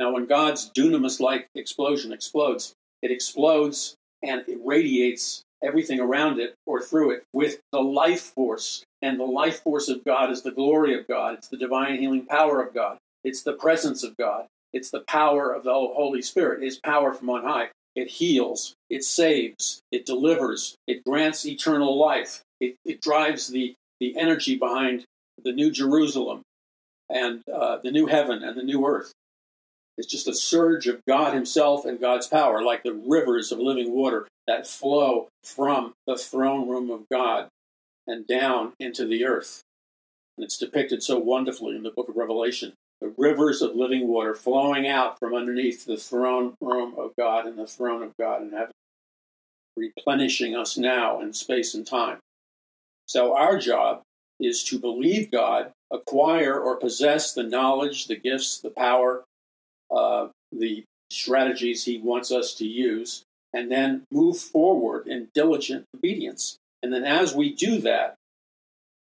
[0.00, 2.72] Now, when God's dunamis like explosion explodes,
[3.02, 8.82] it explodes and it radiates everything around it or through it with the life force.
[9.02, 11.34] And the life force of God is the glory of God.
[11.34, 12.96] It's the divine healing power of God.
[13.24, 14.46] It's the presence of God.
[14.72, 16.62] It's the power of the Holy Spirit.
[16.62, 17.68] It's power from on high.
[17.94, 18.72] It heals.
[18.88, 19.82] It saves.
[19.92, 20.76] It delivers.
[20.86, 22.40] It grants eternal life.
[22.58, 25.04] It, it drives the, the energy behind
[25.44, 26.40] the new Jerusalem
[27.10, 29.12] and uh, the new heaven and the new earth.
[29.98, 33.92] It's just a surge of God Himself and God's power, like the rivers of living
[33.92, 37.48] water that flow from the throne room of God
[38.06, 39.62] and down into the earth.
[40.36, 44.34] And it's depicted so wonderfully in the book of Revelation the rivers of living water
[44.34, 48.50] flowing out from underneath the throne room of God and the throne of God in
[48.50, 48.72] heaven,
[49.76, 52.18] replenishing us now in space and time.
[53.06, 54.02] So, our job
[54.38, 59.24] is to believe God, acquire or possess the knowledge, the gifts, the power,
[59.94, 66.56] uh, the strategies He wants us to use, and then move forward in diligent obedience.
[66.82, 68.14] And then, as we do that,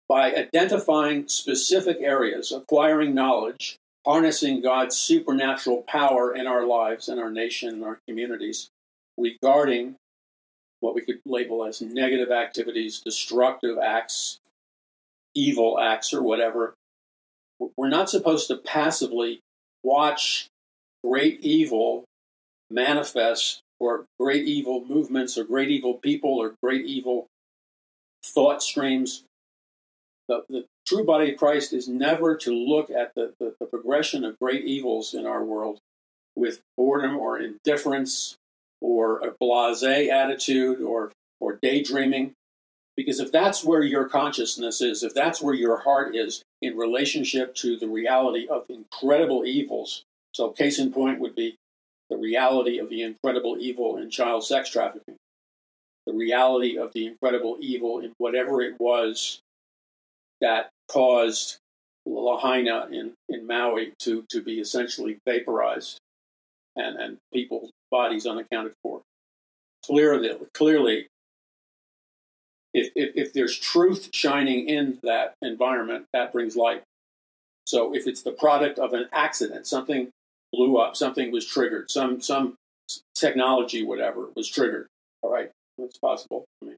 [0.07, 7.29] by identifying specific areas, acquiring knowledge, harnessing God's supernatural power in our lives, in our
[7.29, 8.69] nation, in our communities,
[9.17, 9.95] regarding
[10.79, 14.39] what we could label as negative activities, destructive acts,
[15.35, 16.73] evil acts, or whatever.
[17.77, 19.41] We're not supposed to passively
[19.83, 20.47] watch
[21.03, 22.05] great evil
[22.69, 27.27] manifests or great evil movements or great evil people or great evil
[28.23, 29.23] thought streams.
[30.27, 34.23] The, the true body of Christ is never to look at the, the, the progression
[34.23, 35.79] of great evils in our world
[36.35, 38.35] with boredom or indifference
[38.81, 42.33] or a blase attitude or, or daydreaming.
[42.95, 47.55] Because if that's where your consciousness is, if that's where your heart is in relationship
[47.55, 50.03] to the reality of incredible evils,
[50.39, 51.57] so case in point would be
[52.09, 55.17] the reality of the incredible evil in child sex trafficking,
[56.05, 59.41] the reality of the incredible evil in whatever it was
[60.39, 61.57] that caused
[62.05, 65.99] Lahaina in, in Maui to, to be essentially vaporized
[66.77, 69.01] and, and people's bodies unaccounted for.
[69.85, 71.07] Clearly, clearly
[72.73, 76.83] if, if, if there's truth shining in that environment, that brings light.
[77.65, 80.11] So if it's the product of an accident, something
[80.51, 82.55] blew up, something was triggered, some some
[83.15, 84.87] technology, whatever, was triggered.
[85.21, 86.45] All right, it's possible.
[86.61, 86.75] I mean,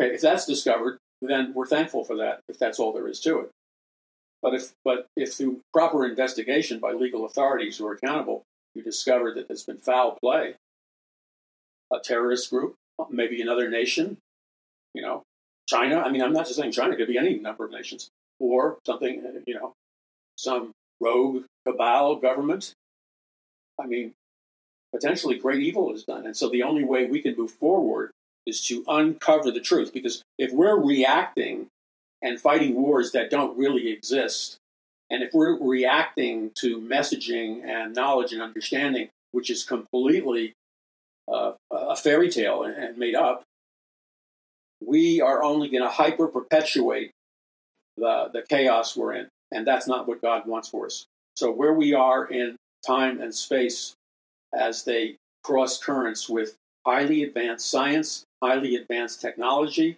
[0.00, 2.40] okay, if that's discovered, then we're thankful for that.
[2.48, 3.50] If that's all there is to it.
[4.42, 8.42] But if but if through proper investigation by legal authorities who are accountable,
[8.74, 10.54] you discover that there's been foul play,
[11.92, 12.74] a terrorist group,
[13.10, 14.18] maybe another nation,
[14.94, 15.22] you know,
[15.68, 16.00] China.
[16.00, 18.08] I mean, I'm not just saying China; could be any number of nations,
[18.40, 19.74] or something, you know,
[20.36, 20.72] some
[21.02, 22.72] rogue cabal government.
[23.80, 24.12] I mean,
[24.94, 28.10] potentially great evil is done, and so the only way we can move forward
[28.46, 29.92] is to uncover the truth.
[29.92, 31.66] Because if we're reacting
[32.22, 34.56] and fighting wars that don't really exist,
[35.10, 40.52] and if we're reacting to messaging and knowledge and understanding, which is completely
[41.32, 43.42] uh, a fairy tale and made up,
[44.84, 47.10] we are only going to hyper perpetuate
[47.96, 49.28] the, the chaos we're in.
[49.52, 51.06] And that's not what God wants for us.
[51.36, 53.94] So, where we are in time and space
[54.54, 59.96] as they cross currents with highly advanced science, highly advanced technology,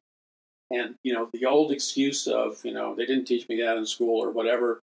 [0.71, 3.87] and you know the old excuse of you know they didn't teach me that in
[3.87, 4.81] school or whatever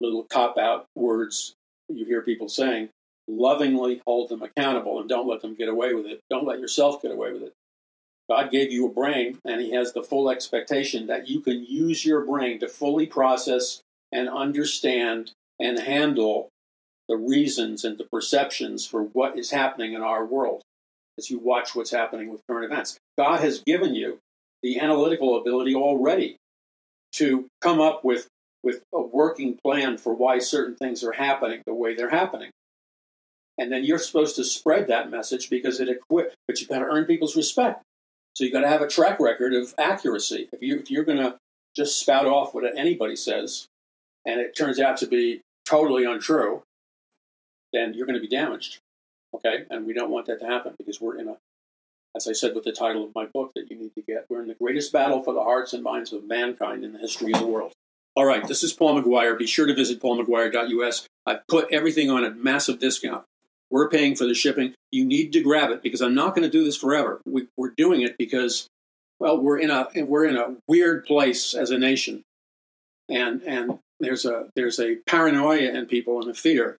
[0.00, 1.54] little cop out words
[1.88, 2.88] you hear people saying
[3.28, 7.00] lovingly hold them accountable and don't let them get away with it don't let yourself
[7.02, 7.52] get away with it
[8.28, 12.04] god gave you a brain and he has the full expectation that you can use
[12.04, 13.80] your brain to fully process
[14.12, 16.48] and understand and handle
[17.08, 20.62] the reasons and the perceptions for what is happening in our world
[21.18, 24.18] as you watch what's happening with current events god has given you
[24.62, 26.36] the analytical ability already
[27.12, 28.28] to come up with,
[28.62, 32.50] with a working plan for why certain things are happening the way they're happening.
[33.58, 36.86] And then you're supposed to spread that message because it equips, but you've got to
[36.86, 37.82] earn people's respect.
[38.34, 40.48] So you've got to have a track record of accuracy.
[40.52, 41.36] If, you, if you're going to
[41.76, 43.66] just spout off what anybody says,
[44.26, 46.62] and it turns out to be totally untrue,
[47.72, 48.78] then you're going to be damaged.
[49.34, 49.64] Okay?
[49.70, 51.36] And we don't want that to happen because we're in a
[52.14, 54.26] as I said with the title of my book that you need to get.
[54.28, 57.32] We're in the greatest battle for the hearts and minds of mankind in the history
[57.32, 57.72] of the world.
[58.14, 59.38] All right, this is Paul McGuire.
[59.38, 61.06] Be sure to visit paulmcguire.us.
[61.24, 63.24] I've put everything on a massive discount.
[63.70, 64.74] We're paying for the shipping.
[64.90, 67.22] You need to grab it because I'm not going to do this forever.
[67.24, 68.66] We, are doing it because,
[69.18, 72.22] well, we're in a we're in a weird place as a nation,
[73.08, 76.76] and and there's a there's a paranoia in people and a fear.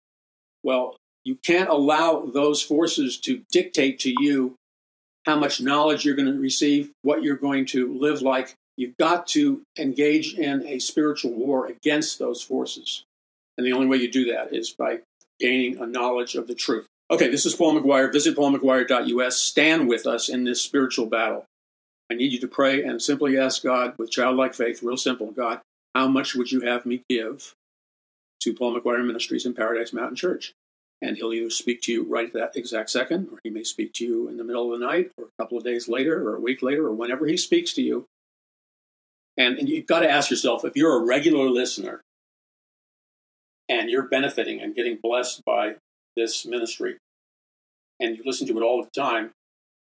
[0.62, 4.56] Well, you can't allow those forces to dictate to you
[5.24, 8.54] how much knowledge you're going to receive, what you're going to live like.
[8.76, 13.04] You've got to engage in a spiritual war against those forces.
[13.56, 15.00] And the only way you do that is by
[15.38, 16.86] gaining a knowledge of the truth.
[17.10, 18.12] Okay, this is Paul McGuire.
[18.12, 19.36] Visit paulmcguire.us.
[19.36, 21.44] Stand with us in this spiritual battle.
[22.10, 25.60] I need you to pray and simply ask God with childlike faith, real simple God,
[25.94, 27.54] how much would you have me give
[28.40, 30.54] to Paul McGuire Ministries in Paradise Mountain Church?
[31.02, 33.92] and he'll either speak to you right at that exact second, or he may speak
[33.94, 36.36] to you in the middle of the night, or a couple of days later, or
[36.36, 38.06] a week later, or whenever he speaks to you.
[39.36, 42.02] And, and you've got to ask yourself if you're a regular listener
[43.68, 45.74] and you're benefiting and getting blessed by
[46.16, 46.98] this ministry,
[47.98, 49.32] and you listen to it all the time,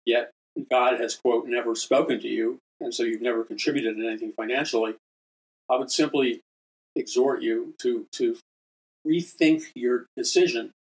[0.07, 0.31] yet
[0.71, 4.95] God has, quote, never spoken to you, and so you've never contributed anything financially,
[5.71, 6.41] I would simply
[6.97, 8.37] exhort you to, to
[9.07, 10.73] rethink your decision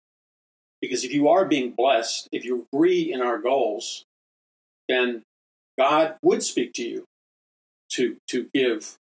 [0.80, 4.04] because if you are being blessed, if you agree in our goals,
[4.88, 5.22] then
[5.78, 7.04] God would speak to you
[7.92, 8.96] to, to give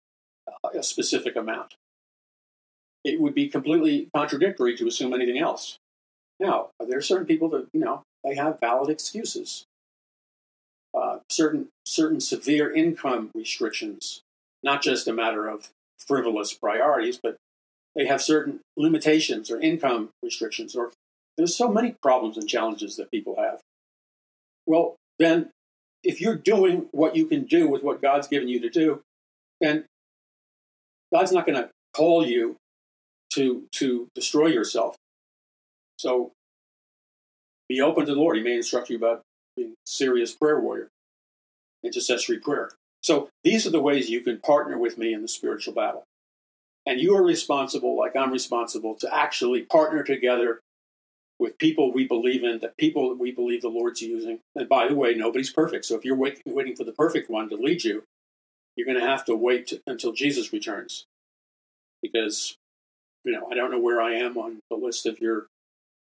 [0.74, 1.76] a specific amount.
[3.04, 5.78] It would be completely contradictory to assume anything else.
[6.40, 9.66] Now, there are certain people that, you know, they have valid excuses.
[10.96, 14.22] Uh, certain certain severe income restrictions,
[14.66, 17.38] not just a matter of frivolous priorities, but
[17.96, 20.92] they have certain limitations or income restrictions or
[21.38, 23.60] there's so many problems and challenges that people have.
[24.66, 25.50] Well, then,
[26.04, 29.02] if you're doing what you can do with what God's given you to do,
[29.60, 29.86] then
[31.14, 32.56] God's not going to call you
[33.34, 34.96] to to destroy yourself.
[35.98, 36.32] So
[37.68, 38.38] be open to the Lord.
[38.38, 39.22] He may instruct you about
[39.58, 40.90] being serious prayer warrior,
[41.84, 42.72] intercessory prayer.
[43.06, 46.06] So these are the ways you can partner with me in the spiritual battle.
[46.88, 50.62] And you are responsible, like I'm responsible, to actually partner together
[51.38, 54.40] with people we believe in, that people that we believe the Lord's using.
[54.56, 55.86] And by the way, nobody's perfect.
[55.86, 58.02] So if you're wait, waiting for the perfect one to lead you,
[58.76, 61.06] you're going to have to wait until Jesus returns.
[62.02, 62.56] Because,
[63.24, 65.46] you know, I don't know where I am on the list of your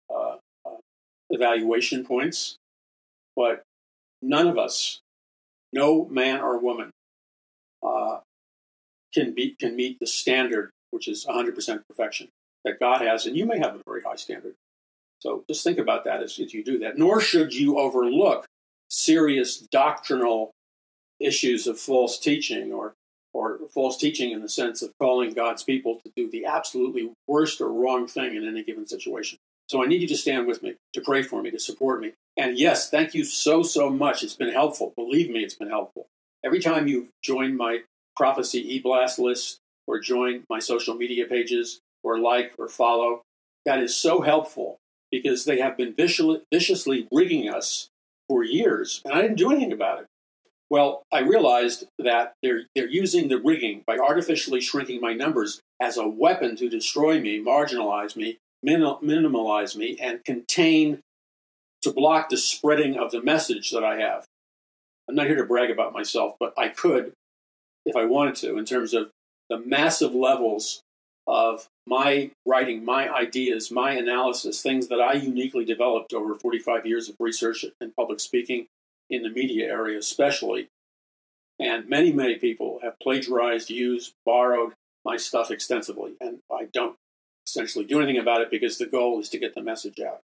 [0.09, 0.79] uh, uh,
[1.29, 2.57] evaluation points,
[3.37, 3.65] but
[4.23, 5.03] none of us,
[5.77, 6.91] no man or woman,
[7.87, 8.19] uh,
[9.15, 12.29] can, be, can meet the standard, which is 100% perfection
[12.65, 13.27] that God has.
[13.27, 14.55] And you may have a very high standard.
[15.21, 16.99] So just think about that as, as you do that.
[16.99, 18.47] Nor should you overlook
[18.89, 20.51] serious doctrinal
[21.21, 22.95] issues of false teaching or
[23.37, 27.61] or false teaching in the sense of calling God's people to do the absolutely worst
[27.61, 29.39] or wrong thing in any given situation.
[29.69, 32.13] So I need you to stand with me, to pray for me, to support me.
[32.37, 34.23] And yes, thank you so, so much.
[34.23, 34.93] It's been helpful.
[34.97, 36.07] Believe me, it's been helpful.
[36.45, 37.81] Every time you join my
[38.17, 43.23] prophecy e-blast list or join my social media pages or like or follow,
[43.65, 44.79] that is so helpful
[45.11, 47.89] because they have been viciously rigging us
[48.29, 50.07] for years, and I didn't do anything about it.
[50.69, 55.97] Well, I realized that they're, they're using the rigging by artificially shrinking my numbers as
[55.97, 61.01] a weapon to destroy me, marginalize me, minimalize me, and contain,
[61.83, 64.25] to block the spreading of the message that I have.
[65.09, 67.13] I'm not here to brag about myself, but I could
[67.85, 69.11] if I wanted to in terms of
[69.49, 70.83] the massive levels
[71.27, 77.09] of my writing, my ideas, my analysis, things that I uniquely developed over 45 years
[77.09, 78.67] of research and public speaking
[79.09, 80.69] in the media area, especially.
[81.59, 84.73] And many, many people have plagiarized, used, borrowed
[85.05, 86.15] my stuff extensively.
[86.21, 86.97] And I don't
[87.47, 90.21] essentially do anything about it because the goal is to get the message out.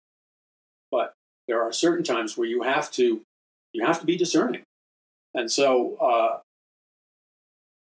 [0.90, 1.12] But
[1.46, 3.22] there are certain times where you have to
[3.72, 4.62] you have to be discerning.
[5.34, 6.38] And so uh,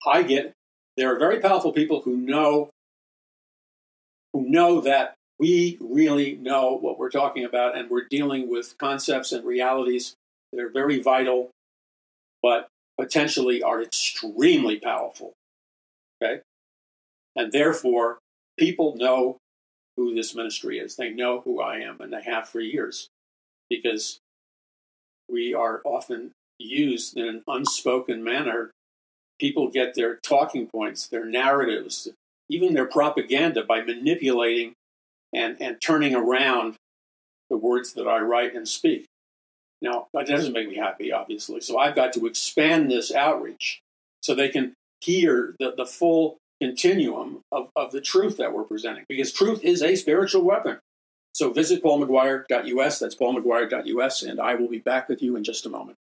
[0.08, 0.54] I get
[0.98, 2.70] there are very powerful people who know
[4.34, 9.32] who know that we really know what we're talking about and we're dealing with concepts
[9.32, 10.14] and realities
[10.52, 11.50] that are very vital,
[12.44, 12.68] but
[13.00, 15.34] potentially are extremely powerful.
[16.22, 16.42] Okay?
[17.36, 18.20] And therefore,
[18.58, 19.38] people know
[19.98, 20.96] who this ministry is.
[20.96, 23.10] They know who I am, and they have for years
[23.70, 24.20] because
[25.30, 28.72] we are often used in an unspoken manner.
[29.40, 32.08] People get their talking points, their narratives,
[32.50, 34.74] even their propaganda by manipulating
[35.34, 36.76] and, and turning around
[37.50, 39.06] the words that I write and speak.
[39.82, 41.62] Now, that doesn't make me happy, obviously.
[41.62, 43.82] So I've got to expand this outreach
[44.22, 49.06] so they can hear the, the full continuum of, of the truth that we're presenting,
[49.10, 50.78] because truth is a spiritual weapon.
[51.34, 55.70] So visit paulmcguire.us, that's paulmcguire.us, and I will be back with you in just a
[55.70, 55.98] moment.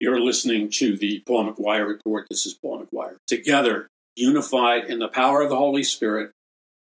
[0.00, 2.26] You're listening to the Paul McGuire Report.
[2.30, 3.16] This is Paul McGuire.
[3.26, 6.32] Together, unified in the power of the Holy Spirit,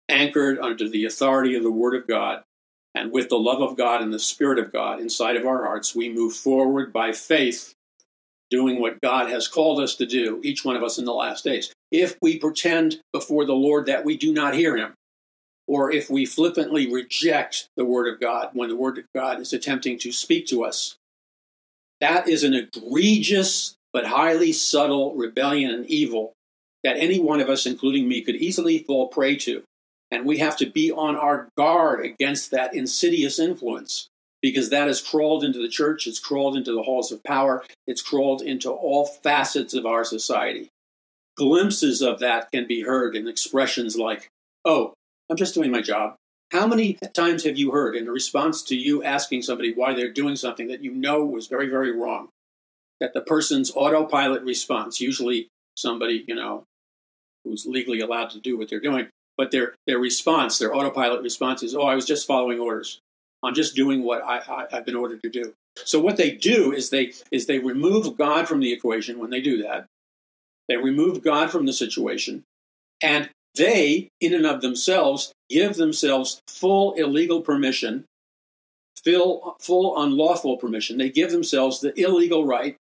[0.10, 2.43] anchored under the authority of the Word of God,
[2.95, 5.95] and with the love of God and the Spirit of God inside of our hearts,
[5.95, 7.73] we move forward by faith,
[8.53, 11.43] doing what God has called us to do, each one of us in the last
[11.43, 11.73] days.
[11.91, 14.93] If we pretend before the Lord that we do not hear Him,
[15.67, 19.53] or if we flippantly reject the Word of God when the Word of God is
[19.53, 20.97] attempting to speak to us,
[21.99, 26.34] that is an egregious but highly subtle rebellion and evil
[26.84, 29.63] that any one of us, including me, could easily fall prey to.
[30.11, 34.09] And we have to be on our guard against that insidious influence
[34.43, 38.01] because that has crawled into the church, it's crawled into the halls of power, it's
[38.01, 40.69] crawled into all facets of our society.
[41.37, 44.27] Glimpses of that can be heard in expressions like,
[44.65, 44.93] oh,
[45.29, 46.15] I'm just doing my job.
[46.51, 50.35] How many times have you heard in response to you asking somebody why they're doing
[50.35, 52.27] something that you know was very, very wrong,
[52.99, 56.65] that the person's autopilot response, usually somebody, you know,
[57.43, 59.07] who's legally allowed to do what they're doing.
[59.35, 62.99] But their their response, their autopilot response is, "Oh, I was just following orders.
[63.43, 66.89] I'm just doing what I, I've been ordered to do." So what they do is
[66.89, 69.85] they is they remove God from the equation when they do that.
[70.67, 72.43] They remove God from the situation,
[73.01, 78.05] and they, in and of themselves, give themselves full illegal permission,
[79.03, 80.97] full, full unlawful permission.
[80.97, 82.77] They give themselves the illegal right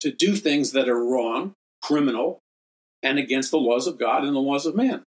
[0.00, 2.38] to do things that are wrong, criminal,
[3.02, 5.02] and against the laws of God and the laws of man.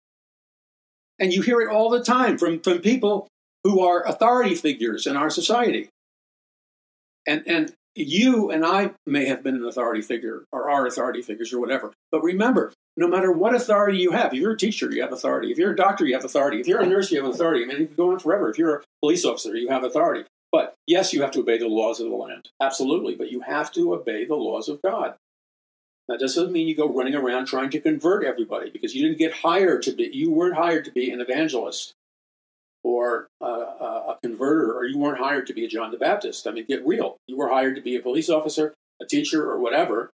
[1.18, 3.28] And you hear it all the time from, from people
[3.66, 5.88] who are authority figures in our society.
[7.26, 11.52] And, and you and I may have been an authority figure or are authority figures
[11.52, 11.92] or whatever.
[12.12, 15.50] But remember, no matter what authority you have, if you're a teacher, you have authority.
[15.50, 16.60] If you're a doctor, you have authority.
[16.60, 17.64] If you're a nurse, you have authority.
[17.64, 18.48] I mean, you can go on forever.
[18.48, 20.24] If you're a police officer, you have authority.
[20.52, 22.50] But yes, you have to obey the laws of the land.
[22.62, 23.16] Absolutely.
[23.16, 25.16] But you have to obey the laws of God.
[26.06, 29.32] That doesn't mean you go running around trying to convert everybody because you didn't get
[29.32, 31.94] hired to be, you weren't hired to be an evangelist
[32.86, 36.46] or a, a, converter, or you weren't hired to be a John the Baptist.
[36.46, 37.16] I mean, get real.
[37.26, 40.10] You were hired to be a police officer, a teacher, or whatever.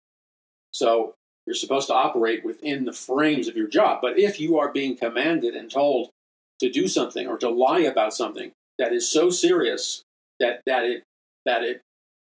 [0.73, 1.15] So
[1.47, 4.01] you're supposed to operate within the frames of your job.
[4.03, 6.11] But if you are being commanded and told
[6.59, 10.03] to do something or to lie about something that is so serious
[10.41, 11.05] that, that it
[11.45, 11.83] that it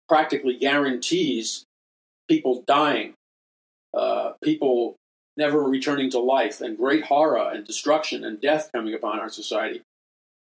[0.06, 1.64] practically guarantees
[2.28, 3.14] people dying
[3.96, 4.96] uh, people
[5.38, 9.80] never returning to life and great horror and destruction and death coming upon our society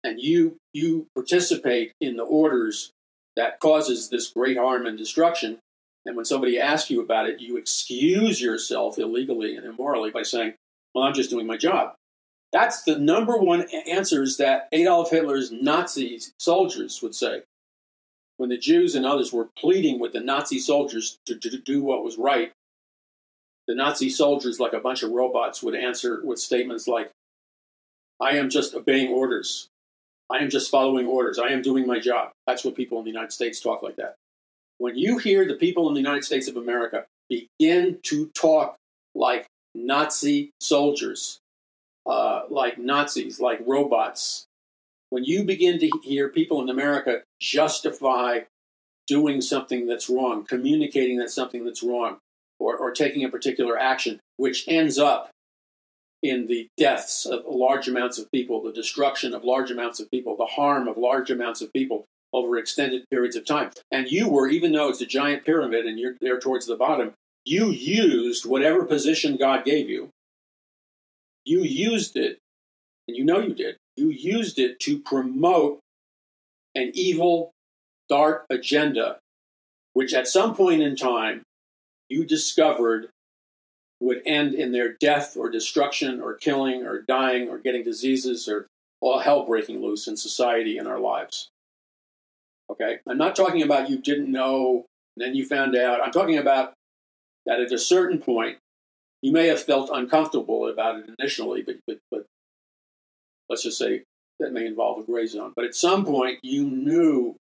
[0.04, 2.92] and you you participate in the orders
[3.36, 5.60] that causes this great harm and destruction.
[6.06, 10.54] And when somebody asks you about it you excuse yourself illegally and immorally by saying
[10.94, 11.94] well i'm just doing my job.
[12.52, 17.44] That's the number one answers that adolf hitler's nazi soldiers would say.
[18.40, 22.06] When the Jews and others were pleading with the Nazi soldiers to, to do what
[22.06, 22.54] was right,
[23.68, 27.12] the Nazi soldiers, like a bunch of robots, would answer with statements like,
[28.18, 29.68] I am just obeying orders.
[30.32, 31.40] I am just following orders.
[31.40, 32.32] I am doing my job.
[32.46, 34.16] That's what people in the United States talk like that.
[34.78, 38.78] When you hear the people in the United States of America begin to talk
[39.16, 41.40] like Nazi soldiers,
[42.06, 44.46] uh, like Nazis, like robots,
[45.10, 48.42] when you begin to hear people in America justify
[49.08, 52.18] doing something that's wrong, communicating that something that's wrong,
[52.60, 55.32] or, or taking a particular action, which ends up
[56.22, 60.36] in the deaths of large amounts of people, the destruction of large amounts of people,
[60.36, 63.72] the harm of large amounts of people over extended periods of time.
[63.92, 67.14] And you were, even though it's a giant pyramid and you're there towards the bottom,
[67.46, 70.10] you used whatever position God gave you.
[71.46, 72.38] You used it,
[73.08, 75.80] and you know you did, you used it to promote
[76.76, 77.52] an evil,
[78.08, 79.18] dark agenda,
[79.94, 81.42] which at some point in time
[82.10, 83.10] you discovered
[84.00, 88.68] would end in their death or destruction or killing or dying or getting diseases or
[89.02, 91.50] all hell breaking loose in society and our lives.
[92.70, 93.00] Okay?
[93.08, 94.86] I'm not talking about you didn't know
[95.16, 96.02] and then you found out.
[96.04, 96.74] I'm talking about
[97.46, 98.58] that at a certain point,
[99.22, 102.26] you may have felt uncomfortable about it initially, but, but, but
[103.50, 104.04] let's just say
[104.40, 105.52] that may involve a gray zone.
[105.56, 107.36] But at some point, you knew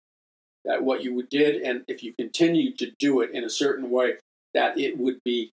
[0.64, 4.14] that what you did, and if you continued to do it in a certain way,
[4.54, 5.50] that it would be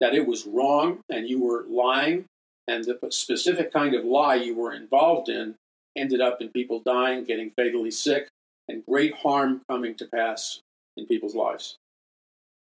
[0.00, 2.24] that it was wrong and you were lying,
[2.66, 5.54] and the specific kind of lie you were involved in
[5.96, 8.28] ended up in people dying, getting fatally sick,
[8.68, 10.60] and great harm coming to pass
[10.96, 11.76] in people's lives.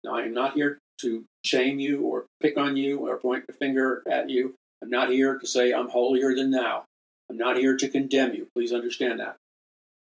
[0.04, 3.54] Now, I am not here to shame you or pick on you or point a
[3.54, 4.56] finger at you.
[4.82, 6.86] I'm not here to say I'm holier than thou.
[7.30, 8.48] I'm not here to condemn you.
[8.56, 9.38] Please understand that.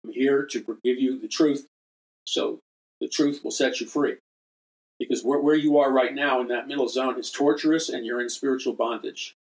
[0.04, 1.66] I'm here to give you the truth
[2.26, 2.60] so
[3.00, 4.18] the truth will set you free
[5.02, 8.22] because where, where you are right now in that middle zone is torturous and you're
[8.22, 9.36] in spiritual bondage.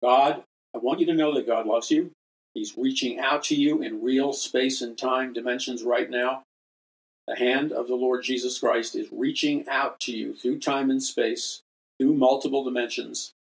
[0.00, 2.12] God, I want you to know that God loves you.
[2.54, 6.44] He's reaching out to you in real space and time dimensions right now.
[7.26, 11.02] The hand of the Lord Jesus Christ is reaching out to you through time and
[11.02, 11.62] space,
[11.98, 13.32] through multiple dimensions.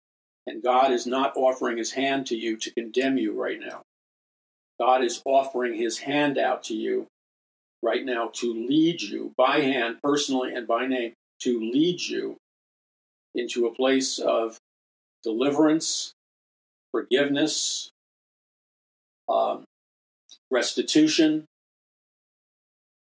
[0.47, 3.83] And God is not offering his hand to you to condemn you right now.
[4.81, 7.07] God is offering his hand out to you
[7.83, 12.37] right now to lead you by hand, personally and by name, to lead you
[13.35, 14.59] into a place of
[15.23, 16.13] deliverance,
[16.91, 17.91] forgiveness,
[19.29, 19.65] um,
[20.51, 21.45] restitution,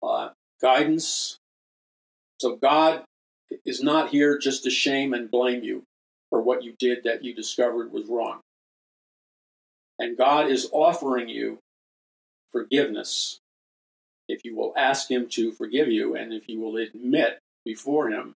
[0.02, 0.30] uh,
[0.60, 1.38] guidance.
[2.40, 3.04] So God
[3.64, 5.84] is not here just to shame and blame you
[6.30, 8.40] for what you did that you discovered was wrong.
[9.98, 11.58] And God is offering you
[12.50, 13.38] forgiveness
[14.28, 18.34] if you will ask Him to forgive you and if you will admit before Him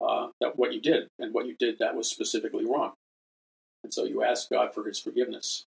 [0.00, 2.92] uh, that what you did and what you did that was specifically wrong.
[3.84, 5.64] And so you ask God for His forgiveness,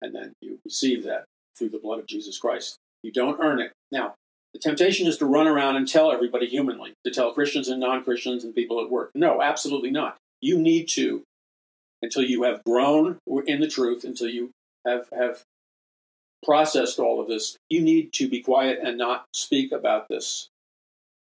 [0.00, 1.24] and then you receive that
[1.56, 2.76] through the blood of Jesus Christ.
[3.02, 3.72] You don't earn it.
[3.92, 4.14] Now,
[4.54, 8.04] the temptation is to run around and tell everybody humanly, to tell Christians and non
[8.04, 9.10] Christians and people at work.
[9.14, 10.16] No, absolutely not.
[10.40, 11.22] You need to,
[12.00, 14.52] until you have grown in the truth, until you
[14.86, 15.42] have, have
[16.44, 20.48] processed all of this, you need to be quiet and not speak about this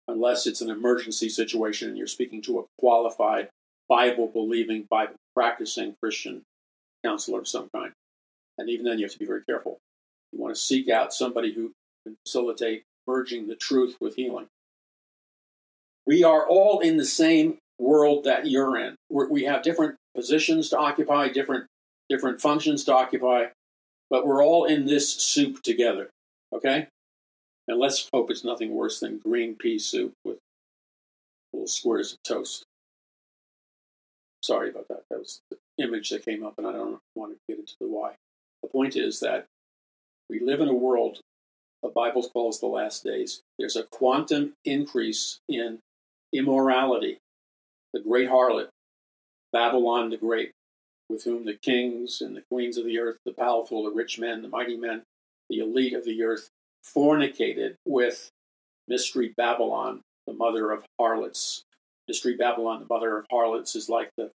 [0.08, 3.48] unless it's an emergency situation and you're speaking to a qualified,
[3.88, 6.42] Bible believing, Bible practicing Christian
[7.04, 7.92] counselor of some kind.
[8.58, 9.78] And even then, you have to be very careful.
[10.32, 11.72] You want to seek out somebody who
[12.04, 14.46] can facilitate merging the truth with healing.
[16.06, 18.96] We are all in the same world that you're in.
[19.08, 21.66] We have different positions to occupy, different
[22.08, 23.46] different functions to occupy,
[24.12, 26.10] but we're all in this soup together,
[26.52, 26.86] okay?
[27.66, 30.36] And let's hope it's nothing worse than green pea soup with
[31.54, 32.62] little squares of toast.
[34.42, 35.04] Sorry about that.
[35.10, 37.88] That was the image that came up, and I don't want to get into the
[37.88, 38.12] why.
[38.62, 39.46] The point is that
[40.28, 41.20] we live in a world
[41.82, 43.40] the Bible calls the last days.
[43.58, 45.78] There's a quantum increase in
[46.34, 47.18] immorality.
[47.94, 48.68] The great harlot,
[49.52, 50.52] Babylon the Great,
[51.08, 54.42] with whom the kings and the queens of the earth, the powerful, the rich men,
[54.42, 55.02] the mighty men,
[55.48, 56.48] the elite of the earth,
[56.84, 58.30] fornicated with
[58.88, 61.64] Mystery Babylon, the mother of harlots.
[62.08, 64.30] Mystery Babylon, the mother of harlots, is like the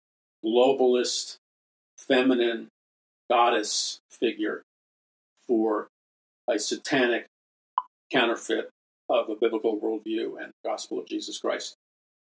[0.45, 1.37] globalist,
[1.97, 2.69] feminine
[3.31, 4.63] goddess figure
[5.47, 5.89] for
[6.49, 7.27] a satanic
[8.13, 8.71] counterfeit
[9.09, 11.77] of a biblical worldview and the gospel of Jesus Christ.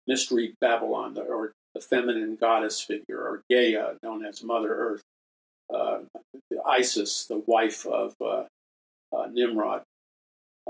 [0.06, 5.02] Mystery Babylon, or the feminine goddess figure, or Gaia, known as Mother Earth,
[5.72, 5.98] uh,
[6.66, 8.44] Isis, the wife of uh,
[9.14, 9.82] uh, Nimrod,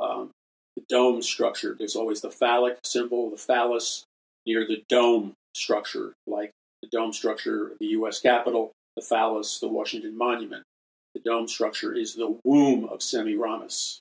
[0.00, 0.30] um,
[0.74, 1.76] the dome structure.
[1.78, 4.04] There's always the phallic symbol, the phallus,
[4.46, 6.50] near the dome structure, like
[6.82, 8.18] the dome structure of the U.S.
[8.18, 10.64] Capitol, the phallus, the Washington Monument.
[11.14, 14.00] The dome structure is the womb of Semiramis.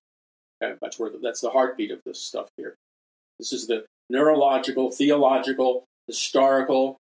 [0.62, 2.76] Okay, that's where the, that's the heartbeat of this stuff here.
[3.38, 6.98] This is the neurological, theological, historical,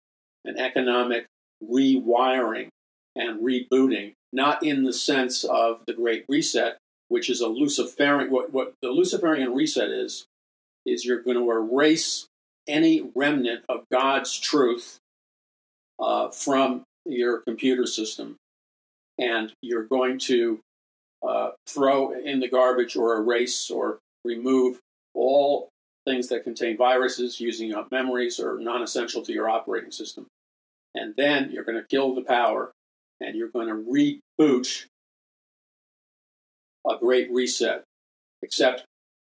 [0.44, 1.26] and economic
[1.62, 2.68] rewiring
[3.14, 8.30] and rebooting, not in the sense of the Great Reset, which is a Luciferian.
[8.30, 10.24] What, what the Luciferian reset is,
[10.86, 12.26] is you're going to erase
[12.66, 14.98] any remnant of God's truth
[16.00, 18.36] uh, from your computer system,
[19.18, 20.60] and you're going to
[21.26, 24.78] uh, throw in the garbage or erase or remove
[25.14, 25.68] all
[26.06, 30.26] things that contain viruses using up memories or non essential to your operating system.
[30.94, 32.72] And then you're going to kill the power
[33.20, 34.86] and you're going to reboot
[36.88, 37.84] a great reset.
[38.42, 38.84] Except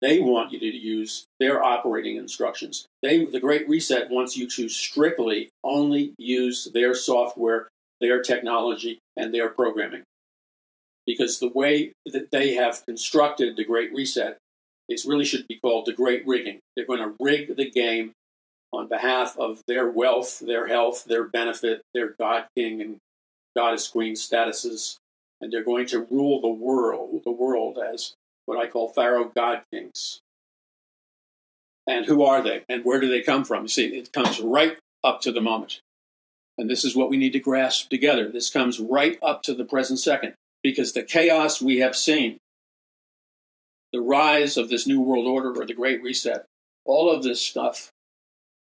[0.01, 2.85] they want you to use their operating instructions.
[3.01, 7.67] They, the Great Reset wants you to strictly only use their software,
[7.99, 10.03] their technology, and their programming.
[11.05, 14.37] Because the way that they have constructed the Great Reset
[14.89, 16.59] it really should be called the Great Rigging.
[16.75, 18.11] They're going to rig the game
[18.73, 22.97] on behalf of their wealth, their health, their benefit, their God King and
[23.55, 24.97] Goddess Queen statuses,
[25.41, 28.13] and they're going to rule the world, the world as
[28.45, 30.19] what I call Pharaoh God Kings.
[31.87, 32.63] And who are they?
[32.69, 33.63] And where do they come from?
[33.63, 35.81] You see, it comes right up to the moment.
[36.57, 38.29] And this is what we need to grasp together.
[38.29, 42.37] This comes right up to the present second, because the chaos we have seen
[43.91, 46.45] the rise of this New World Order or the Great Reset,
[46.85, 47.91] all of this stuff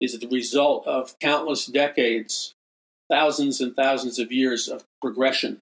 [0.01, 2.53] is the result of countless decades,
[3.09, 5.59] thousands and thousands of years of progression.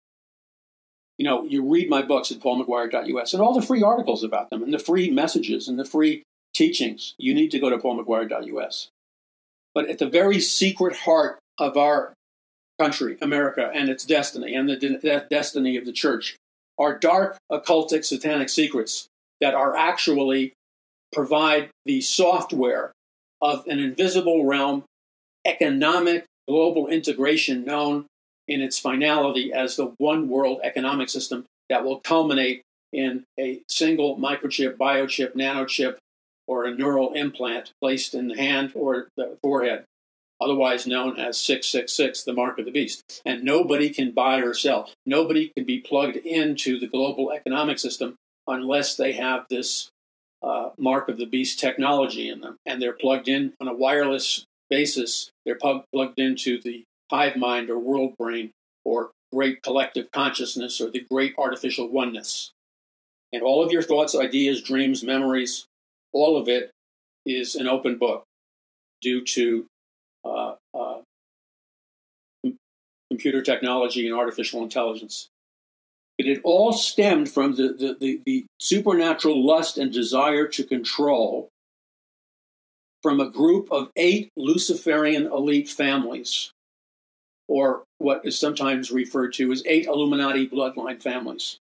[1.18, 4.64] You know, you read my books at paulmcguire.us and all the free articles about them
[4.64, 6.24] and the free messages and the free
[6.54, 7.14] teachings.
[7.18, 8.90] You need to go to paulmcguire.us.
[9.76, 12.14] But at the very secret heart of our
[12.80, 16.36] country, America, and its destiny, and the de- destiny of the church,
[16.80, 19.08] are dark, occultic, satanic secrets
[19.42, 20.54] that are actually
[21.12, 22.92] provide the software
[23.42, 24.84] of an invisible realm
[25.46, 28.06] economic global integration known
[28.48, 32.62] in its finality as the one world economic system that will culminate
[32.92, 35.98] in a single microchip, biochip, nanochip,
[36.48, 39.84] or a neural implant placed in the hand or the forehead,
[40.42, 43.22] otherwise known as 666, the mark of the beast.
[43.26, 44.92] And nobody can buy or sell.
[45.06, 48.16] Nobody can be plugged into the global economic system
[48.48, 49.90] unless they have this
[50.42, 54.46] uh, mark of the beast technology in them and they're plugged in on a wireless
[54.70, 55.30] basis.
[55.46, 58.52] They're plugged into the hive mind or world brain
[58.84, 62.52] or great collective consciousness or the great artificial oneness.
[63.32, 65.66] And all of your thoughts, ideas, dreams, memories,
[66.12, 66.72] all of it
[67.26, 68.26] is an open book
[69.02, 69.66] due to
[70.26, 71.00] uh, uh,
[73.10, 75.30] computer technology and artificial intelligence.
[76.18, 81.50] It all stemmed from the, the, the, the supernatural lust and desire to control
[83.02, 86.52] from a group of eight Luciferian elite families,
[87.48, 91.58] or what is sometimes referred to as eight Illuminati bloodline families.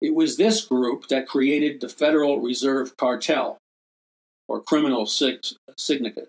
[0.00, 3.58] It was this group that created the Federal Reserve Cartel,
[4.48, 6.28] or criminal syndicate.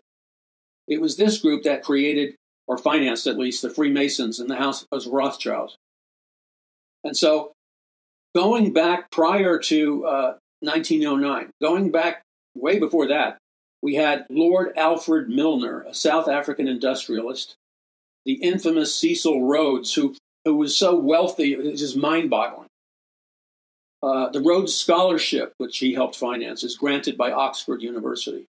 [0.87, 2.35] It was this group that created,
[2.67, 5.75] or financed at least, the Freemasons and the House of Rothschild.
[7.05, 7.53] And so,
[8.35, 12.23] going back prior to uh, 1909, going back
[12.55, 13.37] way before that,
[13.81, 17.55] we had Lord Alfred Milner, a South African industrialist,
[18.25, 22.67] the infamous Cecil Rhodes, who, who was so wealthy, it's just mind boggling.
[24.01, 28.47] Uh, the Rhodes Scholarship, which he helped finance, is granted by Oxford University.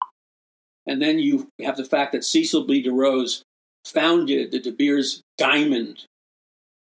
[0.87, 2.81] And then you have the fact that Cecil B.
[2.81, 3.41] DeRose
[3.83, 6.05] founded the De Beers Diamond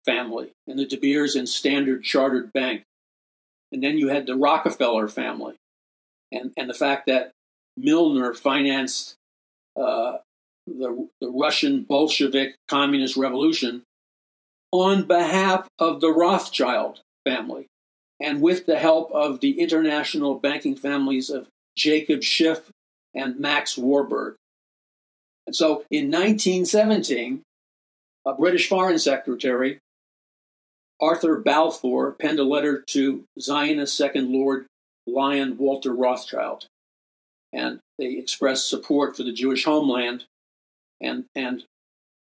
[0.06, 2.84] family and the De Beers and Standard Chartered Bank.
[3.72, 5.56] And then you had the Rockefeller family
[6.32, 7.32] and, and the fact that
[7.76, 9.16] Milner financed
[9.76, 10.18] uh,
[10.68, 13.84] the, the Russian Bolshevik communist revolution
[14.72, 17.68] on behalf of the Rothschild family
[18.20, 22.72] and with the help of the international banking families of Jacob Schiff
[23.14, 24.36] and Max Warburg.
[25.46, 27.42] And so in 1917,
[28.26, 29.80] a British foreign secretary
[31.04, 34.68] Arthur Balfour penned a letter to Zionist Second Lord
[35.06, 36.68] Lionel Walter Rothschild,
[37.52, 40.24] and they expressed support for the Jewish homeland
[41.02, 41.66] and, and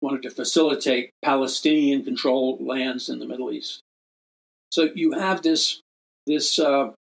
[0.01, 3.81] wanted to facilitate Palestinian controlled lands in the Middle East.
[4.71, 5.81] So you have this,
[6.27, 6.93] this uh,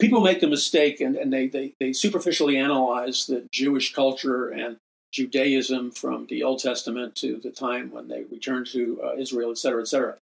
[0.00, 4.76] people make the mistake and, and they, they, they superficially analyze the Jewish culture and
[5.12, 9.58] Judaism from the Old Testament to the time when they returned to uh, Israel, et
[9.58, 10.16] cetera, et cetera.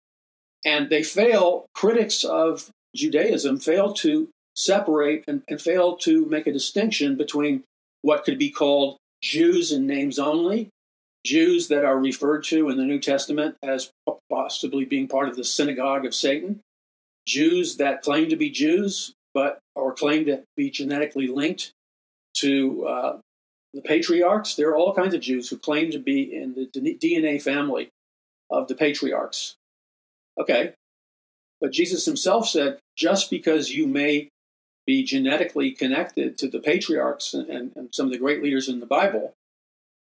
[0.67, 6.53] And they fail, critics of Judaism fail to separate and, and fail to make a
[6.53, 7.63] distinction between
[8.03, 10.71] what could be called Jews in names only,
[11.25, 13.91] Jews that are referred to in the New Testament as
[14.31, 16.61] possibly being part of the synagogue of Satan,
[17.27, 21.73] Jews that claim to be Jews but or claim to be genetically linked
[22.39, 23.19] to uh,
[23.75, 24.55] the patriarchs.
[24.55, 27.91] There are all kinds of Jews who claim to be in the DNA family
[28.49, 29.56] of the patriarchs.
[30.39, 30.73] Okay,
[31.61, 34.29] but Jesus himself said, just because you may
[34.87, 38.81] be genetically connected to the patriarchs and, and, and some of the great leaders in
[38.81, 39.33] the Bible,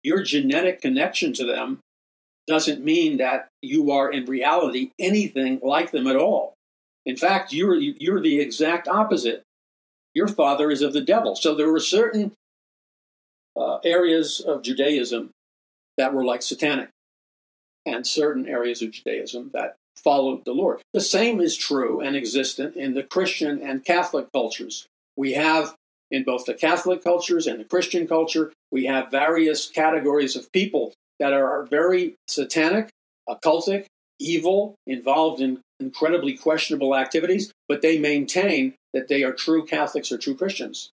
[0.04, 1.80] your genetic connection to them
[2.48, 6.54] doesn't mean that you are in reality anything like them at all.
[7.06, 9.44] In fact, you're, you're the exact opposite.
[10.14, 11.36] Your father is of the devil.
[11.36, 12.34] So there were certain
[13.56, 15.32] uh, areas of Judaism
[15.98, 16.90] that were like satanic,
[17.86, 20.80] and certain areas of Judaism that followed the Lord.
[20.94, 24.86] The same is true and existent in the Christian and Catholic cultures.
[25.18, 25.76] We have
[26.12, 30.94] in both the Catholic cultures and the Christian culture, we have various categories of people
[31.20, 32.90] that are very satanic,
[33.28, 33.86] occultic,
[34.20, 40.18] evil, involved in incredibly questionable activities, but they maintain that they are true Catholics or
[40.18, 40.90] true Christians.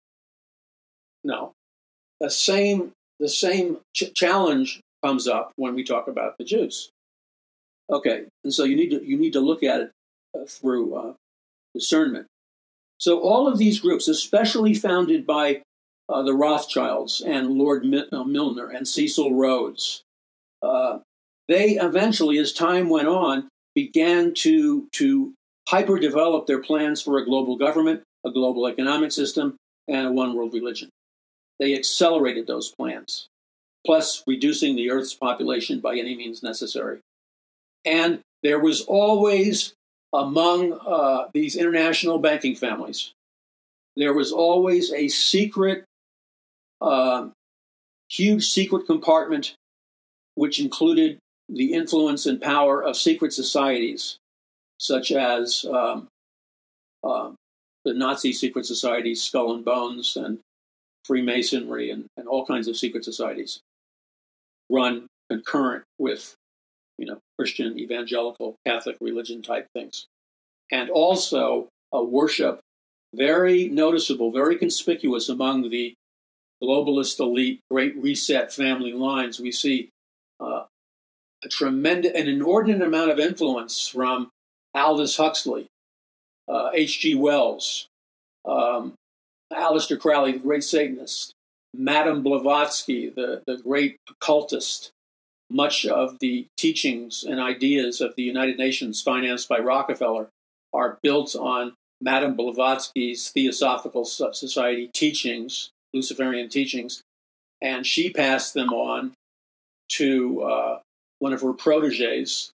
[1.25, 1.53] No.
[2.21, 6.91] The same, the same ch- challenge comes up when we talk about the Jews.
[7.91, 9.91] Okay, and so you need to you need to look at it
[10.35, 11.13] uh, through uh,
[11.75, 12.27] discernment.
[12.99, 15.63] So all of these groups, especially founded by
[16.09, 20.03] uh, the Rothschilds and Lord uh, Milner and Cecil Rhodes,
[20.63, 20.99] uh,
[21.49, 25.35] they eventually, as time went on, began to to
[25.69, 29.57] hyper develop their plans for a global government, a global economic system,
[29.87, 30.91] and a one world religion.
[31.59, 33.29] They accelerated those plans,
[33.85, 36.99] plus reducing the Earth's population by any means necessary.
[37.87, 39.73] And there was always
[40.13, 43.13] among uh, these international banking families,
[43.97, 45.85] there was always a secret,
[46.81, 47.29] uh,
[48.11, 49.55] huge secret compartment
[50.35, 51.19] which included
[51.49, 54.19] the influence and power of secret societies,
[54.79, 56.09] such as um,
[57.03, 57.31] uh,
[57.85, 60.39] the Nazi secret societies, Skull and Bones, and
[61.05, 63.61] Freemasonry, and, and all kinds of secret societies,
[64.69, 66.35] run concurrent with
[66.99, 70.07] you know, Christian, evangelical, Catholic religion type things.
[70.71, 72.61] And also a worship
[73.15, 75.95] very noticeable, very conspicuous among the
[76.63, 79.41] globalist elite, great reset family lines.
[79.41, 79.91] We see
[80.41, 80.65] uh,
[81.45, 84.31] a tremendous, an inordinate amount of influence from
[84.75, 85.67] Aldous Huxley,
[86.75, 87.15] H.G.
[87.15, 87.89] Uh, Wells,
[88.45, 88.95] um,
[89.53, 91.33] Aleister Crowley, the great Satanist,
[91.75, 94.91] Madame Blavatsky, the, the great occultist,
[95.51, 100.29] much of the teachings and ideas of the United Nations financed by Rockefeller
[100.73, 107.03] are built on Madame Blavatsky's Theosophical Society teachings, Luciferian teachings,
[107.63, 109.13] and she passed them on
[109.89, 110.79] to uh,
[111.21, 112.51] one of her proteges,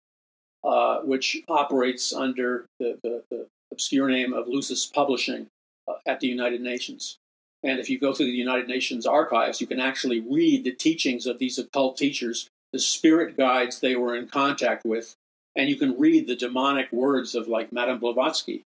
[0.65, 5.49] uh, which operates under the, the, the, obscure name of Lucis Publishing
[5.89, 7.19] uh, at the United Nations.
[7.65, 11.27] And if you go through the United Nations archives, you can actually read the teachings
[11.27, 15.15] of these occult teachers the spirit guides they were in contact with,
[15.57, 18.65] and you can read the demonic words of like Madame Blavatsky.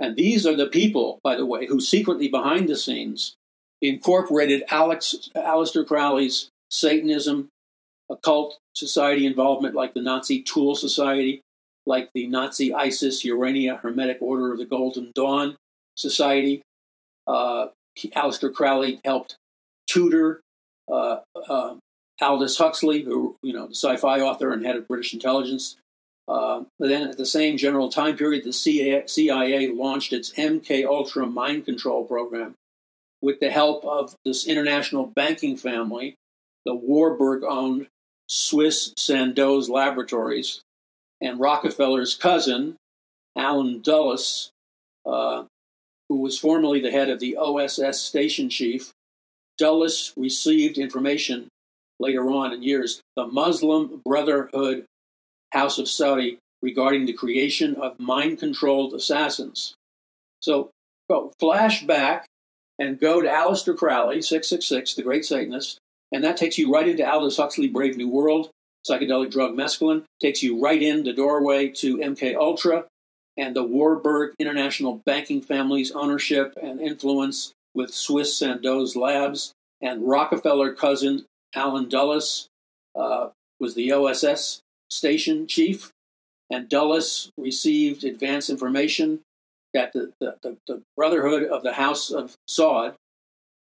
[0.00, 3.34] And these are the people, by the way, who secretly behind the scenes
[3.80, 7.46] incorporated Alex, Aleister Crowley's Satanism,
[8.10, 11.40] occult society involvement like the Nazi Thule Society,
[11.86, 15.54] like the Nazi Isis-Urania Hermetic Order of the Golden Dawn
[15.94, 16.62] Society.
[17.28, 19.36] Uh, Aleister Crowley helped
[19.86, 20.40] tutor
[20.90, 21.76] uh, uh,
[22.20, 25.76] Aldous Huxley, who you know, the sci-fi author and head of British intelligence.
[26.28, 31.26] Uh, then, at the same general time period, the CIA, CIA launched its MK Ultra
[31.26, 32.54] mind control program
[33.20, 36.14] with the help of this international banking family,
[36.64, 37.88] the Warburg-owned
[38.28, 40.62] Swiss Sandoz Laboratories,
[41.20, 42.76] and Rockefeller's cousin,
[43.36, 44.50] Allen Dulles,
[45.04, 45.44] uh,
[46.08, 48.92] who was formerly the head of the OSS station chief.
[49.58, 51.48] Dulles received information
[52.00, 54.84] later on in years, the Muslim Brotherhood
[55.52, 59.74] House of Saudi regarding the creation of mind controlled assassins.
[60.40, 60.70] So
[61.08, 62.26] go flash back
[62.78, 65.78] and go to Aleister Crowley, 666, the great Satanist,
[66.12, 68.50] and that takes you right into Aldous Huxley, Brave New World,
[68.88, 72.84] psychedelic drug mescaline, takes you right in the doorway to MK Ultra
[73.36, 80.72] and the Warburg International Banking family's ownership and influence with Swiss Sandoz Labs, and Rockefeller
[80.74, 81.24] cousin
[81.54, 82.48] Allen Dulles
[82.94, 83.28] uh,
[83.58, 85.92] was the OSS station chief,
[86.50, 89.20] and Dulles received advance information
[89.72, 92.94] that the, the, the, Brotherhood of the House of Saud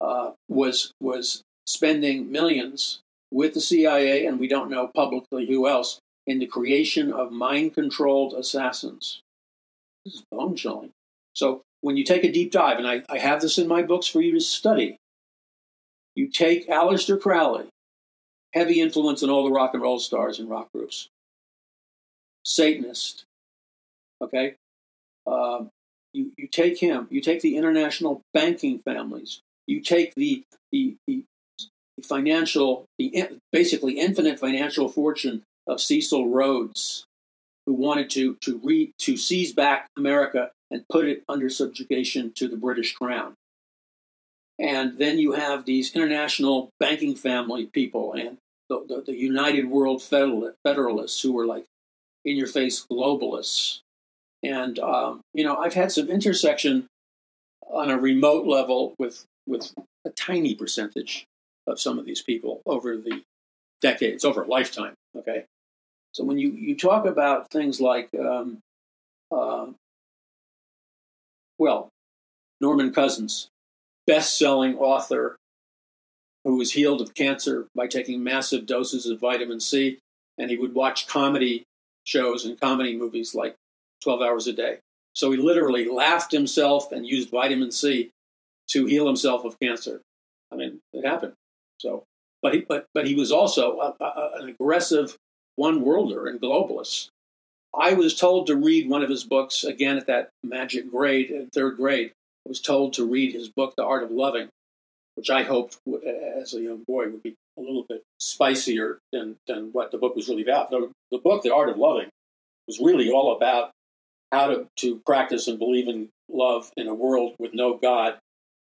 [0.00, 3.00] uh, was was spending millions
[3.32, 7.74] with the CIA, and we don't know publicly who else, in the creation of mind
[7.74, 9.20] controlled assassins.
[10.04, 10.90] This is bone chilling.
[11.34, 14.06] So when you take a deep dive, and I, I have this in my books
[14.06, 14.96] for you to study,
[16.14, 17.66] you take Aleister Crowley,
[18.56, 21.10] heavy influence on all the rock and roll stars and rock groups,
[22.42, 23.24] Satanist,
[24.22, 24.54] okay?
[25.26, 25.70] Um,
[26.14, 30.42] you, you take him, you take the international banking families, you take the,
[30.72, 31.22] the, the,
[32.02, 37.04] financial, the basically infinite financial fortune of Cecil Rhodes,
[37.66, 42.48] who wanted to, to, re, to seize back America and put it under subjugation to
[42.48, 43.34] the British Crown.
[44.58, 48.38] And then you have these international banking family people and
[48.68, 51.64] the, the, the United World Federalists who were like
[52.24, 53.80] in your face globalists.
[54.42, 56.88] And, um, you know, I've had some intersection
[57.68, 59.72] on a remote level with, with
[60.04, 61.26] a tiny percentage
[61.66, 63.22] of some of these people over the
[63.80, 64.94] decades, over a lifetime.
[65.16, 65.44] Okay.
[66.12, 68.58] So when you, you talk about things like, um,
[69.30, 69.66] uh,
[71.58, 71.88] well,
[72.60, 73.48] Norman Cousins,
[74.06, 75.36] best selling author
[76.46, 79.98] who was healed of cancer by taking massive doses of vitamin C.
[80.38, 81.64] And he would watch comedy
[82.04, 83.56] shows and comedy movies like
[84.04, 84.78] 12 hours a day.
[85.12, 88.10] So he literally laughed himself and used vitamin C
[88.68, 90.02] to heal himself of cancer.
[90.52, 91.32] I mean, it happened.
[91.78, 92.04] So,
[92.42, 95.16] but he, but, but he was also a, a, an aggressive
[95.56, 97.08] one worlder and globalist.
[97.76, 101.48] I was told to read one of his books again at that magic grade in
[101.48, 102.12] third grade.
[102.46, 104.48] I was told to read his book, The Art of Loving,
[105.16, 105.78] which I hoped
[106.40, 110.14] as a young boy would be a little bit spicier than, than what the book
[110.14, 110.70] was really about.
[110.70, 112.08] The, the book, The Art of Loving,
[112.66, 113.70] was really all about
[114.30, 118.18] how to, to practice and believe in love in a world with no God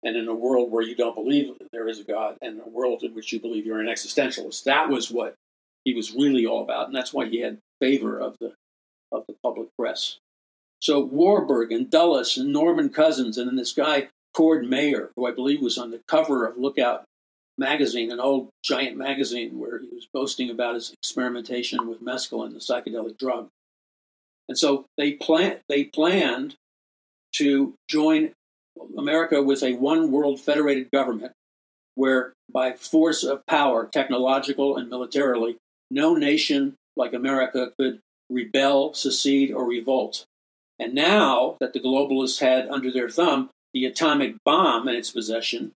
[0.03, 3.03] and in a world where you don't believe there is a God and a world
[3.03, 4.63] in which you believe you're an existentialist.
[4.63, 5.35] That was what
[5.85, 8.53] he was really all about, and that's why he had favor of the
[9.11, 10.17] of the public press.
[10.79, 15.31] So Warburg and Dulles and Norman Cousins, and then this guy Cord Meyer, who I
[15.31, 17.03] believe was on the cover of Lookout
[17.57, 22.59] magazine, an old giant magazine where he was boasting about his experimentation with mescaline, the
[22.59, 23.47] psychedelic drug.
[24.49, 26.55] And so they plan they planned
[27.35, 28.31] to join
[28.97, 31.33] America with a one world federated government
[31.95, 35.57] where by force of power, technological and militarily,
[35.89, 37.99] no nation like America could
[38.29, 40.25] rebel, secede, or revolt.
[40.79, 45.71] And now that the globalists had under their thumb the atomic bomb in its possession,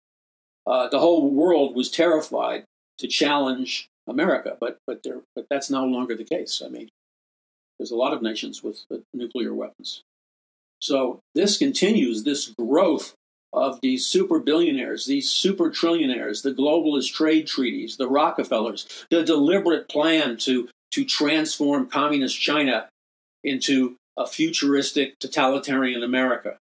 [0.66, 2.66] uh, the whole world was terrified
[3.00, 4.58] to challenge America.
[4.60, 6.62] But but there, but that's no longer the case.
[6.66, 6.90] I mean,
[7.78, 10.04] there's a lot of nations with, with nuclear weapons.
[10.80, 13.14] So this continues this growth
[13.54, 19.88] of these super billionaires, these super trillionaires, the globalist trade treaties, the Rockefellers, the deliberate
[19.88, 22.90] plan to, to transform communist China
[23.44, 26.58] into a futuristic totalitarian America.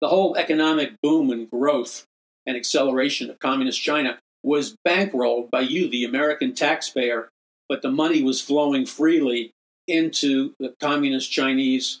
[0.00, 2.04] The whole economic boom and growth
[2.46, 7.28] and acceleration of communist China was bankrolled by you, the American taxpayer,
[7.68, 9.52] but the money was flowing freely
[9.86, 12.00] into the communist Chinese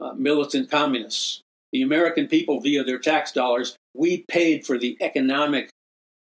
[0.00, 1.42] uh, militant communists
[1.76, 5.68] the American people, via their tax dollars, we paid for the economic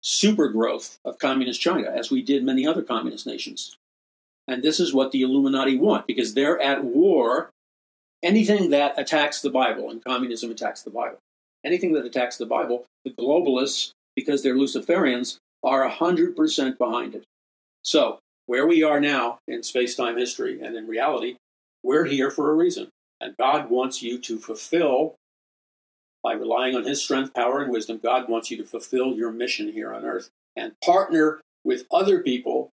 [0.02, 3.76] supergrowth of communist China, as we did many other communist nations.
[4.48, 7.50] And this is what the Illuminati want, because they're at war.
[8.22, 11.18] Anything that attacks the Bible, and communism attacks the Bible,
[11.64, 17.24] anything that attacks the Bible, the globalists, because they're Luciferians, are 100% behind it.
[17.82, 21.36] So, where we are now in space time history and in reality,
[21.82, 22.88] we're here for a reason.
[23.20, 25.14] And God wants you to fulfill
[26.22, 29.72] by relying on His strength, power, and wisdom, God wants you to fulfill your mission
[29.72, 32.70] here on earth and partner with other people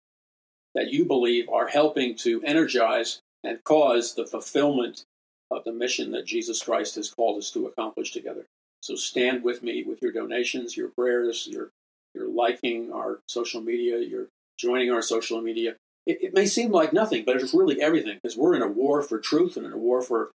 [0.75, 5.05] that you believe are helping to energize and cause the fulfillment
[5.53, 8.47] of the mission that Jesus Christ has called us to accomplish together.
[8.81, 11.71] So stand with me with your donations, your prayers, your
[12.15, 14.27] your liking our social media, your
[14.59, 15.77] joining our social media.
[16.07, 19.03] It, it may seem like nothing, but it's really everything because we're in a war
[19.03, 20.31] for truth and in a war for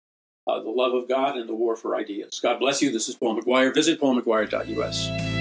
[0.47, 2.39] uh, the love of God and the war for ideas.
[2.41, 2.91] God bless you.
[2.91, 3.73] This is Paul McGuire.
[3.73, 5.36] Visit paulmcguire.us.